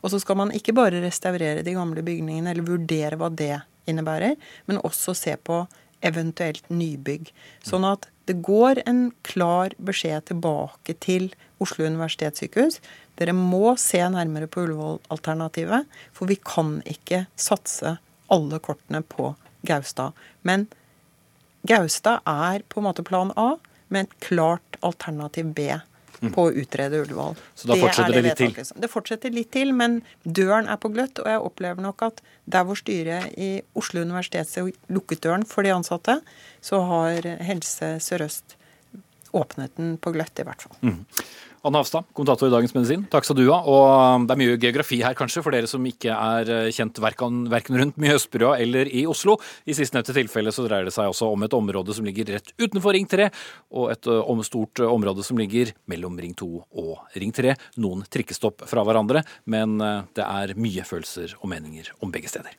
Og 0.01 0.13
så 0.13 0.21
skal 0.23 0.39
man 0.41 0.55
ikke 0.57 0.75
bare 0.77 1.03
restaurere 1.05 1.65
de 1.67 1.77
gamle 1.77 2.05
bygningene 2.05 2.55
eller 2.55 2.67
vurdere 2.67 3.19
hva 3.21 3.29
det 3.33 3.59
innebærer, 3.91 4.37
men 4.69 4.81
også 4.87 5.15
se 5.17 5.37
på 5.37 5.63
eventuelt 6.07 6.65
nybygg. 6.73 7.29
Sånn 7.67 7.85
at 7.85 8.09
det 8.31 8.39
går 8.47 8.81
en 8.89 9.11
klar 9.27 9.75
beskjed 9.83 10.31
tilbake 10.31 10.95
til 11.03 11.29
Oslo 11.61 11.85
universitetssykehus. 11.85 12.79
Dere 13.21 13.35
må 13.37 13.75
se 13.81 14.01
nærmere 14.01 14.49
på 14.49 14.65
Ullevål-alternativet, 14.65 15.89
for 16.17 16.31
vi 16.31 16.39
kan 16.41 16.79
ikke 16.89 17.27
satse 17.37 17.99
alle 18.31 18.61
kortene 18.63 19.03
på 19.05 19.35
Gaustad. 19.67 20.17
Men 20.47 20.69
Gaustad 21.69 22.25
er 22.29 22.65
på 22.69 22.81
en 22.81 22.89
måte 22.89 23.05
plan 23.07 23.33
A, 23.37 23.55
med 23.91 24.07
et 24.07 24.21
klart 24.23 24.77
alternativ 24.87 25.49
B 25.57 25.67
mm. 26.21 26.33
på 26.35 26.47
å 26.47 26.53
utrede 26.63 27.01
Ullevål. 27.03 27.35
Så 27.59 27.71
da 27.71 27.77
fortsetter 27.81 28.15
det, 28.15 28.21
det 28.23 28.29
litt 28.29 28.41
til? 28.61 28.81
Det 28.85 28.91
fortsetter 28.93 29.35
litt 29.35 29.51
til, 29.55 29.73
men 29.77 29.99
døren 30.23 30.71
er 30.71 30.79
på 30.81 30.93
gløtt. 30.95 31.19
Og 31.23 31.31
jeg 31.31 31.43
opplever 31.43 31.83
nok 31.85 32.05
at 32.07 32.23
der 32.51 32.67
hvor 32.69 32.79
styret 32.79 33.35
i 33.35 33.51
Oslo 33.79 34.05
universitet 34.07 34.55
lukket 34.93 35.25
døren 35.27 35.47
for 35.49 35.67
de 35.67 35.75
ansatte, 35.75 36.21
så 36.65 36.83
har 36.87 37.27
Helse 37.49 37.97
Sør-Øst 38.05 38.57
åpnet 39.37 39.75
den 39.79 39.97
på 40.03 40.13
gløtt, 40.15 40.39
i 40.43 40.47
hvert 40.47 40.65
fall. 40.67 40.79
Mm. 40.83 41.03
Anne 41.61 41.77
Hafstad, 41.77 42.07
kommentator 42.17 42.49
i 42.49 42.53
Dagens 42.55 42.73
Medisin, 42.73 43.03
takk 43.13 43.27
skal 43.27 43.37
du 43.37 43.43
ha. 43.51 43.59
Og 43.69 43.83
um, 44.17 44.23
det 44.25 44.33
er 44.33 44.39
mye 44.41 44.61
geografi 44.63 45.03
her, 45.05 45.13
kanskje, 45.17 45.43
for 45.45 45.53
dere 45.53 45.69
som 45.69 45.85
ikke 45.85 46.15
er 46.15 46.49
uh, 46.49 46.69
kjent 46.73 46.97
verken, 47.05 47.43
rundt 47.53 48.01
Mjøsbrua 48.01 48.55
eller 48.65 48.89
i 48.89 49.03
Oslo. 49.11 49.37
I 49.69 49.77
sistnevnte 49.77 50.17
tilfelle 50.17 50.55
så 50.57 50.65
dreier 50.65 50.89
det 50.89 50.95
seg 50.97 51.11
også 51.13 51.29
om 51.35 51.45
et 51.45 51.57
område 51.57 51.97
som 51.97 52.09
ligger 52.09 52.33
rett 52.39 52.55
utenfor 52.57 52.97
Ring 52.97 53.05
3, 53.11 53.29
og 53.77 53.93
et 53.93 54.09
uh, 54.09 54.33
stort 54.47 54.81
uh, 54.81 54.89
område 54.89 55.27
som 55.27 55.37
ligger 55.41 55.75
mellom 55.93 56.17
Ring 56.23 56.33
2 56.39 56.49
og 56.81 57.21
Ring 57.21 57.37
3. 57.37 57.53
Noen 57.85 58.09
trikkestopp 58.09 58.65
fra 58.71 58.87
hverandre, 58.87 59.21
men 59.45 59.77
det 60.17 60.25
er 60.25 60.57
mye 60.57 60.85
følelser 60.89 61.37
og 61.43 61.53
meninger 61.53 61.93
om 62.01 62.13
begge 62.15 62.33
steder. 62.33 62.57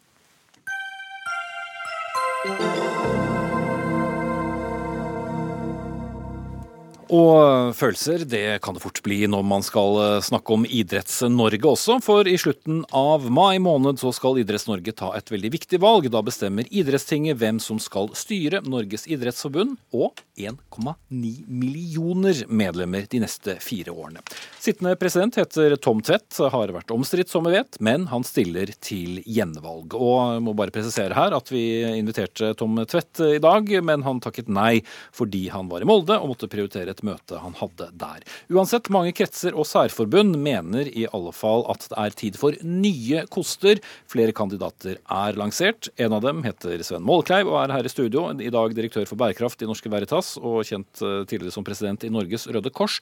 Og 7.12 7.74
følelser 7.76 8.24
det 8.24 8.62
kan 8.64 8.78
det 8.78 8.82
fort 8.86 9.02
bli 9.04 9.26
når 9.28 9.44
man 9.44 9.66
skal 9.66 9.98
eh, 10.00 10.22
snakke 10.24 10.56
om 10.56 10.64
Idretts-Norge 10.64 11.68
også. 11.68 11.98
For 12.04 12.28
i 12.28 12.38
slutten 12.40 12.86
av 12.96 13.26
mai 13.28 13.60
måned 13.60 14.00
så 14.00 14.14
skal 14.16 14.40
Idretts-Norge 14.40 14.94
ta 14.96 15.10
et 15.18 15.32
veldig 15.34 15.52
viktig 15.58 15.82
valg. 15.84 16.08
Da 16.14 16.22
bestemmer 16.24 16.70
Idrettstinget 16.72 17.36
hvem 17.42 17.60
som 17.60 17.82
skal 17.84 18.14
styre 18.16 18.62
Norges 18.64 19.04
idrettsforbund 19.12 19.76
og 19.92 20.22
1,9 20.40 21.34
millioner 21.52 22.46
medlemmer 22.48 23.10
de 23.12 23.22
neste 23.26 23.58
fire 23.60 23.92
årene. 23.92 24.24
Sittende 24.62 24.96
president 24.96 25.36
heter 25.42 25.76
Tom 25.84 26.00
Tvedt, 26.06 26.40
har 26.54 26.72
vært 26.72 26.96
omstridt 26.96 27.32
som 27.34 27.44
vi 27.44 27.58
vet, 27.58 27.76
men 27.84 28.08
han 28.14 28.24
stiller 28.24 28.72
til 28.80 29.20
gjenvalg. 29.28 29.98
Og 30.00 30.38
jeg 30.38 30.46
må 30.48 30.56
bare 30.56 30.72
presisere 30.72 31.18
her 31.18 31.36
at 31.36 31.52
vi 31.52 31.66
inviterte 32.00 32.54
Tom 32.56 32.80
Tvedt 32.88 33.26
i 33.34 33.44
dag, 33.44 33.68
men 33.84 34.08
han 34.08 34.24
takket 34.24 34.48
nei 34.48 34.80
fordi 35.12 35.50
han 35.52 35.68
var 35.68 35.84
i 35.84 35.92
Molde 35.92 36.16
og 36.22 36.32
måtte 36.32 36.50
prioritere 36.52 36.96
et 36.96 37.01
møte 37.08 37.40
han 37.42 37.56
hadde 37.60 37.90
der. 38.02 38.26
Uansett, 38.52 38.90
mange 38.94 39.14
kretser 39.16 39.56
og 39.56 39.68
særforbund 39.70 40.38
mener 40.42 40.90
i 40.90 41.08
alle 41.12 41.34
fall 41.36 41.66
at 41.72 41.88
det 41.90 42.00
er 42.04 42.18
tid 42.24 42.40
for 42.40 42.58
nye 42.66 43.26
koster. 43.34 43.82
Flere 44.12 44.36
kandidater 44.36 45.00
er 45.02 45.40
lansert. 45.40 45.92
En 46.02 46.18
av 46.18 46.26
dem 46.26 46.44
heter 46.46 46.84
Sven 46.86 47.06
Målkleiv 47.08 47.52
og 47.52 47.60
er 47.64 47.76
her 47.76 47.88
i 47.88 47.94
studio. 47.94 48.28
I 48.32 48.54
dag 48.54 48.76
direktør 48.78 49.08
for 49.10 49.20
bærekraft 49.22 49.62
i 49.62 49.70
Norske 49.70 49.92
Veritas 49.92 50.36
og 50.42 50.64
kjent 50.68 51.04
eh, 51.06 51.22
tidligere 51.30 51.56
som 51.56 51.68
president 51.68 52.06
i 52.08 52.14
Norges 52.14 52.48
Røde 52.52 52.74
Kors. 52.74 53.00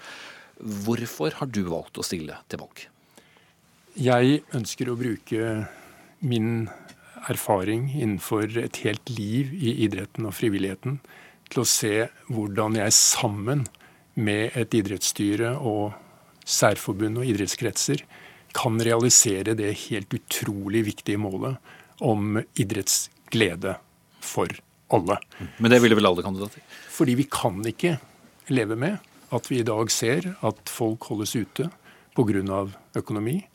Hvorfor 0.59 1.35
har 1.39 1.47
du 1.47 1.63
valgt 1.69 1.99
å 1.99 2.05
stille 2.05 2.35
til 2.51 2.63
valg? 2.63 2.85
Jeg 3.99 4.43
ønsker 4.55 4.91
å 4.91 4.99
bruke 4.99 5.55
min 6.19 6.67
erfaring 7.27 7.89
innenfor 7.95 8.57
et 8.59 8.79
helt 8.85 9.11
liv 9.11 9.51
i 9.55 9.73
idretten 9.85 10.27
og 10.29 10.35
frivilligheten 10.37 10.99
til 11.49 11.63
å 11.63 11.67
se 11.67 11.93
hvordan 12.29 12.77
jeg 12.79 12.95
sammen 12.95 13.65
med 14.16 14.55
et 14.57 14.74
idrettsstyre 14.74 15.55
og 15.57 15.93
særforbund 16.49 17.22
og 17.22 17.28
idrettskretser 17.30 18.03
kan 18.55 18.80
realisere 18.82 19.53
det 19.57 19.76
helt 19.86 20.14
utrolig 20.16 20.86
viktige 20.88 21.22
målet 21.22 21.60
om 22.01 22.39
idrettsglede 22.57 23.76
for 24.24 24.49
alle. 24.89 25.20
Men 25.60 25.72
det 25.72 25.82
ville 25.84 25.97
vel 25.99 26.10
alle 26.10 26.26
kandidater? 26.26 26.64
Fordi 26.89 27.16
vi 27.20 27.28
kan 27.30 27.62
ikke 27.68 27.97
leve 28.49 28.78
med 28.80 28.97
at 29.36 29.49
vi 29.51 29.60
i 29.62 29.68
dag 29.68 29.91
ser 29.93 30.32
at 30.45 30.72
folk 30.72 31.05
holdes 31.12 31.36
ute 31.38 31.70
pga. 32.18 32.68
økonomi. 32.95 33.45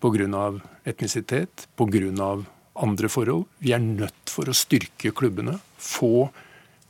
pga. 0.00 0.60
etnisitet, 0.84 1.68
pga. 1.76 2.44
andre 2.74 3.08
forhold. 3.08 3.46
Vi 3.60 3.72
er 3.72 3.78
nødt 3.78 4.28
for 4.28 4.48
å 4.48 4.56
styrke 4.56 5.12
klubbene. 5.12 5.60
Få 5.78 6.30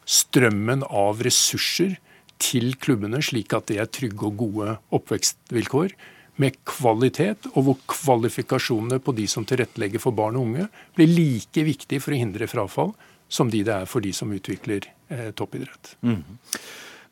strømmen 0.06 0.82
av 0.88 1.20
ressurser 1.22 1.98
til 2.42 2.74
klubbene, 2.82 3.22
slik 3.22 3.54
at 3.56 3.70
det 3.70 3.78
er 3.78 3.90
trygge 3.90 4.26
og 4.28 4.40
gode 4.40 4.76
oppvekstvilkår 4.94 5.94
med 6.40 6.56
kvalitet, 6.66 7.46
og 7.52 7.66
hvor 7.66 7.80
kvalifikasjonene 7.92 8.98
på 9.04 9.14
de 9.16 9.26
som 9.28 9.46
tilrettelegger 9.46 10.02
for 10.02 10.16
barn 10.16 10.38
og 10.38 10.48
unge, 10.48 10.68
blir 10.96 11.10
like 11.10 11.66
viktig 11.66 12.00
for 12.02 12.14
å 12.14 12.20
hindre 12.22 12.48
frafall 12.50 12.94
som 13.32 13.50
de 13.52 13.62
det 13.64 13.74
er 13.74 13.88
for 13.88 14.04
de 14.04 14.12
som 14.16 14.32
utvikler 14.32 14.88
eh, 15.12 15.30
toppidrett. 15.36 15.94
Mm. 16.04 16.20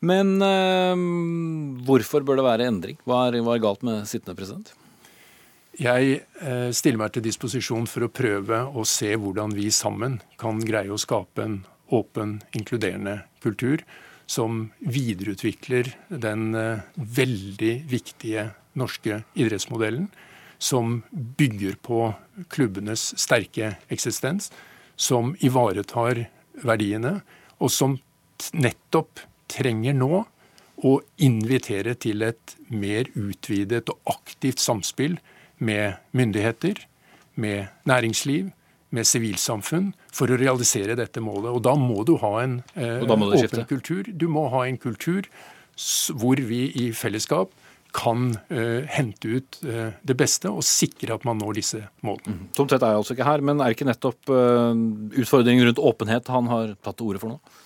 Men 0.09 0.35
eh, 0.45 1.05
hvorfor 1.87 2.25
bør 2.25 2.41
det 2.41 2.47
være 2.49 2.69
endring? 2.69 2.99
Hva 3.05 3.27
er, 3.29 3.41
hva 3.45 3.55
er 3.55 3.63
galt 3.63 3.85
med 3.85 4.07
sittende 4.09 4.37
president? 4.37 4.73
Jeg 5.81 6.21
eh, 6.43 6.69
stiller 6.75 6.99
meg 6.99 7.13
til 7.15 7.25
disposisjon 7.25 7.87
for 7.89 8.05
å 8.05 8.11
prøve 8.11 8.65
å 8.67 8.85
se 8.85 9.13
hvordan 9.15 9.53
vi 9.55 9.69
sammen 9.73 10.19
kan 10.41 10.59
greie 10.65 10.91
å 10.91 10.99
skape 10.99 11.45
en 11.45 11.61
åpen, 11.91 12.39
inkluderende 12.57 13.21
kultur 13.43 13.83
som 14.31 14.69
videreutvikler 14.79 15.91
den 16.07 16.55
eh, 16.55 16.83
veldig 16.95 17.73
viktige 17.91 18.49
norske 18.79 19.21
idrettsmodellen, 19.35 20.07
som 20.61 21.01
bygger 21.11 21.75
på 21.83 22.11
klubbenes 22.53 23.09
sterke 23.19 23.73
eksistens, 23.91 24.51
som 24.95 25.33
ivaretar 25.43 26.27
verdiene, 26.61 27.19
og 27.59 27.73
som 27.73 27.97
nettopp 28.53 29.23
trenger 29.51 29.97
nå 29.97 30.23
å 30.81 30.93
invitere 31.21 31.93
til 31.99 32.23
et 32.25 32.55
mer 32.69 33.09
utvidet 33.17 33.89
og 33.91 34.15
aktivt 34.15 34.61
samspill 34.61 35.17
med 35.61 35.99
myndigheter, 36.17 36.79
med 37.35 37.67
næringsliv, 37.89 38.49
med 38.91 39.07
sivilsamfunn 39.07 39.91
for 40.11 40.31
å 40.31 40.37
realisere 40.39 40.97
dette 40.99 41.23
målet. 41.23 41.49
Og 41.53 41.63
da 41.65 41.75
må 41.79 42.03
du 42.07 42.17
ha 42.21 42.35
en 42.43 42.59
eh, 42.75 43.01
åpen 43.05 43.27
skifte. 43.37 43.65
kultur. 43.69 44.11
Du 44.11 44.27
må 44.31 44.47
ha 44.53 44.65
en 44.67 44.79
kultur 44.81 45.29
hvor 46.19 46.39
vi 46.45 46.65
i 46.77 46.91
fellesskap 46.93 47.55
kan 47.95 48.29
uh, 48.51 48.83
hente 48.87 49.27
ut 49.27 49.57
uh, 49.67 49.91
det 50.07 50.15
beste 50.19 50.51
og 50.51 50.63
sikre 50.63 51.15
at 51.17 51.25
man 51.27 51.39
når 51.41 51.57
disse 51.59 51.81
målene. 52.05 52.37
Mm. 52.37 52.45
Tom 52.55 52.69
Tvedt 52.71 52.85
er 52.87 52.99
altså 52.99 53.15
ikke 53.17 53.27
her, 53.27 53.43
men 53.43 53.59
er 53.63 53.75
ikke 53.75 53.87
nettopp 53.87 54.31
uh, 54.31 54.71
utfordringen 55.19 55.67
rundt 55.67 55.81
åpenhet 55.91 56.31
han 56.31 56.47
har 56.51 56.71
tatt 56.79 56.99
til 57.01 57.11
orde 57.11 57.23
for 57.23 57.33
nå? 57.33 57.57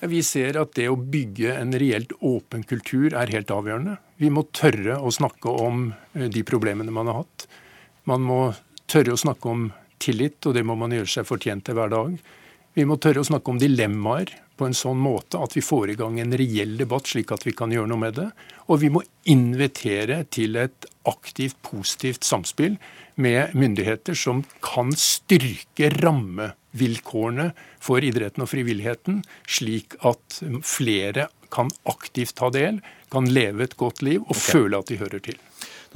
Ja, 0.00 0.10
vi 0.12 0.20
ser 0.26 0.58
at 0.60 0.74
det 0.76 0.88
å 0.90 0.98
bygge 0.98 1.54
en 1.56 1.76
reelt 1.78 2.12
åpen 2.18 2.66
kultur 2.68 3.14
er 3.14 3.32
helt 3.32 3.52
avgjørende. 3.54 3.96
Vi 4.20 4.32
må 4.34 4.44
tørre 4.50 4.98
å 4.98 5.12
snakke 5.14 5.52
om 5.62 5.88
de 6.12 6.42
problemene 6.44 6.92
man 6.92 7.08
har 7.08 7.22
hatt. 7.22 7.46
Man 8.08 8.26
må 8.26 8.40
tørre 8.90 9.14
å 9.14 9.20
snakke 9.20 9.48
om 9.48 9.70
tillit, 10.06 10.40
og 10.46 10.56
det 10.56 10.64
må 10.66 10.78
man 10.78 10.94
gjøre 10.94 11.10
seg 11.18 11.28
fortjent 11.28 11.66
til 11.66 11.78
hver 11.78 11.92
dag. 11.92 12.16
Vi 12.76 12.84
må 12.84 12.98
tørre 13.00 13.22
å 13.22 13.26
snakke 13.26 13.52
om 13.52 13.60
dilemmaer 13.60 14.34
på 14.56 14.66
en 14.68 14.76
sånn 14.76 14.98
måte 15.00 15.40
at 15.40 15.54
vi 15.56 15.62
får 15.64 15.92
i 15.92 15.96
gang 15.96 16.18
en 16.20 16.34
reell 16.36 16.74
debatt, 16.80 17.08
slik 17.08 17.32
at 17.32 17.44
vi 17.46 17.54
kan 17.56 17.72
gjøre 17.72 17.88
noe 17.88 18.02
med 18.02 18.18
det. 18.18 18.26
Og 18.68 18.80
vi 18.82 18.90
må 18.92 19.02
invitere 19.32 20.22
til 20.32 20.58
et 20.60 20.88
aktivt, 21.08 21.56
positivt 21.64 22.26
samspill 22.26 22.76
med 23.20 23.56
myndigheter 23.56 24.16
som 24.18 24.42
kan 24.64 24.92
styrke 24.96 25.88
rammevilkårene 25.96 27.50
for 27.80 28.04
idretten 28.04 28.44
og 28.44 28.52
frivilligheten, 28.52 29.22
slik 29.48 29.96
at 30.04 30.40
flere 30.64 31.30
kan 31.52 31.72
aktivt 31.88 32.36
ta 32.40 32.50
del, 32.52 32.82
kan 33.12 33.28
leve 33.32 33.64
et 33.64 33.76
godt 33.80 34.02
liv 34.04 34.20
og 34.24 34.34
okay. 34.34 34.48
føle 34.50 34.80
at 34.82 34.92
de 34.92 35.00
hører 35.00 35.22
til. 35.30 35.40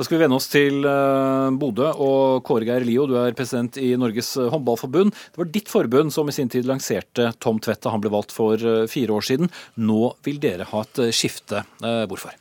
Da 0.01 0.05
skal 0.07 0.17
vi 0.17 0.23
vende 0.23 0.37
oss 0.41 0.47
til 0.49 0.87
eh, 0.89 1.47
Bodø. 1.61 1.91
og 2.01 2.39
Kåre 2.49 2.65
Geir 2.65 2.87
Lio, 2.89 3.03
du 3.05 3.19
er 3.21 3.35
president 3.37 3.77
i 3.77 3.91
Norges 4.01 4.31
eh, 4.41 4.47
håndballforbund. 4.49 5.13
Det 5.13 5.41
var 5.43 5.51
ditt 5.53 5.69
forbund 5.69 6.15
som 6.15 6.31
i 6.31 6.33
sin 6.33 6.49
tid 6.49 6.65
lanserte 6.65 7.27
Tom 7.37 7.59
Tvedt 7.61 7.83
da 7.85 7.93
han 7.93 8.01
ble 8.01 8.09
valgt 8.15 8.33
for 8.33 8.57
eh, 8.57 8.87
fire 8.89 9.13
år 9.19 9.27
siden. 9.29 9.51
Nå 9.77 10.15
vil 10.25 10.41
dere 10.41 10.65
ha 10.71 10.81
et 10.87 11.03
skifte. 11.13 11.61
Hvorfor? 11.85 12.33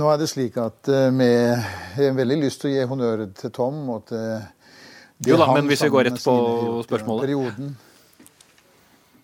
Nå 0.00 0.08
er 0.08 0.24
det 0.24 0.30
slik 0.32 0.56
at 0.58 0.88
vi 0.88 1.30
har 1.98 2.16
veldig 2.16 2.40
lyst 2.40 2.64
til 2.64 2.72
å 2.72 2.74
gi 2.78 2.88
honnør 2.94 3.26
til 3.36 3.52
Tom. 3.60 3.84
og 3.92 4.08
til 4.08 4.24
jo 5.28 5.36
da, 5.36 5.52
men 5.52 5.68
hvis 5.68 5.84
vi 5.84 5.92
går 5.92 6.08
rett 6.08 6.24
på 6.24 6.40
spørsmålet. 6.88 7.28
Perioden. 7.28 7.74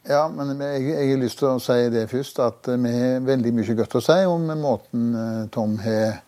Ja, 0.07 0.27
men 0.31 0.55
jeg, 0.61 0.83
jeg, 0.93 1.09
har 1.11 1.23
lyst 1.23 1.41
til 1.41 1.49
å 1.51 1.63
si 1.63 1.79
det 1.91 2.05
først, 2.11 2.39
at 2.45 2.69
vi 2.71 2.93
har 2.95 3.25
veldig 3.27 3.53
mye 3.57 3.79
godt 3.81 3.97
å 3.99 4.05
si 4.05 4.19
om 4.31 4.45
måten 4.61 5.09
eh, 5.19 5.41
Tom 5.55 5.75
har 5.83 6.21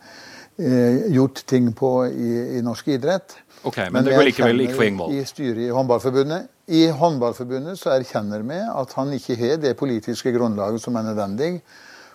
eh, 0.58 1.04
gjort 1.14 1.44
ting 1.46 1.70
på 1.78 1.92
i, 2.10 2.32
i 2.58 2.62
norsk 2.64 2.90
idrett. 2.96 3.36
Ok, 3.62 3.78
Men, 3.78 3.98
men 3.98 4.06
det 4.06 4.16
går 4.16 4.26
likevel 4.28 4.64
ikke 4.64 4.78
for 4.78 4.86
Ingvold? 4.86 5.14
I 5.14 5.24
styret 5.26 5.62
i 5.64 5.70
Håndballforbundet 5.74 6.74
I 6.78 6.82
Håndballforbundet 6.94 7.80
så 7.80 7.90
erkjenner 7.96 8.44
vi 8.46 8.58
at 8.62 8.92
han 8.94 9.10
ikke 9.16 9.34
har 9.40 9.56
det 9.62 9.72
politiske 9.78 10.30
grunnlaget 10.34 10.82
som 10.82 10.98
er 10.98 11.08
nødvendig 11.08 11.50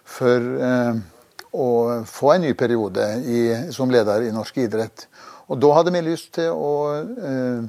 for 0.07 0.47
eh, 0.68 1.01
å 1.53 1.70
få 2.09 2.34
en 2.34 2.47
ny 2.47 2.53
periode 2.57 3.07
i, 3.24 3.41
som 3.76 3.91
leder 3.91 4.26
i 4.26 4.34
norsk 4.36 4.57
idrett. 4.66 5.07
Og 5.51 5.59
da 5.61 5.72
hadde 5.78 5.93
vi 5.93 6.03
lyst 6.07 6.34
til 6.39 6.51
å 6.55 6.74
eh, 7.03 7.68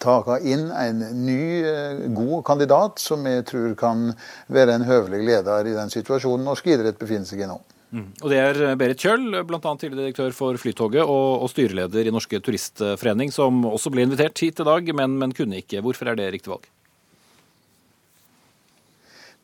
ta 0.00 0.38
inn 0.40 0.70
en 0.72 1.02
ny, 1.26 1.42
eh, 1.64 2.06
god 2.16 2.44
kandidat 2.46 2.98
som 3.02 3.26
jeg 3.28 3.44
tror 3.50 3.74
kan 3.78 4.08
være 4.48 4.78
en 4.78 4.86
høvelig 4.88 5.20
leder 5.26 5.68
i 5.68 5.76
den 5.76 5.92
situasjonen 5.92 6.46
norsk 6.48 6.66
idrett 6.72 6.98
befinner 6.98 7.28
seg 7.28 7.44
i 7.44 7.50
nå. 7.50 7.60
Mm. 7.90 8.06
Og 8.22 8.28
Det 8.30 8.38
er 8.38 8.62
eh, 8.64 8.76
Berit 8.78 9.02
Kjøll, 9.02 9.42
bl.a. 9.44 9.60
tidligere 9.60 10.06
direktør 10.06 10.34
for 10.34 10.58
Flytoget 10.62 11.02
og, 11.02 11.42
og, 11.42 11.48
styreleder 11.52 12.06
i 12.06 12.14
Norske 12.14 12.40
Turistforening, 12.40 13.32
som 13.34 13.64
også 13.66 13.92
ble 13.92 14.06
invitert 14.06 14.38
hit 14.38 14.62
i 14.62 14.68
dag, 14.68 14.94
men, 14.94 15.18
men 15.20 15.34
kunne 15.36 15.60
ikke. 15.60 15.82
Hvorfor 15.84 16.12
er 16.12 16.20
det 16.20 16.32
riktig 16.32 16.54
valg? 16.54 16.68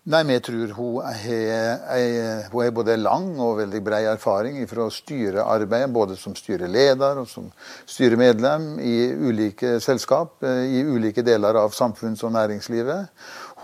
Nei, 0.07 0.20
men 0.22 0.36
jeg 0.36 0.42
tror 0.46 0.72
hun 0.76 2.61
har 2.62 2.74
både 2.76 2.94
lang 3.00 3.24
og 3.42 3.57
veldig 3.59 3.80
brei 3.82 4.04
erfaring 4.07 4.61
fra 4.70 4.84
å 4.86 4.92
styre 4.94 5.42
arbeidet, 5.50 5.90
både 5.90 6.14
som 6.14 6.36
styreleder 6.38 7.18
og 7.18 7.26
som 7.26 7.48
styremedlem 7.90 8.76
i 8.86 8.94
ulike 9.11 9.80
selskap 9.82 10.46
eh, 10.46 10.62
i 10.78 10.84
ulike 10.86 11.26
deler 11.26 11.59
av 11.59 11.74
samfunns- 11.74 12.22
og 12.22 12.36
næringslivet. 12.36 13.11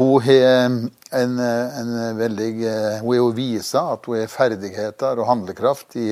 Hun 0.00 0.18
har 0.24 0.48
en, 1.14 1.38
en 1.38 1.94
veldig 2.18 2.50
Hun 3.04 3.12
er 3.12 3.18
jo 3.20 3.30
visa 3.36 3.84
at 3.92 4.06
hun 4.08 4.18
har 4.18 4.30
ferdigheter 4.32 5.20
og 5.20 5.28
handlekraft 5.28 5.94
i 6.00 6.08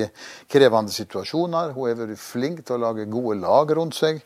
krevende 0.47 0.95
situasjoner. 0.95 1.73
Hun 1.75 1.89
har 1.89 1.99
vært 2.05 2.23
flink 2.23 2.63
til 2.63 2.77
å 2.77 2.83
lage 2.85 3.09
gode 3.11 3.41
lag 3.41 3.75
rundt 3.75 3.97
seg. 3.99 4.21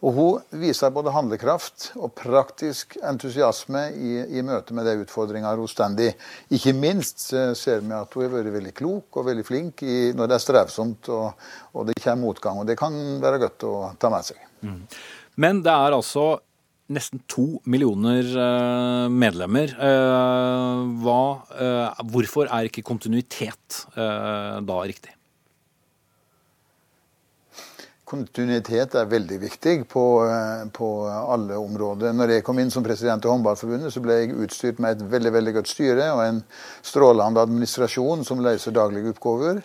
Og 0.00 0.16
hun 0.16 0.60
viser 0.62 0.92
både 0.94 1.12
handlekraft 1.12 1.90
og 2.00 2.14
praktisk 2.16 2.96
entusiasme 3.04 3.82
i, 3.92 4.12
i 4.38 4.44
møte 4.46 4.72
med 4.76 4.88
de 4.88 4.96
utfordringene 5.02 5.58
hun 5.60 5.68
står 5.68 5.98
i. 6.00 6.10
Ikke 6.56 6.72
minst 6.76 7.26
ser 7.28 7.84
vi 7.84 7.96
at 7.96 8.16
hun 8.16 8.24
har 8.24 8.32
vært 8.32 8.52
veldig 8.54 8.74
klok 8.76 9.20
og 9.20 9.28
veldig 9.28 9.44
flink 9.44 9.84
i, 9.84 9.98
når 10.16 10.30
det 10.30 10.38
er 10.38 10.44
strevsomt 10.46 11.10
og, 11.12 11.48
og, 11.74 11.82
det 11.90 11.98
kommer 12.00 12.30
motgang. 12.30 12.62
Og 12.62 12.68
det 12.68 12.78
kan 12.80 12.96
være 13.20 13.42
godt 13.44 13.68
å 13.68 13.74
ta 14.00 14.12
med 14.12 14.30
seg. 14.30 14.40
Mm. 14.64 14.80
Men 15.40 15.60
det 15.64 15.74
er 15.74 15.96
altså 15.96 16.30
nesten 16.90 17.22
to 17.30 17.60
millioner 17.70 18.26
eh, 18.26 19.06
medlemmer. 19.12 19.72
Eh, 19.76 20.82
hva, 21.04 21.22
eh, 21.54 22.02
hvorfor 22.12 22.50
er 22.50 22.68
ikke 22.68 22.86
kontinuitet 22.86 23.84
da 23.94 24.82
riktig? 24.82 25.14
Kontinuitet 28.10 28.96
er 28.98 29.10
veldig 29.10 29.38
viktig 29.44 29.76
på, 29.90 30.04
eh, 30.26 30.64
på, 30.74 30.88
alle 31.06 31.58
områder. 31.58 32.12
Når 32.16 32.34
jeg 32.34 32.44
kom 32.46 32.58
inn 32.58 32.72
som 32.72 32.84
president 32.86 33.24
i 33.24 33.30
Håndballforbundet, 33.30 33.92
så 33.94 34.02
ble 34.02 34.18
jeg 34.18 34.34
utstyrt 34.34 34.82
med 34.82 34.98
et 34.98 35.06
veldig 35.12 35.32
veldig 35.38 35.54
godt 35.60 35.70
styre 35.70 36.10
og 36.16 36.24
en 36.24 36.42
strålende 36.82 37.44
administrasjon 37.46 38.26
som 38.26 38.42
løser 38.42 38.74
daglige 38.74 39.14
oppgaver. 39.14 39.62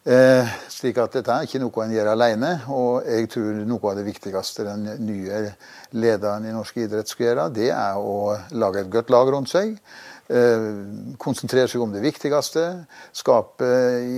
Eh, 0.00 0.52
slik 0.72 0.96
at 0.96 1.12
dette 1.12 1.34
er 1.34 1.44
ikke 1.44 1.60
noe 1.60 1.82
en 1.84 1.92
gjør 1.92 2.12
alene. 2.14 2.52
Og 2.72 3.08
jeg 3.08 3.28
tror 3.34 3.64
noe 3.68 3.90
av 3.90 3.98
det 3.98 4.06
viktigste 4.06 4.64
den 4.68 4.86
nye 5.04 5.42
lederen 5.92 6.46
i 6.46 6.54
norsk 6.54 6.78
idrett 6.86 7.10
skal 7.10 7.26
gjøre, 7.30 7.50
det 7.52 7.72
er 7.74 7.98
å 7.98 8.36
lage 8.56 8.84
et 8.84 8.92
godt 8.92 9.10
lag 9.12 9.34
rundt 9.34 9.50
seg. 9.52 9.74
Eh, 10.30 10.64
konsentrere 11.18 11.66
seg 11.66 11.82
om 11.82 11.90
det 11.90 12.04
viktigste. 12.04 12.62
Skape 13.16 13.66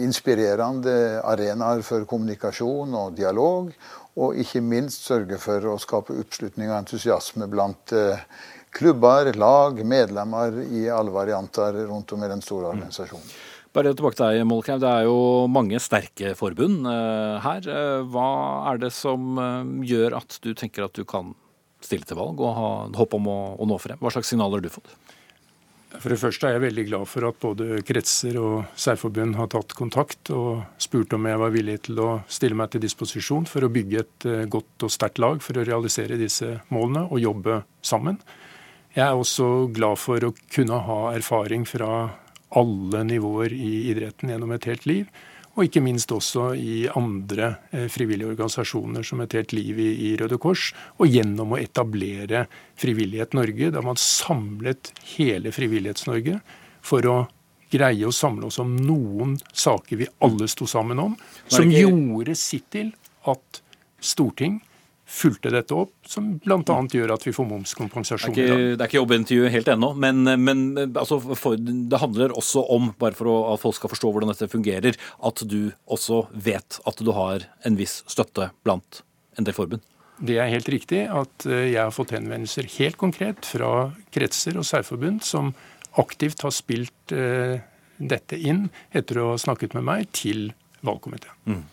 inspirerende 0.04 1.22
arenaer 1.24 1.80
for 1.86 2.04
kommunikasjon 2.08 2.92
og 2.98 3.14
dialog. 3.16 3.70
Og 4.20 4.36
ikke 4.42 4.60
minst 4.60 5.06
sørge 5.08 5.38
for 5.40 5.70
å 5.72 5.78
skape 5.80 6.12
oppslutning 6.20 6.68
og 6.68 6.82
entusiasme 6.82 7.48
blant 7.48 7.94
eh, 7.96 8.20
klubber, 8.76 9.30
lag, 9.40 9.80
medlemmer 9.88 10.58
i 10.68 10.84
alle 10.92 11.14
varianter 11.14 11.80
rundt 11.86 12.12
om 12.12 12.26
i 12.26 12.28
den 12.34 12.44
store 12.44 12.66
mm. 12.66 12.74
organisasjonen. 12.74 13.32
Bare 13.72 13.94
tilbake 13.96 14.18
til 14.18 14.26
deg, 14.26 14.44
Molkheim. 14.44 14.82
Det 14.82 14.92
er 14.92 15.06
jo 15.08 15.16
mange 15.48 15.80
sterke 15.80 16.34
forbund 16.36 16.84
uh, 16.84 17.40
her. 17.40 17.64
hva 18.04 18.28
er 18.68 18.82
det 18.82 18.90
som 18.92 19.40
gjør 19.80 20.18
at 20.18 20.36
du 20.44 20.50
tenker 20.52 20.84
at 20.84 20.92
du 20.92 21.06
kan 21.08 21.32
stille 21.80 22.04
til 22.04 22.20
valg 22.20 22.36
og 22.44 22.52
ha 22.52 22.68
håp 23.00 23.16
om 23.16 23.32
å, 23.32 23.40
å 23.56 23.70
nå 23.72 23.80
frem? 23.80 23.96
Hva 23.96 24.12
slags 24.12 24.28
signaler 24.28 24.60
har 24.60 24.68
du 24.68 24.74
fått? 24.76 24.92
For 26.00 26.12
det 26.12 26.20
første 26.22 26.48
er 26.48 26.56
jeg 26.56 26.64
veldig 26.64 26.84
glad 26.88 27.08
for 27.10 27.26
at 27.28 27.40
både 27.42 27.82
kretser 27.86 28.38
og 28.40 28.78
særforbund 28.80 29.36
har 29.36 29.50
tatt 29.52 29.74
kontakt 29.76 30.30
og 30.32 30.62
spurt 30.80 31.12
om 31.16 31.26
jeg 31.28 31.40
var 31.42 31.52
villig 31.52 31.76
til 31.88 32.00
å 32.00 32.08
stille 32.32 32.56
meg 32.58 32.72
til 32.72 32.82
disposisjon 32.84 33.44
for 33.50 33.66
å 33.66 33.70
bygge 33.72 34.00
et 34.00 34.26
eh, 34.30 34.46
godt 34.50 34.86
og 34.86 34.94
sterkt 34.94 35.20
lag 35.22 35.42
for 35.44 35.58
å 35.58 35.66
realisere 35.68 36.20
disse 36.20 36.54
målene 36.72 37.04
og 37.10 37.20
jobbe 37.20 37.60
sammen. 37.84 38.18
Jeg 38.96 39.04
er 39.04 39.16
også 39.16 39.68
glad 39.72 40.00
for 40.00 40.24
å 40.24 40.32
kunne 40.52 40.80
ha 40.86 41.00
erfaring 41.12 41.68
fra 41.68 41.92
alle 42.56 43.04
nivåer 43.08 43.52
i 43.56 43.72
idretten 43.92 44.32
gjennom 44.32 44.52
et 44.56 44.68
helt 44.68 44.88
liv 44.88 45.22
og 45.52 45.66
ikke 45.66 45.82
minst 45.84 46.12
også 46.14 46.52
i 46.56 46.86
andre 46.96 47.52
eh, 47.72 47.88
frivillige 47.92 48.30
organisasjoner 48.32 49.04
som 49.04 49.20
Et 49.20 49.36
helt 49.36 49.52
liv 49.52 49.78
i, 49.78 49.90
i 50.08 50.16
Røde 50.16 50.38
Kors, 50.40 50.70
og 50.96 51.12
gjennom 51.12 51.52
å 51.52 51.60
etablere 51.60 52.46
Frivillighet 52.80 53.36
Norge, 53.36 53.70
da 53.74 53.82
man 53.84 54.00
samlet 54.00 54.92
hele 55.14 55.52
Frivillighets-Norge 55.52 56.40
for 56.82 57.08
å 57.08 57.16
greie 57.72 58.08
å 58.08 58.12
samle 58.12 58.48
oss 58.48 58.60
om 58.60 58.74
noen 58.76 59.36
saker 59.52 60.02
vi 60.02 60.08
alle 60.24 60.48
sto 60.50 60.66
sammen 60.68 61.00
om, 61.00 61.16
som 61.48 61.70
gjorde 61.72 62.36
sitt 62.36 62.68
til 62.72 62.92
at 63.28 63.62
storting 64.02 64.58
fulgte 65.12 65.52
dette 65.52 65.76
opp, 65.76 65.92
som 66.08 66.32
bl.a. 66.40 66.76
gjør 66.88 67.12
at 67.14 67.26
vi 67.26 67.34
får 67.36 67.46
momskompensasjon. 67.50 68.34
Det 68.34 68.44
er 68.46 68.48
ikke, 68.48 68.70
det 68.72 68.80
er 68.80 68.90
ikke 68.90 69.00
jobbintervju 69.00 69.50
helt 69.52 69.70
ennå, 69.74 69.92
men, 70.00 70.24
men 70.40 70.62
altså 70.88 71.20
for, 71.36 71.58
det 71.60 72.00
handler 72.00 72.34
også 72.38 72.64
om, 72.72 72.90
bare 73.00 73.16
for 73.18 73.28
å, 73.28 73.36
at 73.52 73.62
folk 73.62 73.76
skal 73.76 73.92
forstå 73.92 74.12
hvordan 74.14 74.32
dette 74.32 74.50
fungerer, 74.52 74.96
at 75.28 75.44
du 75.48 75.72
også 75.84 76.24
vet 76.32 76.80
at 76.88 77.02
du 77.04 77.12
har 77.16 77.44
en 77.68 77.76
viss 77.78 78.00
støtte 78.10 78.50
blant 78.64 79.02
en 79.38 79.48
del 79.48 79.56
forbund? 79.56 79.84
Det 80.22 80.38
er 80.38 80.52
helt 80.52 80.70
riktig 80.70 81.04
at 81.10 81.46
eh, 81.48 81.72
jeg 81.72 81.80
har 81.82 81.94
fått 81.94 82.14
henvendelser 82.14 82.68
helt 82.78 82.98
konkret 83.00 83.46
fra 83.48 83.90
kretser 84.14 84.58
og 84.60 84.66
særforbund 84.68 85.24
som 85.26 85.52
aktivt 86.00 86.44
har 86.46 86.54
spilt 86.54 87.14
eh, 87.16 87.58
dette 87.98 88.38
inn 88.38 88.68
etter 88.94 89.20
å 89.20 89.32
ha 89.32 89.40
snakket 89.40 89.76
med 89.76 89.86
meg 89.88 90.12
til 90.16 90.50
valgkomiteen. 90.86 91.36
Mm. 91.46 91.64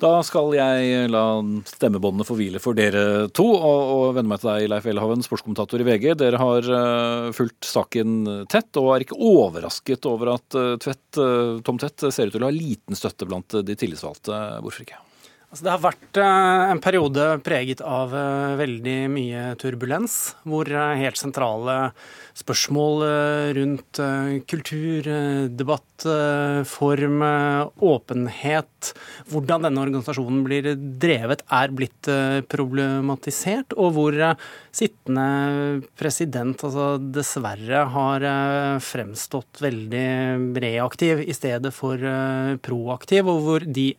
Da 0.00 0.10
skal 0.24 0.54
jeg 0.56 1.08
la 1.12 1.24
stemmebåndene 1.68 2.24
få 2.24 2.36
hvile 2.38 2.60
for 2.62 2.76
dere 2.76 3.28
to, 3.36 3.44
og, 3.44 3.80
og 3.92 4.04
vende 4.16 4.32
meg 4.32 4.40
til 4.40 4.48
deg, 4.48 4.68
Leif 4.72 4.88
Elhaven, 4.88 5.24
sportskommentator 5.26 5.82
i 5.82 5.86
VG. 5.90 6.06
Dere 6.22 6.40
har 6.40 6.70
uh, 6.72 7.28
fulgt 7.36 7.68
saken 7.68 8.46
tett, 8.48 8.72
og 8.80 8.94
er 8.94 9.04
ikke 9.04 9.18
overrasket 9.20 10.08
over 10.08 10.32
at 10.38 10.56
uh, 10.56 10.72
Tvedt, 10.80 11.20
uh, 11.20 11.60
Tom 11.66 11.80
Tvedt 11.80 12.08
ser 12.08 12.30
ut 12.30 12.36
til 12.36 12.46
å 12.46 12.48
ha 12.48 12.56
liten 12.56 12.96
støtte 12.96 13.28
blant 13.28 13.60
de 13.60 13.76
tillitsvalgte. 13.76 14.40
Hvorfor 14.64 14.86
ikke? 14.86 15.02
Altså 15.50 15.66
det 15.66 15.72
har 15.74 15.82
vært 15.82 16.18
en 16.22 16.80
periode 16.80 17.24
preget 17.42 17.80
av 17.82 18.12
veldig 18.60 18.98
mye 19.10 19.48
turbulens, 19.58 20.36
hvor 20.46 20.70
helt 20.70 21.18
sentrale 21.18 21.90
spørsmål 22.40 23.04
rundt 23.56 24.00
kultur, 24.50 25.06
debatt, 25.52 25.86
form, 26.64 27.20
åpenhet, 27.84 28.92
hvordan 29.28 29.66
denne 29.66 29.82
organisasjonen 29.84 30.40
blir 30.46 30.70
drevet, 31.02 31.44
er 31.52 31.74
blitt 31.76 32.08
problematisert, 32.48 33.76
og 33.76 33.92
hvor 33.98 34.16
sittende 34.72 35.82
president 36.00 36.64
altså 36.64 36.94
dessverre 37.02 37.84
har 37.92 38.26
fremstått 38.84 39.60
veldig 39.60 40.08
reaktiv 40.64 41.20
i 41.26 41.36
stedet 41.36 41.74
for 41.76 42.00
proaktiv, 42.64 43.28
og 43.28 43.44
hvor 43.44 43.68
de 43.68 43.90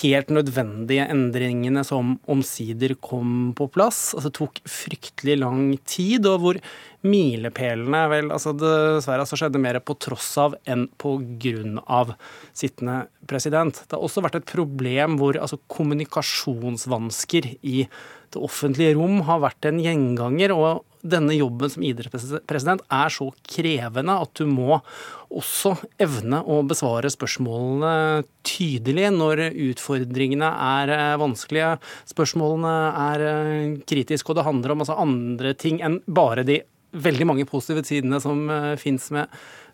helt 0.00 0.32
nødvendige 0.34 1.06
endringene 1.12 1.84
som 1.86 2.16
omsider 2.26 2.96
kom 2.98 3.52
på 3.56 3.68
plass. 3.70 4.10
Altså, 4.16 4.32
tok 4.34 4.58
fryktelig 4.66 5.38
lang 5.38 5.76
tid, 5.86 6.26
og 6.26 6.42
hvor 6.42 6.60
milepælene 7.06 8.02
vel, 8.12 8.32
altså 8.34 8.54
Dessverre 8.56 9.26
så 9.28 9.38
skjedde 9.38 9.60
mer 9.62 9.78
på 9.84 9.96
tross 10.00 10.30
av 10.40 10.56
enn 10.68 10.86
på 11.00 11.16
grunn 11.42 11.80
av 11.84 12.14
sittende 12.56 13.06
president. 13.28 13.82
Det 13.84 13.96
har 13.96 14.04
også 14.04 14.24
vært 14.24 14.40
et 14.40 14.50
problem 14.50 15.18
hvor 15.20 15.38
altså, 15.40 15.58
kommunikasjonsvansker 15.72 17.52
i 17.62 17.86
det 18.34 18.42
offentlige 18.42 18.96
rom 18.98 19.22
har 19.28 19.42
vært 19.44 19.68
en 19.68 19.80
gjenganger. 19.82 20.54
og 20.56 20.84
denne 21.06 21.36
jobben 21.36 21.70
som 21.70 21.84
idrettspresident 21.86 22.82
er 22.92 23.12
så 23.12 23.28
krevende 23.46 24.16
at 24.22 24.32
du 24.38 24.46
må 24.50 24.80
også 25.26 25.74
evne 26.02 26.40
å 26.42 26.60
besvare 26.66 27.10
spørsmålene 27.12 28.24
tydelig 28.46 29.10
når 29.14 29.44
utfordringene 29.52 30.50
er 30.66 30.94
eh, 30.96 31.18
vanskelige, 31.20 31.76
spørsmålene 32.10 32.74
er 33.02 33.26
eh, 33.30 33.76
kritiske, 33.88 34.30
og 34.32 34.40
det 34.40 34.46
handler 34.46 34.74
om 34.74 34.84
altså 34.84 34.98
andre 35.02 35.54
ting 35.58 35.82
enn 35.84 36.00
bare 36.06 36.46
de 36.46 36.62
veldig 37.02 37.28
mange 37.28 37.46
positive 37.48 37.84
sidene 37.86 38.20
som 38.22 38.48
eh, 38.50 38.72
fins 38.80 39.10
med 39.14 39.30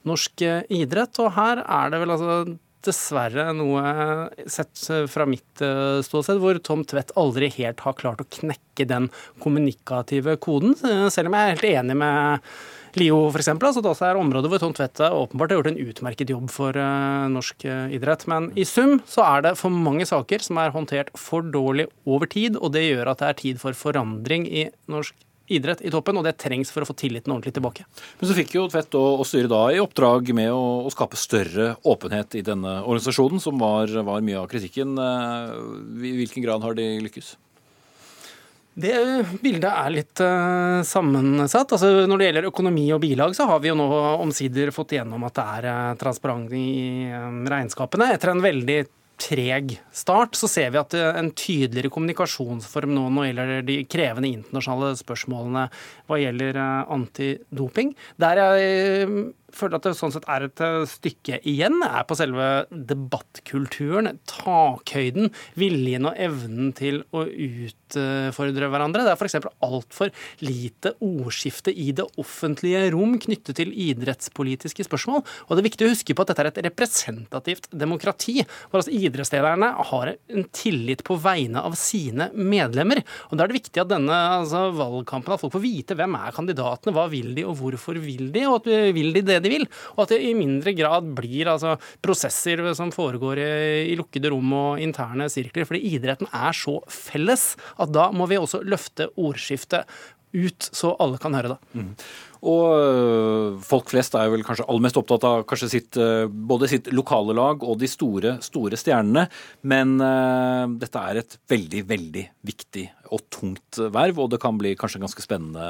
norsk 0.09 0.45
idrett. 0.73 1.19
Og 1.23 1.35
her 1.37 1.63
er 1.63 1.93
det 1.93 2.03
vel 2.03 2.15
altså 2.17 2.59
dessverre 2.83 3.53
noe 3.55 3.83
sett 4.51 4.81
fra 5.07 5.23
mitt 5.31 5.63
ståsted, 6.03 6.41
hvor 6.43 6.59
Tom 6.67 6.83
Tvedt 6.83 7.13
aldri 7.21 7.47
helt 7.55 7.85
har 7.85 7.95
klart 7.95 8.25
å 8.25 8.27
knekke 8.27 8.89
den 8.91 9.07
kommunikative 9.39 10.35
koden. 10.43 10.75
Selv 11.15 11.31
om 11.31 11.37
jeg 11.39 11.45
er 11.45 11.53
helt 11.53 11.69
enig 11.69 11.99
med 12.01 12.49
Lio 12.99 13.23
f.eks., 13.31 13.49
altså 13.55 13.81
det 13.81 13.89
også 13.89 14.09
er 14.11 14.19
områder 14.21 14.51
hvor 14.51 14.61
Tom 14.61 14.75
Tvedt 14.77 15.01
åpenbart 15.07 15.55
har 15.55 15.61
gjort 15.61 15.71
en 15.71 15.81
utmerket 15.81 16.35
jobb 16.35 16.51
for 16.53 16.77
norsk 17.33 17.65
idrett. 17.71 18.27
Men 18.29 18.51
i 18.59 18.67
sum 18.69 18.99
så 19.09 19.25
er 19.31 19.47
det 19.47 19.57
for 19.63 19.71
mange 19.73 20.09
saker 20.09 20.43
som 20.45 20.59
er 20.61 20.75
håndtert 20.75 21.15
for 21.15 21.47
dårlig 21.55 21.87
over 22.03 22.29
tid, 22.35 22.59
og 22.59 22.75
det 22.75 22.89
gjør 22.89 23.15
at 23.15 23.23
det 23.23 23.31
er 23.31 23.41
tid 23.47 23.63
for 23.63 23.79
forandring 23.79 24.51
i 24.51 24.67
norsk 24.91 25.15
i 25.57 25.93
toppen, 25.93 26.19
og 26.19 26.27
det 26.27 26.37
trengs 26.41 26.73
for 26.73 26.85
å 26.85 26.89
få 26.89 26.97
tilliten 26.99 27.33
ordentlig 27.35 27.55
tilbake. 27.57 27.87
Men 28.21 28.31
så 28.31 28.37
fikk 28.37 28.57
jo 28.57 28.67
Tvedt 28.73 28.97
og, 28.99 29.23
og 29.23 29.29
styret 29.29 29.53
da 29.53 29.63
i 29.73 29.81
oppdrag 29.83 30.33
med 30.37 30.53
å, 30.55 30.63
å, 30.87 30.93
skape 30.93 31.19
større 31.21 31.75
åpenhet 31.89 32.39
i 32.39 32.45
denne 32.47 32.81
organisasjonen, 32.83 33.43
som 33.43 33.61
var, 33.61 33.91
var 34.07 34.25
mye 34.25 34.41
av 34.41 34.51
kritikken. 34.51 34.95
Uh, 34.99 36.03
I 36.03 36.15
hvilken 36.23 36.45
grad 36.45 36.65
har 36.65 36.77
de 36.79 36.89
lykkes? 37.05 37.35
Det 38.73 38.95
bildet 39.43 39.69
er 39.69 39.93
litt 39.93 40.23
uh, 40.25 40.81
sammensatt. 40.87 41.75
Altså, 41.77 42.07
når 42.09 42.19
det 42.19 42.29
gjelder 42.31 42.49
økonomi 42.49 42.87
og 42.95 43.03
bilag, 43.05 43.37
så 43.37 43.45
har 43.51 43.61
vi 43.61 43.69
jo 43.69 43.77
nå 43.77 43.89
omsider 44.23 44.73
fått 44.73 44.97
igjennom 44.97 45.29
at 45.29 45.37
det 45.37 45.47
er 45.59 45.69
uh, 45.69 45.95
transparent 46.01 46.55
i 46.57 47.13
regnskapene. 47.53 48.15
Etter 48.17 48.33
en 48.33 48.45
veldig 48.45 48.81
treg 49.23 49.77
start, 49.95 50.37
så 50.39 50.51
ser 50.51 50.73
vi 50.75 50.81
at 50.81 50.97
en 50.99 51.31
tydeligere 51.37 51.93
kommunikasjonsform 51.93 52.95
nå 52.97 53.07
når 53.09 53.23
det 53.23 53.29
gjelder 53.31 53.69
de 53.69 53.79
krevende 53.91 54.33
internasjonale 54.33 54.99
spørsmålene 54.99 55.69
hva 56.09 56.19
gjelder 56.21 56.59
antidoping. 56.63 57.95
Der 58.23 58.43
jeg 58.43 59.33
føler 59.57 59.79
at 59.79 59.87
det 59.87 59.95
sånn 59.99 60.13
sett 60.15 60.27
er 60.31 60.47
et 60.47 60.63
eh, 60.65 60.83
stykke 60.89 61.41
igjen, 61.49 61.81
er 61.85 62.07
på 62.09 62.17
selve 62.19 62.49
debattkulturen. 62.71 64.11
Takhøyden, 64.31 65.31
viljen 65.59 66.09
og 66.11 66.19
evnen 66.21 66.73
til 66.77 67.03
å 67.15 67.25
utfordre 67.27 68.71
hverandre. 68.73 69.05
Det 69.07 69.15
er 69.15 69.21
f.eks. 69.21 69.39
altfor 69.65 70.13
lite 70.45 70.95
ordskifte 71.03 71.73
i 71.73 71.91
det 71.97 72.07
offentlige 72.21 72.85
rom 72.95 73.19
knyttet 73.23 73.59
til 73.61 73.73
idrettspolitiske 73.73 74.87
spørsmål. 74.89 75.23
Og 75.47 75.55
det 75.55 75.63
er 75.63 75.69
viktig 75.69 75.89
å 75.89 75.93
huske 75.93 76.17
på 76.17 76.25
at 76.25 76.33
dette 76.33 76.47
er 76.47 76.51
et 76.53 76.63
representativt 76.69 77.69
demokrati, 77.71 78.41
hvor 78.71 78.83
altså 78.83 78.95
idrettslederne 78.97 79.73
har 79.93 80.15
en 80.15 80.49
tillit 80.55 81.05
på 81.07 81.19
vegne 81.23 81.63
av 81.63 81.77
sine 81.79 82.31
medlemmer. 82.35 83.03
Og 83.31 83.37
da 83.37 83.45
er 83.45 83.53
det 83.53 83.61
viktig 83.61 83.83
at 83.83 83.93
denne 83.93 84.19
altså, 84.39 84.69
valgkampen, 84.77 85.35
at 85.35 85.43
folk 85.43 85.57
får 85.57 85.65
vite 85.65 85.99
hvem 85.99 86.17
er 86.19 86.35
kandidatene, 86.37 86.95
hva 86.97 87.09
vil 87.13 87.33
de, 87.37 87.47
og 87.49 87.59
hvorfor 87.61 88.01
vil 88.03 88.31
de, 88.35 88.47
og 88.49 88.61
at 88.63 88.71
vil 88.97 89.13
de 89.17 89.25
det 89.27 89.42
de 89.45 89.53
vil. 89.53 89.67
Og 89.97 90.05
at 90.07 90.15
det 90.15 90.23
i 90.25 90.33
mindre 90.39 90.75
grad 90.77 91.13
blir 91.17 91.51
altså, 91.53 91.77
prosesser 92.05 92.65
som 92.79 92.93
foregår 92.95 93.43
i, 93.43 93.53
i 93.93 93.99
lukkede 93.99 94.33
rom 94.33 94.57
og 94.59 94.83
interne 94.83 95.29
sirkler. 95.33 95.69
Fordi 95.69 95.85
idretten 95.97 96.31
er 96.33 96.57
så 96.57 96.79
felles 96.91 97.53
at 97.83 97.93
da 97.95 98.11
må 98.15 98.29
vi 98.31 98.41
også 98.41 98.63
løfte 98.67 99.11
ordskiftet 99.21 99.89
ut, 100.33 100.69
så 100.73 100.95
alle 101.03 101.21
kan 101.21 101.35
høre 101.37 101.55
det. 101.55 101.59
Mm. 101.77 101.91
Og 102.51 102.73
øh, 102.75 103.59
folk 103.63 103.93
flest 103.93 104.17
er 104.19 104.31
vel 104.33 104.43
kanskje 104.47 104.65
aller 104.67 104.83
mest 104.83 104.99
opptatt 104.99 105.27
av 105.29 105.45
kanskje 105.49 105.69
sitt, 105.71 105.99
øh, 106.01 106.25
både 106.27 106.71
sitt 106.73 106.91
lokale 106.95 107.37
lag 107.39 107.63
og 107.63 107.79
de 107.79 107.91
store, 107.91 108.35
store 108.43 108.79
stjernene. 108.81 109.29
Men 109.69 109.95
uh, 110.03 110.67
dette 110.81 110.99
er 110.99 111.21
et 111.21 111.37
veldig, 111.53 111.85
veldig 111.87 112.25
viktig 112.49 112.87
og 113.13 113.27
tungt 113.31 113.79
verv, 113.95 114.25
og 114.25 114.33
det 114.33 114.41
kan 114.43 114.59
bli 114.59 114.75
kanskje 114.79 114.99
en 114.99 115.07
ganske 115.07 115.25
spennende 115.25 115.69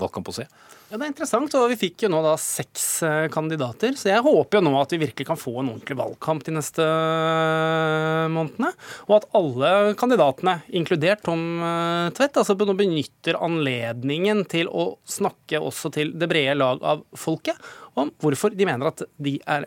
valgkamp 0.00 0.32
å 0.32 0.38
se. 0.40 0.48
Ja, 0.92 0.98
Det 1.00 1.06
er 1.06 1.12
interessant, 1.14 1.54
og 1.56 1.70
vi 1.70 1.76
fikk 1.80 2.02
jo 2.04 2.08
nå 2.12 2.18
da 2.20 2.34
seks 2.36 2.82
eh, 3.08 3.26
kandidater. 3.32 3.94
Så 3.96 4.10
jeg 4.10 4.20
håper 4.26 4.58
jo 4.58 4.60
nå 4.66 4.72
at 4.76 4.90
vi 4.92 4.98
virkelig 5.00 5.24
kan 5.24 5.38
få 5.40 5.54
en 5.62 5.70
ordentlig 5.72 5.96
valgkamp 5.96 6.44
de 6.44 6.52
neste 6.52 6.84
eh, 6.84 8.26
månedene. 8.28 8.68
Og 9.06 9.14
at 9.16 9.26
alle 9.38 9.70
kandidatene, 9.96 10.58
inkludert 10.76 11.24
Tom 11.24 11.64
eh, 11.64 12.10
Tvedt, 12.12 12.36
altså 12.42 12.58
benytter 12.60 13.40
anledningen 13.40 14.44
til 14.52 14.68
å 14.68 14.98
snakke 15.08 15.62
også 15.64 15.94
til 15.96 16.12
det 16.12 16.28
brede 16.28 16.58
lag 16.60 16.84
av 16.84 17.06
folket 17.16 17.72
om 17.96 18.12
hvorfor 18.20 18.52
de 18.52 18.68
mener 18.68 18.92
at 18.92 19.00
de 19.16 19.38
er 19.48 19.64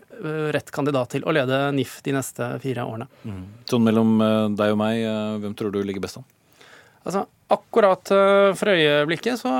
rett 0.54 0.70
kandidat 0.74 1.16
til 1.16 1.26
å 1.26 1.34
lede 1.34 1.58
NIF 1.74 1.98
de 2.06 2.14
neste 2.14 2.52
fire 2.62 2.86
årene. 2.86 3.10
Mm. 3.26 3.42
Sånn 3.66 3.86
mellom 3.86 4.14
deg 4.54 4.74
og 4.74 4.78
meg, 4.78 5.02
hvem 5.42 5.58
tror 5.58 5.74
du 5.74 5.82
ligger 5.82 6.06
best 6.06 6.22
an? 6.22 6.26
Altså, 7.06 7.26
Akkurat 7.46 8.10
eh, 8.10 8.52
for 8.58 8.72
øyeblikket 8.72 9.38
så 9.38 9.50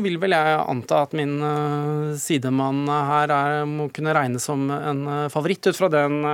vil 0.00 0.14
vel 0.22 0.32
jeg 0.32 0.60
anta 0.62 1.02
at 1.04 1.12
min 1.18 1.34
eh, 1.44 2.14
sidemann 2.16 2.86
her 2.88 3.28
er, 3.28 3.66
må 3.68 3.90
kunne 3.92 4.14
regnes 4.16 4.46
som 4.48 4.62
en 4.72 5.02
eh, 5.04 5.26
favoritt 5.28 5.68
ut 5.68 5.76
fra 5.76 5.90
den 5.92 6.24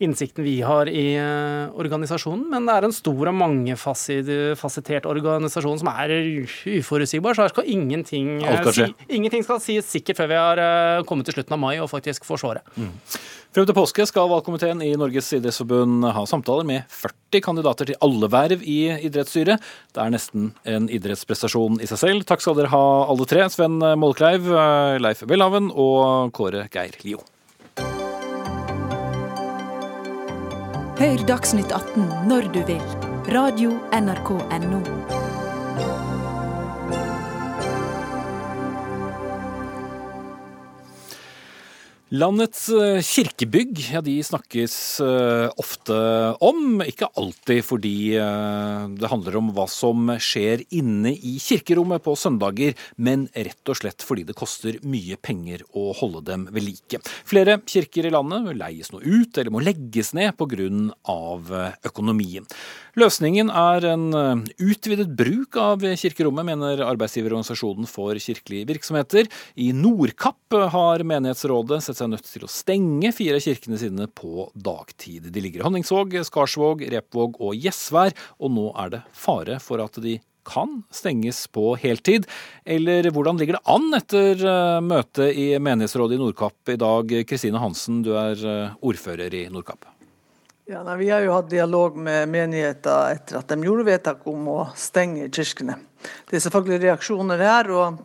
innsikten 0.00 0.46
vi 0.46 0.62
har 0.64 0.88
i 0.88 1.18
organisasjonen. 1.18 2.46
Men 2.54 2.64
det 2.68 2.76
er 2.78 2.86
en 2.88 2.96
stor 2.96 3.28
og 3.28 3.36
mangefasettert 3.36 5.08
organisasjon 5.10 5.82
som 5.82 5.90
er 5.92 6.14
uforutsigbar, 6.78 7.36
så 7.36 7.44
her 7.44 7.52
skal 7.52 7.68
ingenting, 7.68 8.38
si, 8.72 8.88
ingenting 9.12 9.44
skal 9.44 9.60
sies 9.60 9.92
sikkert 9.92 10.22
før 10.22 10.32
vi 10.32 10.40
har 10.40 11.04
kommet 11.08 11.28
til 11.28 11.36
slutten 11.36 11.58
av 11.58 11.60
mai 11.60 11.74
og 11.82 11.90
faktisk 11.92 12.24
får 12.28 12.46
svaret. 12.46 12.76
Mm. 12.80 12.94
Frem 13.58 13.66
til 13.66 13.74
påske 13.74 14.04
skal 14.06 14.28
valgkomiteen 14.30 14.78
i 14.86 14.92
Norges 14.94 15.32
idrettsforbund 15.34 16.04
ha 16.14 16.20
samtaler 16.30 16.62
med 16.62 16.84
40 16.94 17.42
kandidater 17.42 17.88
til 17.90 17.98
alle 18.06 18.28
verv 18.30 18.62
i 18.62 18.76
idrettsstyret. 19.08 19.58
Det 19.90 19.98
er 19.98 20.12
nesten 20.14 20.52
en 20.62 20.86
idrettsprestasjon 20.86 21.80
i 21.82 21.88
seg 21.90 21.98
selv. 22.04 22.22
Takk 22.28 22.46
skal 22.46 22.54
dere 22.54 22.70
ha 22.70 22.84
alle 23.10 23.26
tre. 23.26 23.42
Sven 23.50 23.82
Mollkleiv, 23.82 24.46
Leif 25.02 25.26
Welhaven 25.26 25.72
og 25.74 26.30
Kåre 26.38 26.68
Geir 26.70 26.94
Lio. 27.02 27.26
Hør 31.02 31.26
Dagsnytt 31.26 31.74
18 31.74 32.30
når 32.30 32.52
du 32.54 32.62
vil. 32.70 32.90
Radio 33.34 33.74
NRK 33.90 34.36
Radio.nrk.no. 34.38 35.17
Landets 42.08 42.70
eh, 42.72 43.02
kirkebygg 43.04 43.82
ja, 43.92 44.00
de 44.00 44.14
snakkes 44.24 44.74
uh, 45.04 45.50
ofte 45.60 45.96
om, 46.40 46.80
ikke 46.80 47.10
alltid 47.20 47.60
fordi 47.66 48.16
uh, 48.16 48.88
det 48.96 49.10
handler 49.12 49.36
om 49.36 49.50
hva 49.52 49.66
som 49.68 50.14
skjer 50.16 50.62
inne 50.72 51.12
i 51.12 51.34
kirkerommet 51.36 52.00
på 52.06 52.14
søndager, 52.16 52.72
men 52.96 53.26
rett 53.36 53.68
og 53.68 53.76
slett 53.76 54.06
fordi 54.08 54.24
det 54.24 54.38
koster 54.40 54.80
mye 54.88 55.18
penger 55.20 55.66
å 55.76 55.90
holde 56.00 56.24
dem 56.30 56.48
ved 56.48 56.64
like. 56.70 57.02
Flere 57.28 57.58
kirker 57.68 58.08
i 58.08 58.14
landet 58.16 58.56
leies 58.56 58.88
nå 58.94 59.02
ut 59.04 59.36
eller 59.36 59.52
må 59.52 59.60
legges 59.60 60.14
ned 60.16 60.32
pga. 60.40 60.72
økonomien. 61.84 62.48
Løsningen 62.98 63.52
er 63.52 63.84
en 63.92 64.08
utvidet 64.58 65.12
bruk 65.14 65.54
av 65.60 65.84
kirkerommet, 65.84 66.48
mener 66.48 66.80
arbeidsgiverorganisasjonen 66.88 67.86
for 67.86 68.16
kirkelige 68.18 68.66
virksomheter. 68.72 69.28
I 69.54 69.70
Nordkapp 69.76 70.56
har 70.72 71.04
menighetsrådet 71.06 71.82
sett 71.84 71.97
seg 71.98 72.12
nødt 72.12 72.30
til 72.30 72.46
å 72.46 72.52
stenge 72.52 73.12
fire 73.16 73.38
av 73.38 73.44
kirkene 73.44 73.80
sine 73.80 74.08
på 74.08 74.48
dagtid. 74.54 75.28
De 75.34 75.42
ligger 75.44 75.62
i 75.62 75.66
Honningsvåg, 75.66 76.16
Skarsvåg, 76.28 76.86
Repvåg 76.94 77.38
og 77.42 77.58
Gjesvær, 77.58 78.16
og 78.38 78.54
nå 78.54 78.70
er 78.78 78.96
det 78.96 79.04
fare 79.16 79.58
for 79.62 79.82
at 79.84 80.00
de 80.02 80.18
kan 80.48 80.82
stenges 80.94 81.42
på 81.52 81.74
heltid. 81.76 82.26
Eller 82.64 83.10
hvordan 83.12 83.38
ligger 83.40 83.58
det 83.58 83.66
an 83.68 83.92
etter 83.98 84.40
eh, 84.40 84.80
møtet 84.84 85.36
i 85.36 85.50
menighetsrådet 85.60 86.16
i 86.16 86.22
Nordkapp 86.22 86.72
i 86.72 86.78
dag? 86.80 87.14
Kristine 87.28 87.60
Hansen, 87.60 88.00
du 88.06 88.14
er 88.16 88.40
eh, 88.40 88.76
ordfører 88.80 89.34
i 89.36 89.44
Nordkapp. 89.52 89.90
Ja, 90.68 90.82
nei, 90.84 90.98
Vi 91.00 91.08
har 91.08 91.24
jo 91.24 91.32
hatt 91.32 91.48
dialog 91.48 91.96
med 91.96 92.28
menigheter 92.28 93.14
etter 93.14 93.38
at 93.40 93.48
de 93.48 93.64
gjorde 93.64 93.86
vedtak 93.88 94.26
om 94.28 94.50
å 94.52 94.58
stenge 94.76 95.30
kirkene. 95.32 95.78
Det 96.28 96.36
er 96.36 96.44
selvfølgelig 96.44 96.82
reaksjoner 96.82 97.40
her. 97.40 97.70
og 97.72 98.02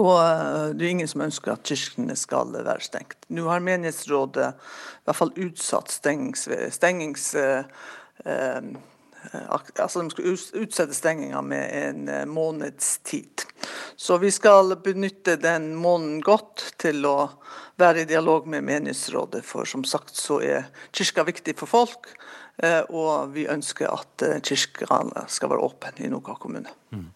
og 0.00 0.14
eh, 0.16 0.70
det 0.74 0.86
er 0.86 0.94
ingen 0.94 1.10
som 1.10 1.24
ønsker 1.26 1.54
at 1.54 1.66
kirkene 1.66 2.16
skal 2.18 2.54
være 2.56 2.80
stengt. 2.84 3.18
Nå 3.28 3.48
har 3.50 3.64
menighetsrådet 3.64 4.52
i 4.52 5.08
hvert 5.08 5.20
fall 5.20 5.34
utsatt 5.36 5.92
stengings... 5.92 6.48
stengings 6.74 7.34
eh, 7.38 7.84
eh, 8.24 8.70
altså 9.76 10.02
De 10.02 10.10
skal 10.10 10.36
utsette 10.62 10.96
stenginga 10.96 11.42
med 11.42 11.70
en 11.76 12.08
eh, 12.08 12.26
måneds 12.26 12.98
tid. 13.04 13.44
Så 13.96 14.18
vi 14.18 14.30
skal 14.30 14.76
benytte 14.80 15.36
den 15.36 15.74
måneden 15.76 16.20
godt 16.24 16.70
til 16.80 17.04
å 17.06 17.18
være 17.80 18.04
i 18.04 18.08
dialog 18.08 18.48
med 18.48 18.64
menighetsrådet. 18.64 19.44
For 19.44 19.68
som 19.68 19.84
sagt 19.84 20.16
så 20.16 20.40
er 20.40 20.70
kirka 20.96 21.24
viktig 21.28 21.56
for 21.60 21.68
folk. 21.68 22.08
Eh, 22.60 22.82
og 22.92 23.32
vi 23.32 23.46
ønsker 23.48 23.88
at 23.88 24.24
eh, 24.26 24.40
kirkene 24.44 25.24
skal 25.32 25.52
være 25.52 25.64
åpne 25.64 26.04
i 26.04 26.10
Noka 26.12 26.34
kommune. 26.40 26.68
Mm. 26.92 27.06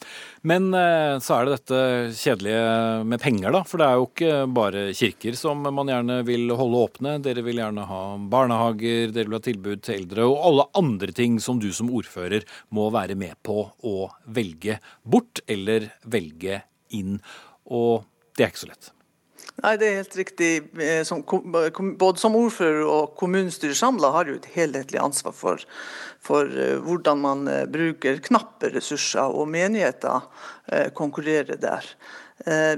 Men 0.48 0.68
eh, 0.78 1.16
så 1.20 1.36
er 1.36 1.44
det 1.44 1.58
dette 1.58 1.80
kjedelige 2.16 3.04
med 3.10 3.20
penger, 3.20 3.52
da. 3.52 3.60
For 3.68 3.82
det 3.82 3.88
er 3.88 4.00
jo 4.00 4.08
ikke 4.08 4.32
bare 4.56 4.86
kirker 4.96 5.36
som 5.36 5.60
man 5.66 5.92
gjerne 5.92 6.22
vil 6.24 6.54
holde 6.56 6.82
åpne. 6.86 7.16
Dere 7.24 7.44
vil 7.44 7.60
gjerne 7.60 7.84
ha 7.90 8.00
barnehager, 8.32 9.12
dere 9.12 9.28
vil 9.28 9.38
ha 9.38 9.44
tilbud 9.44 9.84
til 9.84 9.98
eldre 9.98 10.28
og 10.30 10.48
alle 10.48 10.68
andre 10.80 11.12
ting 11.16 11.36
som 11.44 11.60
du 11.60 11.68
som 11.76 11.92
ordfører 11.92 12.48
må 12.72 12.88
være 12.94 13.18
med 13.18 13.36
på 13.44 13.68
å 13.84 13.96
velge 14.24 14.80
bort 15.04 15.44
eller 15.44 15.90
velge 16.08 16.62
inn. 16.96 17.18
Og 17.68 18.08
det 18.32 18.46
er 18.46 18.54
ikke 18.54 18.64
så 18.64 18.72
lett. 18.72 18.94
Nei, 19.62 19.76
det 19.80 19.88
er 19.88 20.00
helt 20.00 20.16
riktig. 20.18 20.50
Eh, 20.80 21.02
som, 21.06 21.22
både 21.24 22.20
som 22.20 22.36
ordfører 22.38 22.82
og 22.84 23.14
kommunestyret 23.20 23.78
samla 23.78 24.10
har 24.16 24.30
jo 24.30 24.38
et 24.38 24.50
helhetlig 24.56 25.00
ansvar 25.02 25.36
for, 25.36 25.62
for 26.24 26.48
uh, 26.48 26.80
hvordan 26.84 27.22
man 27.22 27.46
bruker 27.72 28.22
knappe 28.24 28.72
ressurser, 28.74 29.28
og 29.28 29.50
menigheter 29.52 30.26
konkurrerer 30.96 31.58
der. 31.60 31.84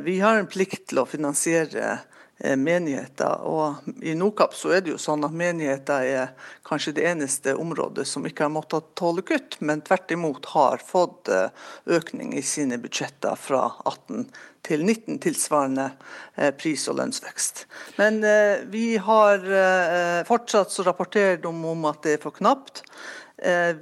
vi 0.02 0.18
har 0.20 0.36
en 0.36 0.48
plikt 0.50 0.88
til 0.90 0.98
å 1.00 1.06
finansiere 1.08 1.84
Eh, 1.86 2.15
menigheter. 2.38 3.40
Og 3.48 4.02
I 4.04 4.14
Nokap 4.18 4.54
så 4.54 4.74
er 4.76 4.82
det 4.84 4.92
jo 4.92 5.00
sånn 5.00 5.24
at 5.24 5.34
menigheter 5.36 6.04
er 6.04 6.50
kanskje 6.66 6.96
det 6.98 7.06
eneste 7.08 7.54
området 7.56 8.04
som 8.08 8.26
ikke 8.28 8.44
har 8.46 8.52
måttet 8.52 8.90
tåle 8.98 9.24
kutt, 9.26 9.56
men 9.64 9.80
tvert 9.86 10.12
imot 10.12 10.50
har 10.52 10.82
fått 10.84 11.30
eh, 11.32 11.48
økning 11.96 12.34
i 12.36 12.44
sine 12.44 12.78
budsjetter 12.82 13.38
fra 13.40 13.70
18 13.86 14.28
til 14.66 14.84
19 14.84 15.20
tilsvarende 15.24 15.88
eh, 16.34 16.52
pris- 16.58 16.88
og 16.92 16.98
lønnsvekst. 17.00 17.64
Men 17.96 18.20
vi 18.68 18.96
har 19.00 19.42
fortsatt 20.28 20.72
så 20.74 20.84
rapporterer 20.86 21.40
de 21.40 21.48
om 21.48 21.88
at 21.88 22.02
det 22.04 22.16
er 22.16 22.22
for 22.22 22.36
knapt. 22.36 22.82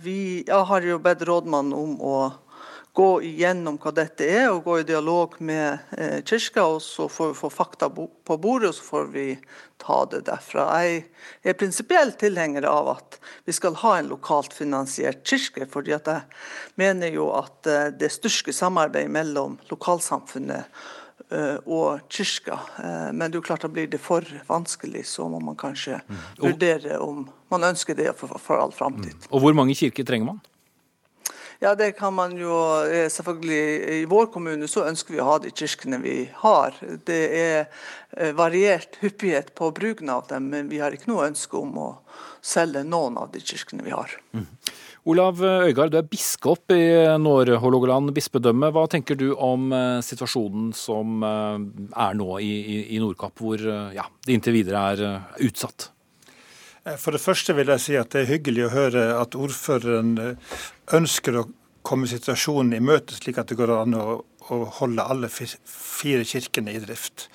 Vi 0.02 0.44
har 0.50 0.82
jo 0.82 0.98
bedt 1.02 1.22
rådmannen 1.26 1.74
om 1.78 1.92
å 2.02 2.16
gå 2.94 3.08
igjennom 3.26 3.74
hva 3.82 3.90
dette 3.94 4.26
er, 4.30 4.48
og 4.52 4.68
gå 4.68 4.76
i 4.78 4.86
dialog 4.86 5.34
med 5.42 5.96
eh, 5.98 6.20
kirka. 6.22 6.62
og 6.62 6.82
Så 6.82 7.08
får 7.10 7.32
vi 7.32 7.38
få 7.40 7.50
fakta 7.50 7.88
på 7.90 8.36
bordet, 8.38 8.70
og 8.70 8.76
så 8.78 8.84
får 8.86 9.08
vi 9.10 9.26
ta 9.82 9.96
det 10.12 10.20
derfra. 10.28 10.68
Jeg 10.78 11.02
er 11.42 11.58
prinsipiell 11.58 12.14
tilhenger 12.20 12.68
av 12.70 12.92
at 12.94 13.18
vi 13.48 13.56
skal 13.56 13.80
ha 13.82 13.96
en 13.98 14.12
lokalt 14.12 14.54
finansiert 14.54 15.26
kirke. 15.26 15.66
fordi 15.66 15.96
at 15.96 16.06
jeg 16.06 16.22
mener 16.78 17.10
jo 17.10 17.32
at 17.34 17.66
eh, 17.66 17.90
det 17.90 18.12
styrker 18.14 18.54
samarbeidet 18.54 19.10
mellom 19.10 19.58
lokalsamfunnet 19.74 20.70
eh, 21.34 21.58
og 21.66 22.06
kirka. 22.06 22.62
Eh, 22.78 23.10
men 23.10 23.26
det 23.26 23.34
er 23.34 23.42
jo 23.42 23.48
klart 23.50 23.66
at 23.66 23.74
blir 23.74 23.90
det 23.90 23.98
for 23.98 24.22
vanskelig, 24.46 25.02
så 25.10 25.26
må 25.28 25.42
man 25.42 25.58
kanskje 25.58 25.98
mm. 25.98 26.24
vurdere 26.46 27.02
om 27.02 27.26
man 27.50 27.72
ønsker 27.74 27.98
det 27.98 28.12
for, 28.14 28.38
for 28.38 28.62
all 28.62 28.72
framtid. 28.72 29.18
Mm. 29.18 29.30
Og 29.32 29.40
hvor 29.42 29.62
mange 29.64 29.74
kirker 29.74 30.06
trenger 30.06 30.30
man? 30.36 30.44
Ja, 31.62 31.74
det 31.74 31.92
kan 31.98 32.14
man 32.14 32.34
jo 32.38 32.54
eh, 32.82 33.06
selvfølgelig 33.12 34.00
I 34.00 34.04
vår 34.10 34.30
kommune 34.34 34.68
så 34.70 34.86
ønsker 34.88 35.14
vi 35.14 35.20
å 35.22 35.28
ha 35.28 35.36
de 35.42 35.52
kirkene 35.54 36.00
vi 36.02 36.16
har. 36.42 36.74
Det 37.06 37.20
er 37.38 37.58
eh, 38.16 38.32
variert 38.36 38.98
hyppighet 39.02 39.54
på 39.56 39.70
bruken 39.76 40.10
av 40.12 40.26
dem, 40.30 40.50
men 40.52 40.72
vi 40.72 40.82
har 40.82 40.94
ikke 40.94 41.12
noe 41.12 41.28
ønske 41.28 41.58
om 41.60 41.78
å 41.78 41.90
selge 42.44 42.84
noen 42.86 43.16
av 43.20 43.30
de 43.32 43.40
kirkene 43.44 43.86
vi 43.86 43.94
har. 43.94 44.12
Mm. 44.34 44.48
Olav 45.04 45.40
Øygard, 45.44 45.92
du 45.92 45.98
er 46.00 46.06
biskop 46.08 46.72
i 46.72 46.82
Nord-Hålogaland 47.20 48.14
bispedømme. 48.16 48.70
Hva 48.72 48.86
tenker 48.90 49.18
du 49.20 49.30
om 49.34 49.68
eh, 49.76 49.98
situasjonen 50.04 50.72
som 50.76 51.24
er 51.24 52.18
nå 52.18 52.30
i, 52.40 52.52
i 52.96 53.02
Nordkapp, 53.02 53.36
hvor 53.40 53.68
ja, 53.94 54.08
det 54.24 54.38
inntil 54.38 54.58
videre 54.58 54.86
er 54.94 55.04
utsatt? 55.44 55.93
For 56.84 57.16
det 57.16 57.22
første 57.22 57.54
vil 57.56 57.70
jeg 57.72 57.80
si 57.80 57.94
at 57.96 58.12
det 58.12 58.24
er 58.24 58.32
hyggelig 58.34 58.66
å 58.66 58.74
høre 58.74 59.04
at 59.16 59.36
ordføreren 59.40 60.10
eh, 60.20 60.56
ønsker 60.92 61.38
å 61.40 61.46
komme 61.84 62.08
situasjonen 62.08 62.76
i 62.76 62.82
møte, 62.84 63.16
slik 63.16 63.40
at 63.40 63.48
det 63.48 63.56
går 63.56 63.72
an 63.78 63.96
å, 63.96 64.18
å 64.52 64.58
holde 64.80 65.06
alle 65.08 65.30
fire 65.32 66.26
kirkene 66.28 66.74
i 66.76 66.82
drift. 66.82 67.30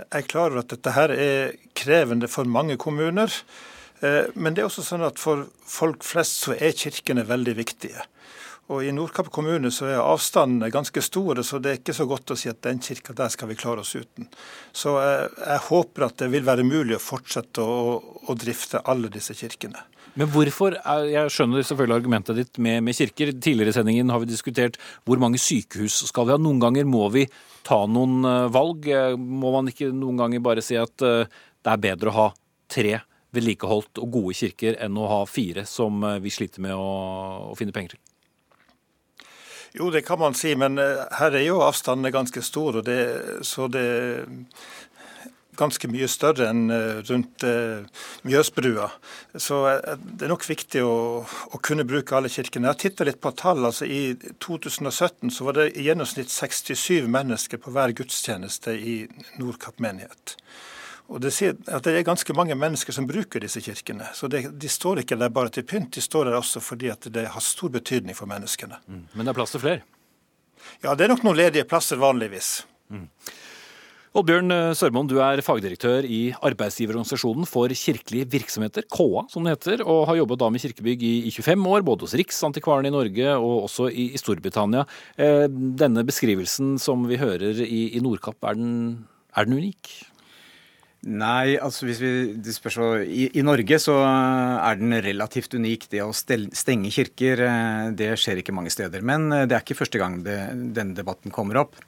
Jeg 0.00 0.22
er 0.22 0.28
klar 0.28 0.50
over 0.50 0.62
at 0.62 0.72
dette 0.72 0.92
her 0.96 1.12
er 1.16 1.56
krevende 1.76 2.28
for 2.28 2.48
mange 2.48 2.76
kommuner. 2.80 3.32
Eh, 4.04 4.28
men 4.36 4.52
det 4.52 4.64
er 4.64 4.68
også 4.68 4.84
sånn 4.84 5.04
at 5.08 5.20
for 5.20 5.46
folk 5.64 6.04
flest 6.04 6.44
så 6.44 6.56
er 6.56 6.76
kirkene 6.76 7.24
veldig 7.28 7.56
viktige. 7.56 8.04
Og 8.70 8.84
I 8.86 8.92
Nordkapp 8.94 9.32
kommune 9.34 9.72
så 9.74 9.88
er 9.90 9.98
avstandene 9.98 10.70
ganske 10.70 11.02
store, 11.02 11.42
så 11.42 11.58
det 11.58 11.70
er 11.70 11.78
ikke 11.80 11.94
så 11.96 12.04
godt 12.06 12.30
å 12.30 12.36
si 12.38 12.50
at 12.52 12.60
den 12.62 12.78
kirka 12.82 13.14
der 13.18 13.30
skal 13.32 13.48
vi 13.50 13.56
klare 13.58 13.82
oss 13.82 13.96
uten. 13.98 14.28
Så 14.70 14.92
jeg, 14.94 15.24
eh, 15.26 15.40
jeg 15.48 15.62
håper 15.66 16.04
at 16.06 16.20
det 16.22 16.28
vil 16.30 16.44
være 16.46 16.66
mulig 16.66 16.94
å 16.94 17.02
fortsette 17.02 17.64
å, 17.64 17.78
å 18.30 18.36
drifte 18.38 18.82
alle 18.86 19.10
disse 19.10 19.34
kirkene. 19.34 19.82
Men 20.14 20.30
hvorfor, 20.30 20.74
Jeg 21.10 21.30
skjønner 21.30 21.62
selvfølgelig 21.66 21.96
argumentet 21.96 22.38
ditt 22.38 22.58
med, 22.58 22.82
med, 22.82 22.94
kirker. 22.94 23.32
Tidligere 23.32 23.70
i 23.70 23.74
sendingen 23.74 24.10
har 24.10 24.22
vi 24.22 24.30
diskutert 24.30 24.78
hvor 25.06 25.18
mange 25.22 25.38
sykehus 25.38 26.04
skal 26.06 26.26
vi 26.26 26.34
ha. 26.34 26.38
Noen 26.38 26.62
ganger 26.62 26.86
må 26.86 27.08
vi 27.14 27.24
ta 27.66 27.80
noen 27.90 28.22
eh, 28.22 28.50
valg. 28.54 28.86
Eh, 28.86 29.16
må 29.18 29.50
man 29.54 29.70
ikke 29.70 29.90
noen 29.90 30.18
ganger 30.20 30.44
bare 30.46 30.62
si 30.62 30.78
at 30.78 30.94
det 30.98 31.72
er 31.72 31.82
bedre 31.82 32.12
å 32.12 32.18
ha 32.20 32.28
tre 32.70 33.00
vedlikeholdt 33.34 33.98
og 34.02 34.14
gode 34.14 34.38
kirker 34.38 34.78
enn 34.82 34.98
å 34.98 35.10
ha 35.10 35.20
fire 35.26 35.66
som 35.66 36.02
vi 36.22 36.30
sliter 36.34 36.62
med 36.62 36.74
å, 36.78 36.86
å 37.50 37.58
finne 37.58 37.74
penger 37.74 37.96
til? 37.96 38.02
Jo, 39.72 39.90
det 39.90 40.02
kan 40.02 40.18
man 40.18 40.34
si, 40.34 40.54
men 40.58 40.78
eh, 40.82 41.02
her 41.20 41.34
er 41.36 41.44
jo 41.46 41.60
avstandene 41.62 42.10
ganske 42.14 42.42
store. 42.42 42.82
Det, 42.82 43.00
så 43.46 43.68
det 43.70 43.82
er 43.86 44.24
ganske 45.60 45.90
mye 45.92 46.08
større 46.10 46.48
enn 46.50 46.72
eh, 46.74 46.98
rundt 47.06 47.44
eh, 47.46 47.84
Mjøsbrua. 48.26 48.88
Så 49.38 49.60
det 49.94 50.26
er 50.26 50.32
nok 50.32 50.48
viktig 50.48 50.82
å, 50.82 50.96
å 51.22 51.62
kunne 51.62 51.86
bruke 51.86 52.16
alle 52.16 52.32
kirkene. 52.32 52.66
Jeg 52.66 52.74
har 52.74 52.80
titta 52.82 53.06
litt 53.06 53.20
på 53.22 53.34
tall. 53.38 53.62
altså 53.68 53.86
I 53.86 54.16
2017 54.42 55.30
så 55.30 55.46
var 55.46 55.60
det 55.60 55.70
i 55.76 55.86
gjennomsnitt 55.86 56.32
67 56.34 57.06
mennesker 57.06 57.62
på 57.62 57.74
hver 57.74 57.94
gudstjeneste 57.94 58.74
i 58.74 58.96
Nordkapp 59.38 59.78
menighet. 59.78 60.34
Og 61.10 61.18
det 61.22 61.32
sier 61.34 61.56
at 61.66 61.82
det 61.86 61.96
er 61.98 62.06
ganske 62.06 62.34
mange 62.38 62.54
mennesker 62.54 62.94
som 62.94 63.08
bruker 63.08 63.42
disse 63.42 63.62
kirkene. 63.64 64.06
Så 64.14 64.30
det, 64.30 64.44
De 64.62 64.70
står 64.70 65.02
ikke 65.02 65.18
der 65.18 65.32
bare 65.34 65.50
til 65.50 65.66
pynt, 65.66 65.92
de 65.96 66.04
står 66.04 66.30
der 66.30 66.38
også 66.38 66.62
fordi 66.62 66.90
at 66.92 67.08
det 67.10 67.26
har 67.34 67.42
stor 67.42 67.72
betydning 67.74 68.14
for 68.14 68.30
menneskene. 68.30 68.78
Mm. 68.86 69.06
Men 69.14 69.26
det 69.26 69.32
er 69.32 69.40
plass 69.40 69.56
til 69.56 69.64
flere? 69.64 69.82
Ja, 70.84 70.94
det 70.94 71.06
er 71.06 71.14
nok 71.14 71.24
noen 71.26 71.40
ledige 71.40 71.66
plasser 71.66 71.98
vanligvis. 71.98 72.60
Mm. 72.92 73.08
Oddbjørn 74.10 74.50
eh, 74.50 74.72
Sørmoen, 74.74 75.06
du 75.06 75.20
er 75.22 75.38
fagdirektør 75.46 76.02
i 76.02 76.32
Arbeidsgiverorganisasjonen 76.34 77.46
for 77.46 77.70
kirkelige 77.70 78.26
virksomheter, 78.32 78.82
KA 78.90 79.22
som 79.30 79.46
det 79.46 79.54
heter, 79.54 79.84
og 79.86 80.08
har 80.10 80.18
jobbet 80.18 80.40
da 80.42 80.48
med 80.50 80.62
kirkebygg 80.62 81.04
i, 81.06 81.12
i 81.28 81.34
25 81.34 81.68
år, 81.70 81.84
både 81.86 82.08
hos 82.08 82.16
Riksantikvaren 82.18 82.90
i 82.90 82.94
Norge 82.94 83.36
og 83.36 83.68
også 83.68 83.86
i, 83.90 84.08
i 84.10 84.18
Storbritannia. 84.18 84.82
Eh, 85.14 85.46
denne 85.50 86.02
beskrivelsen 86.06 86.74
som 86.82 87.06
vi 87.06 87.20
hører 87.22 87.62
i, 87.62 87.84
i 87.94 88.02
Nordkapp, 88.02 88.42
er 88.50 88.58
den, 88.58 88.74
er 89.30 89.46
den 89.46 89.60
unik? 89.62 89.92
Nei, 91.00 91.56
altså 91.56 91.86
hvis 91.88 92.00
vi 92.02 92.52
spør 92.52 92.74
så, 92.74 92.86
i, 93.00 93.30
i, 93.32 93.44
Norge 93.46 93.78
så 93.80 93.94
er 94.04 94.76
den 94.76 94.92
relativt 95.00 95.54
unik. 95.56 95.86
Det 95.94 96.02
å 96.04 96.12
stenge 96.12 96.92
kirker, 96.92 97.40
eh, 97.46 97.84
det 97.96 98.10
skjer 98.20 98.42
ikke 98.42 98.52
mange 98.56 98.72
steder. 98.72 99.00
Men 99.00 99.30
eh, 99.32 99.46
det 99.48 99.56
er 99.56 99.64
ikke 99.64 99.78
første 99.78 100.00
gang 100.02 100.20
det, 100.26 100.36
denne 100.76 100.98
debatten 100.98 101.32
kommer 101.32 101.62
opp. 101.62 101.80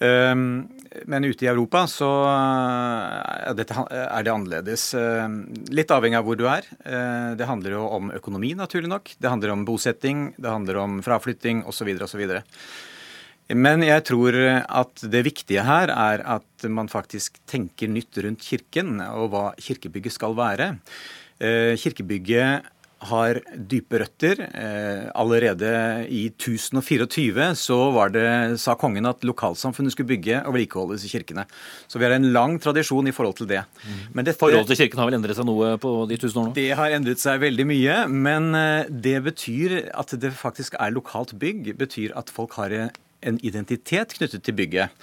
Ehm, 0.00 0.64
men 1.04 1.26
ute 1.28 1.44
i 1.44 1.50
Europa 1.50 1.84
så 1.90 2.08
er 2.32 3.52
det 3.52 4.32
annerledes. 4.32 4.86
Ehm, 4.96 5.42
litt 5.68 5.92
avhengig 5.92 6.16
av 6.16 6.24
hvor 6.24 6.38
du 6.40 6.46
er. 6.48 6.64
Eh, 6.80 7.36
det 7.36 7.48
handler 7.48 7.76
jo 7.76 7.84
om 7.98 8.08
økonomi, 8.16 8.54
naturlig 8.56 8.88
nok. 8.88 9.12
Det 9.20 9.28
handler 9.28 9.52
om 9.52 9.66
bosetting, 9.68 10.30
det 10.40 10.48
handler 10.48 10.80
om 10.80 11.02
fraflytting 11.04 11.60
osv. 11.68 11.92
osv. 12.08 12.24
Men 13.54 13.82
jeg 13.82 14.04
tror 14.06 14.36
at 14.62 15.06
det 15.10 15.24
viktige 15.26 15.64
her 15.66 15.90
er 15.90 16.22
at 16.38 16.68
man 16.70 16.90
faktisk 16.92 17.40
tenker 17.50 17.90
nytt 17.90 18.20
rundt 18.22 18.44
kirken 18.46 19.00
og 19.08 19.32
hva 19.32 19.46
kirkebygget 19.58 20.14
skal 20.14 20.36
være. 20.38 20.74
Eh, 21.40 21.74
kirkebygget 21.80 22.68
har 23.08 23.38
dype 23.56 23.98
røtter. 24.02 24.42
Eh, 24.44 25.08
allerede 25.16 25.70
i 26.12 26.26
1024 26.28 27.46
så 27.56 27.78
var 27.94 28.12
det, 28.12 28.60
sa 28.60 28.74
kongen 28.76 29.08
at 29.08 29.24
lokalsamfunnet 29.24 29.94
skulle 29.94 30.10
bygge 30.10 30.42
og 30.44 30.52
vedlikeholdes 30.54 31.06
i 31.08 31.12
kirkene. 31.14 31.46
Så 31.88 31.98
vi 31.98 32.04
har 32.04 32.16
en 32.16 32.30
lang 32.34 32.58
tradisjon 32.60 33.08
i 33.08 33.14
forhold 33.16 33.38
til 33.40 33.48
det. 33.48 33.64
Mm. 33.80 34.00
Men 34.12 34.28
dette, 34.28 34.40
Forholdet 34.40 34.74
til 34.74 34.82
kirken 34.84 35.00
har 35.00 35.08
vel 35.08 35.16
endret 35.20 35.38
seg 35.38 35.48
noe 35.48 35.74
på 35.80 35.94
de 36.10 36.20
tusen 36.20 36.42
årene? 36.42 36.56
Det 36.60 36.70
har 36.76 36.96
endret 36.98 37.22
seg 37.22 37.40
veldig 37.40 37.68
mye. 37.72 38.00
Men 38.28 38.50
eh, 38.58 38.90
det 39.08 39.16
betyr 39.30 39.78
at 39.96 40.12
det 40.20 40.34
faktisk 40.36 40.76
er 40.76 40.92
lokalt 40.92 41.32
bygg. 41.40 41.72
betyr 41.80 42.12
at 42.20 42.28
folk 42.28 42.58
har 42.60 42.92
en 43.26 43.38
identitet 43.46 44.14
knyttet 44.16 44.44
til 44.46 44.56
bygget. 44.56 44.94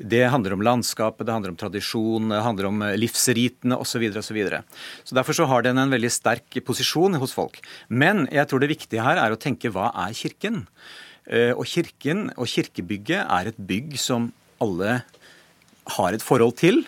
Det 0.00 0.22
handler 0.32 0.54
om 0.56 0.64
landskapet, 0.64 1.26
det 1.26 1.34
handler 1.34 1.52
om 1.52 1.58
tradisjon, 1.60 2.30
det 2.32 2.42
handler 2.44 2.68
om 2.70 2.84
livsritene 2.98 3.76
osv. 3.76 4.06
Så, 4.14 4.24
så, 4.30 4.36
videre. 4.36 4.62
så 5.04 5.16
Derfor 5.18 5.36
så 5.36 5.48
har 5.50 5.66
den 5.66 5.80
en 5.80 5.92
veldig 5.92 6.12
sterk 6.12 6.60
posisjon 6.66 7.18
hos 7.20 7.34
folk. 7.36 7.60
Men 7.88 8.26
jeg 8.32 8.48
tror 8.50 8.62
det 8.62 8.72
viktige 8.72 9.04
her 9.04 9.20
er 9.20 9.34
å 9.34 9.40
tenke 9.40 9.72
hva 9.72 9.90
er 10.06 10.16
Kirken? 10.16 10.64
Eh, 11.30 11.52
og 11.52 11.66
Kirken 11.68 12.30
og 12.36 12.48
kirkebygget 12.50 13.26
er 13.26 13.50
et 13.50 13.60
bygg 13.60 13.98
som 14.00 14.32
alle 14.62 15.02
har 15.98 16.16
et 16.16 16.24
forhold 16.24 16.56
til. 16.60 16.82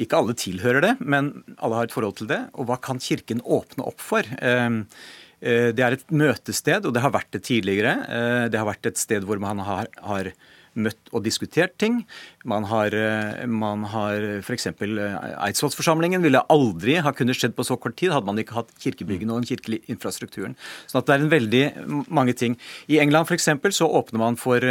Ikke 0.00 0.16
alle 0.20 0.36
tilhører 0.38 0.84
det, 0.84 0.92
men 1.00 1.34
alle 1.58 1.80
har 1.80 1.88
et 1.88 1.94
forhold 1.94 2.20
til 2.20 2.30
det. 2.30 2.44
Og 2.56 2.68
hva 2.68 2.78
kan 2.80 3.00
Kirken 3.02 3.42
åpne 3.44 3.88
opp 3.90 4.00
for? 4.00 4.28
Eh, 4.38 4.70
Eh, 4.70 5.21
det 5.42 5.82
er 5.82 5.96
et 5.96 6.04
møtested, 6.14 6.86
og 6.86 6.94
det 6.94 7.02
har 7.02 7.14
vært 7.14 7.32
det 7.34 7.42
tidligere. 7.48 7.96
Eh, 8.06 8.44
det 8.52 8.60
har 8.60 8.68
vært 8.68 8.92
et 8.92 9.00
sted 9.00 9.26
hvor 9.26 9.40
man 9.42 9.62
har, 9.66 9.88
har 10.06 10.30
møtt 10.78 11.10
og 11.12 11.24
diskutert 11.26 11.74
ting. 11.80 12.02
Man 12.48 12.66
har, 12.70 12.94
eh, 12.94 13.46
man 13.46 13.84
har 13.92 14.24
f.eks. 14.40 14.68
Eidsvollsforsamlingen 14.72 16.22
ville 16.24 16.42
aldri 16.52 16.98
ha 17.04 17.12
kunnet 17.16 17.38
skjedd 17.38 17.56
på 17.56 17.66
så 17.66 17.76
kort 17.80 17.96
tid 18.00 18.14
hadde 18.14 18.28
man 18.28 18.40
ikke 18.40 18.56
hatt 18.60 18.72
kirkebyggene 18.82 19.34
og 19.34 19.42
den 19.42 19.50
kirkelige 19.50 19.92
infrastrukturen. 19.92 20.56
Sånn 20.90 21.02
at 21.02 21.10
det 21.10 21.16
er 21.16 21.26
en 21.26 21.32
veldig 21.32 21.64
mange 22.08 22.36
ting. 22.38 22.56
I 22.88 23.00
England 23.02 23.28
f.eks. 23.28 23.50
så 23.76 23.88
åpner 23.88 24.22
man 24.22 24.40
for, 24.40 24.64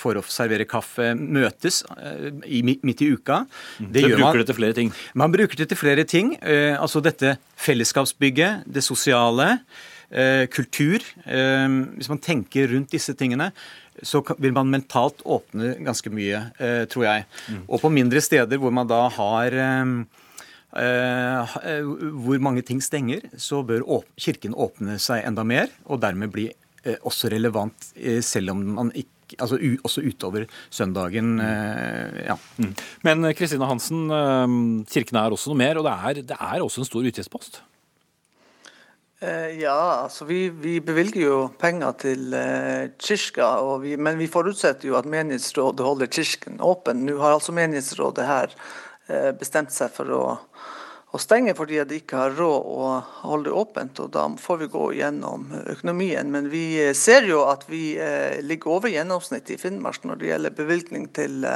for, 0.00 0.20
å 0.20 0.26
servere 0.28 0.68
kaffe, 0.68 1.12
møtes 1.14 1.82
i, 2.46 2.62
midt 2.64 3.02
i 3.04 3.10
uka. 3.14 3.44
Det 3.78 4.04
så 4.04 4.12
bruker 4.12 4.24
man, 4.24 4.42
det 4.42 4.50
til 4.50 4.60
flere 4.60 4.78
ting? 4.80 4.92
Man 5.14 5.34
bruker 5.34 5.62
det 5.62 5.70
til 5.72 5.80
flere 5.80 6.04
ting. 6.08 6.36
Altså 6.44 7.02
dette 7.04 7.36
fellesskapsbygget, 7.64 8.68
det 8.70 8.84
sosiale. 8.84 9.58
Eh, 10.14 10.46
kultur. 10.46 11.02
Eh, 11.26 11.68
hvis 11.98 12.10
man 12.12 12.20
tenker 12.22 12.68
rundt 12.70 12.92
disse 12.94 13.16
tingene, 13.18 13.48
så 14.06 14.22
vil 14.38 14.54
man 14.56 14.70
mentalt 14.72 15.22
åpne 15.24 15.74
ganske 15.84 16.12
mye, 16.14 16.42
eh, 16.58 16.84
tror 16.90 17.06
jeg. 17.08 17.24
Og 17.68 17.80
på 17.82 17.92
mindre 17.92 18.22
steder 18.24 18.60
hvor 18.60 18.74
man 18.74 18.90
da 18.90 19.06
har 19.08 19.58
hvor 20.74 22.40
mange 22.42 22.64
ting 22.66 22.80
stenger, 22.82 23.20
så 23.38 23.60
bør 23.62 23.84
Kirken 24.18 24.56
åpne 24.58 24.96
seg 24.98 25.22
enda 25.22 25.44
mer, 25.46 25.68
og 25.86 26.00
dermed 26.02 26.32
bli 26.34 26.48
også 27.06 27.30
relevant, 27.30 27.92
selv 28.26 28.50
om 28.50 28.64
man 28.80 28.90
ikke 28.90 29.38
altså 29.38 29.60
også 29.86 30.02
utover 30.02 30.48
søndagen. 30.74 31.38
ja. 31.38 32.34
Mm. 32.58 32.74
Men 33.06 33.30
Kristine 33.38 33.70
Hansen, 33.70 34.10
kirken 34.90 35.16
er 35.16 35.30
også 35.30 35.52
noe 35.52 35.62
mer, 35.62 35.78
og 35.78 35.86
det 35.86 35.94
er, 35.94 36.26
det 36.34 36.40
er 36.40 36.66
også 36.66 36.82
en 36.82 36.90
stor 36.90 37.06
utgiftspost? 37.06 37.62
Eh, 39.20 39.60
ja, 39.60 40.02
altså 40.02 40.24
vi, 40.24 40.48
vi, 40.50 40.80
bevilger 40.82 41.22
jo 41.22 41.36
penger 41.60 41.92
til 42.02 42.34
eh, 42.34 42.90
kirka, 42.98 43.46
vi, 43.80 43.94
men 43.96 44.18
vi 44.18 44.26
forutsetter 44.30 44.90
jo 44.90 44.96
at 44.98 45.06
menighetsrådet 45.08 45.86
holder 45.86 46.10
kirken 46.10 46.58
åpen. 46.64 47.04
Nå 47.06 47.20
har 47.22 47.36
altså 47.36 47.54
menighetsrådet 47.54 48.26
her 48.26 48.56
eh, 49.06 49.30
bestemt 49.38 49.70
seg 49.72 49.94
for 49.94 50.10
å, 50.10 50.22
å, 51.14 51.20
stenge 51.22 51.54
fordi 51.54 51.78
de 51.86 52.00
ikke 52.02 52.18
har 52.24 52.34
råd 52.34 52.66
å 52.74 52.90
holde 53.22 53.54
åpent. 53.54 54.02
og 54.02 54.10
Da 54.16 54.26
får 54.40 54.64
vi 54.64 54.70
gå 54.74 54.90
gjennom 54.98 55.46
økonomien. 55.62 56.34
Men 56.34 56.50
vi 56.50 56.66
ser 56.98 57.30
jo 57.30 57.44
at 57.52 57.68
vi 57.70 57.94
eh, 57.94 58.42
ligger 58.42 58.80
over 58.80 58.92
gjennomsnittet 58.92 59.54
i 59.54 59.62
Finnmark 59.62 60.02
når 60.04 60.20
det 60.20 60.32
gjelder 60.32 60.58
bevilgning 60.62 61.12
til 61.14 61.46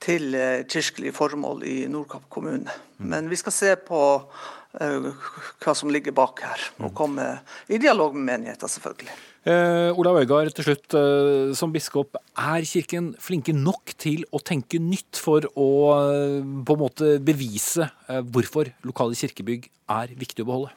til 0.00 0.32
kirkelige 0.64 1.12
formål 1.12 1.58
i 1.68 1.74
Nordkapp 1.92 2.22
kommune. 2.32 2.72
Mm. 2.96 3.08
Men 3.10 3.26
vi 3.28 3.36
skal 3.36 3.52
se 3.52 3.74
på 3.84 3.98
Eh, 4.00 4.59
hva 4.78 5.74
som 5.74 5.90
ligger 5.90 6.14
bak 6.14 6.44
her. 6.46 6.62
Og 6.84 6.94
komme 6.94 7.26
i 7.68 7.80
dialog 7.82 8.14
med 8.14 8.26
menigheten, 8.28 8.70
selvfølgelig. 8.70 9.16
Eh, 9.48 9.98
Olav 9.98 10.18
Øygard, 10.20 10.52
til 10.52 10.66
slutt. 10.68 10.94
Eh, 10.94 11.54
som 11.56 11.72
biskop, 11.72 12.16
er 12.36 12.64
Kirken 12.68 13.14
flinke 13.18 13.54
nok 13.56 13.94
til 13.98 14.26
å 14.30 14.38
tenke 14.44 14.78
nytt 14.78 15.16
for 15.16 15.46
å 15.56 15.68
eh, 15.96 16.42
på 16.66 16.76
en 16.76 16.82
måte 16.82 17.14
bevise 17.24 17.88
eh, 18.08 18.20
hvorfor 18.20 18.68
lokale 18.84 19.16
kirkebygg 19.16 19.70
er 19.90 20.12
viktig 20.20 20.44
å 20.44 20.50
beholde? 20.50 20.76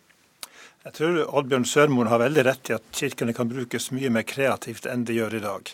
Jeg 0.83 0.97
tror 0.97 1.17
Oddbjørn 1.39 1.63
Sørmoen 1.63 2.09
har 2.11 2.19
veldig 2.19 2.43
rett 2.43 2.69
i 2.69 2.73
at 2.75 2.87
kirkene 2.91 3.31
kan 3.35 3.47
brukes 3.47 3.85
mye 3.95 4.09
mer 4.11 4.25
kreativt 4.27 4.83
enn 4.91 5.05
de 5.07 5.15
gjør 5.15 5.37
i 5.37 5.39
dag. 5.45 5.69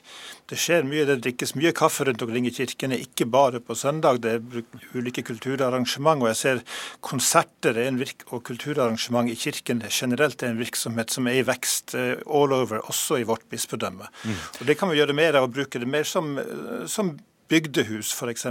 Det 0.50 0.58
skjer 0.62 0.86
mye, 0.86 1.06
det 1.10 1.16
drikkes 1.24 1.56
mye 1.58 1.72
kaffe 1.74 2.06
rundt 2.06 2.22
omkring 2.22 2.46
i 2.46 2.54
kirkene, 2.54 3.00
ikke 3.02 3.26
bare 3.26 3.58
på 3.58 3.74
søndag. 3.74 4.20
Det 4.22 4.36
er 4.38 4.62
ulike 4.94 5.24
kulturarrangement, 5.26 6.22
og 6.22 6.30
jeg 6.30 6.38
ser 6.38 6.62
konserter 7.02 7.80
virk, 7.98 8.28
og 8.30 8.44
kulturarrangement 8.46 9.34
i 9.34 9.38
kirken 9.38 9.82
generelt 9.90 10.46
er 10.46 10.54
en 10.54 10.62
virksomhet 10.62 11.10
som 11.10 11.26
er 11.26 11.40
i 11.40 11.48
vekst 11.48 11.98
eh, 11.98 12.14
all 12.30 12.54
over, 12.54 12.86
også 12.86 13.18
i 13.18 13.26
vårt 13.26 13.50
bispedømme. 13.50 14.06
Mm. 14.06 14.38
Og 14.62 14.70
Det 14.70 14.78
kan 14.78 14.94
vi 14.94 15.02
gjøre 15.02 15.18
mer 15.18 15.42
av, 15.42 15.50
å 15.50 15.54
bruke 15.58 15.82
det 15.82 15.90
mer 15.90 16.06
som, 16.06 16.36
eh, 16.38 16.86
som 16.86 17.16
bygdehus, 17.50 18.12
f.eks. 18.14 18.46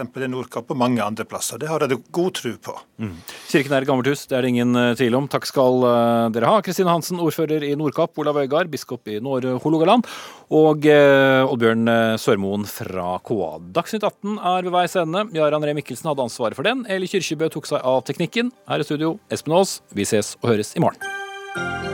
i 0.00 0.28
Nordkapp 0.30 0.72
og 0.72 0.78
mange 0.80 1.02
andre 1.04 1.26
plasser. 1.28 1.60
Det 1.60 1.68
har 1.68 1.84
jeg 1.84 2.00
god 2.14 2.32
tro 2.38 2.52
på. 2.68 2.74
Mm. 3.02 3.14
Kirken 3.50 3.74
er 3.76 3.84
et 3.84 3.88
gammelt 3.90 4.08
hus, 4.10 4.24
det 4.30 4.38
er 4.38 4.46
det 4.46 4.52
ingen 4.54 4.74
eh, 4.80 4.94
tvil 4.98 5.18
om. 5.18 5.28
Takk 5.30 5.48
skal 5.48 5.86
eh, 5.88 6.26
dere 6.34 6.50
ha. 6.50 6.62
Kristine 6.64 6.92
Hansen, 6.92 7.20
ordfører 7.22 7.66
i 7.66 7.74
Nordkapp, 7.78 8.16
Olav 8.22 8.40
Øygard, 8.42 8.70
biskop 8.72 9.08
i 9.12 9.20
Nord-Hålogaland, 9.24 10.08
og 10.56 10.88
eh, 10.90 11.44
Oddbjørn 11.44 11.88
Sørmoen 12.20 12.68
fra 12.70 13.18
KA. 13.24 13.50
Dagsnytt 13.76 14.06
18 14.08 14.38
er 14.38 14.68
ved 14.68 14.76
veis 14.78 14.96
ende. 15.00 15.26
Jarand 15.36 15.68
Ree 15.68 15.76
Mikkelsen 15.80 16.10
hadde 16.12 16.24
ansvaret 16.24 16.58
for 16.58 16.66
den. 16.66 16.86
Eli 16.90 17.10
Kyrkjebø 17.10 17.52
tok 17.52 17.68
seg 17.70 17.84
av 17.84 18.04
teknikken. 18.08 18.54
Her 18.70 18.84
i 18.84 18.88
studio, 18.88 19.18
Espen 19.32 19.58
Aas. 19.58 19.78
Vi 19.94 20.08
ses 20.08 20.36
og 20.42 20.54
høres 20.54 20.74
i 20.78 20.84
morgen. 20.84 21.93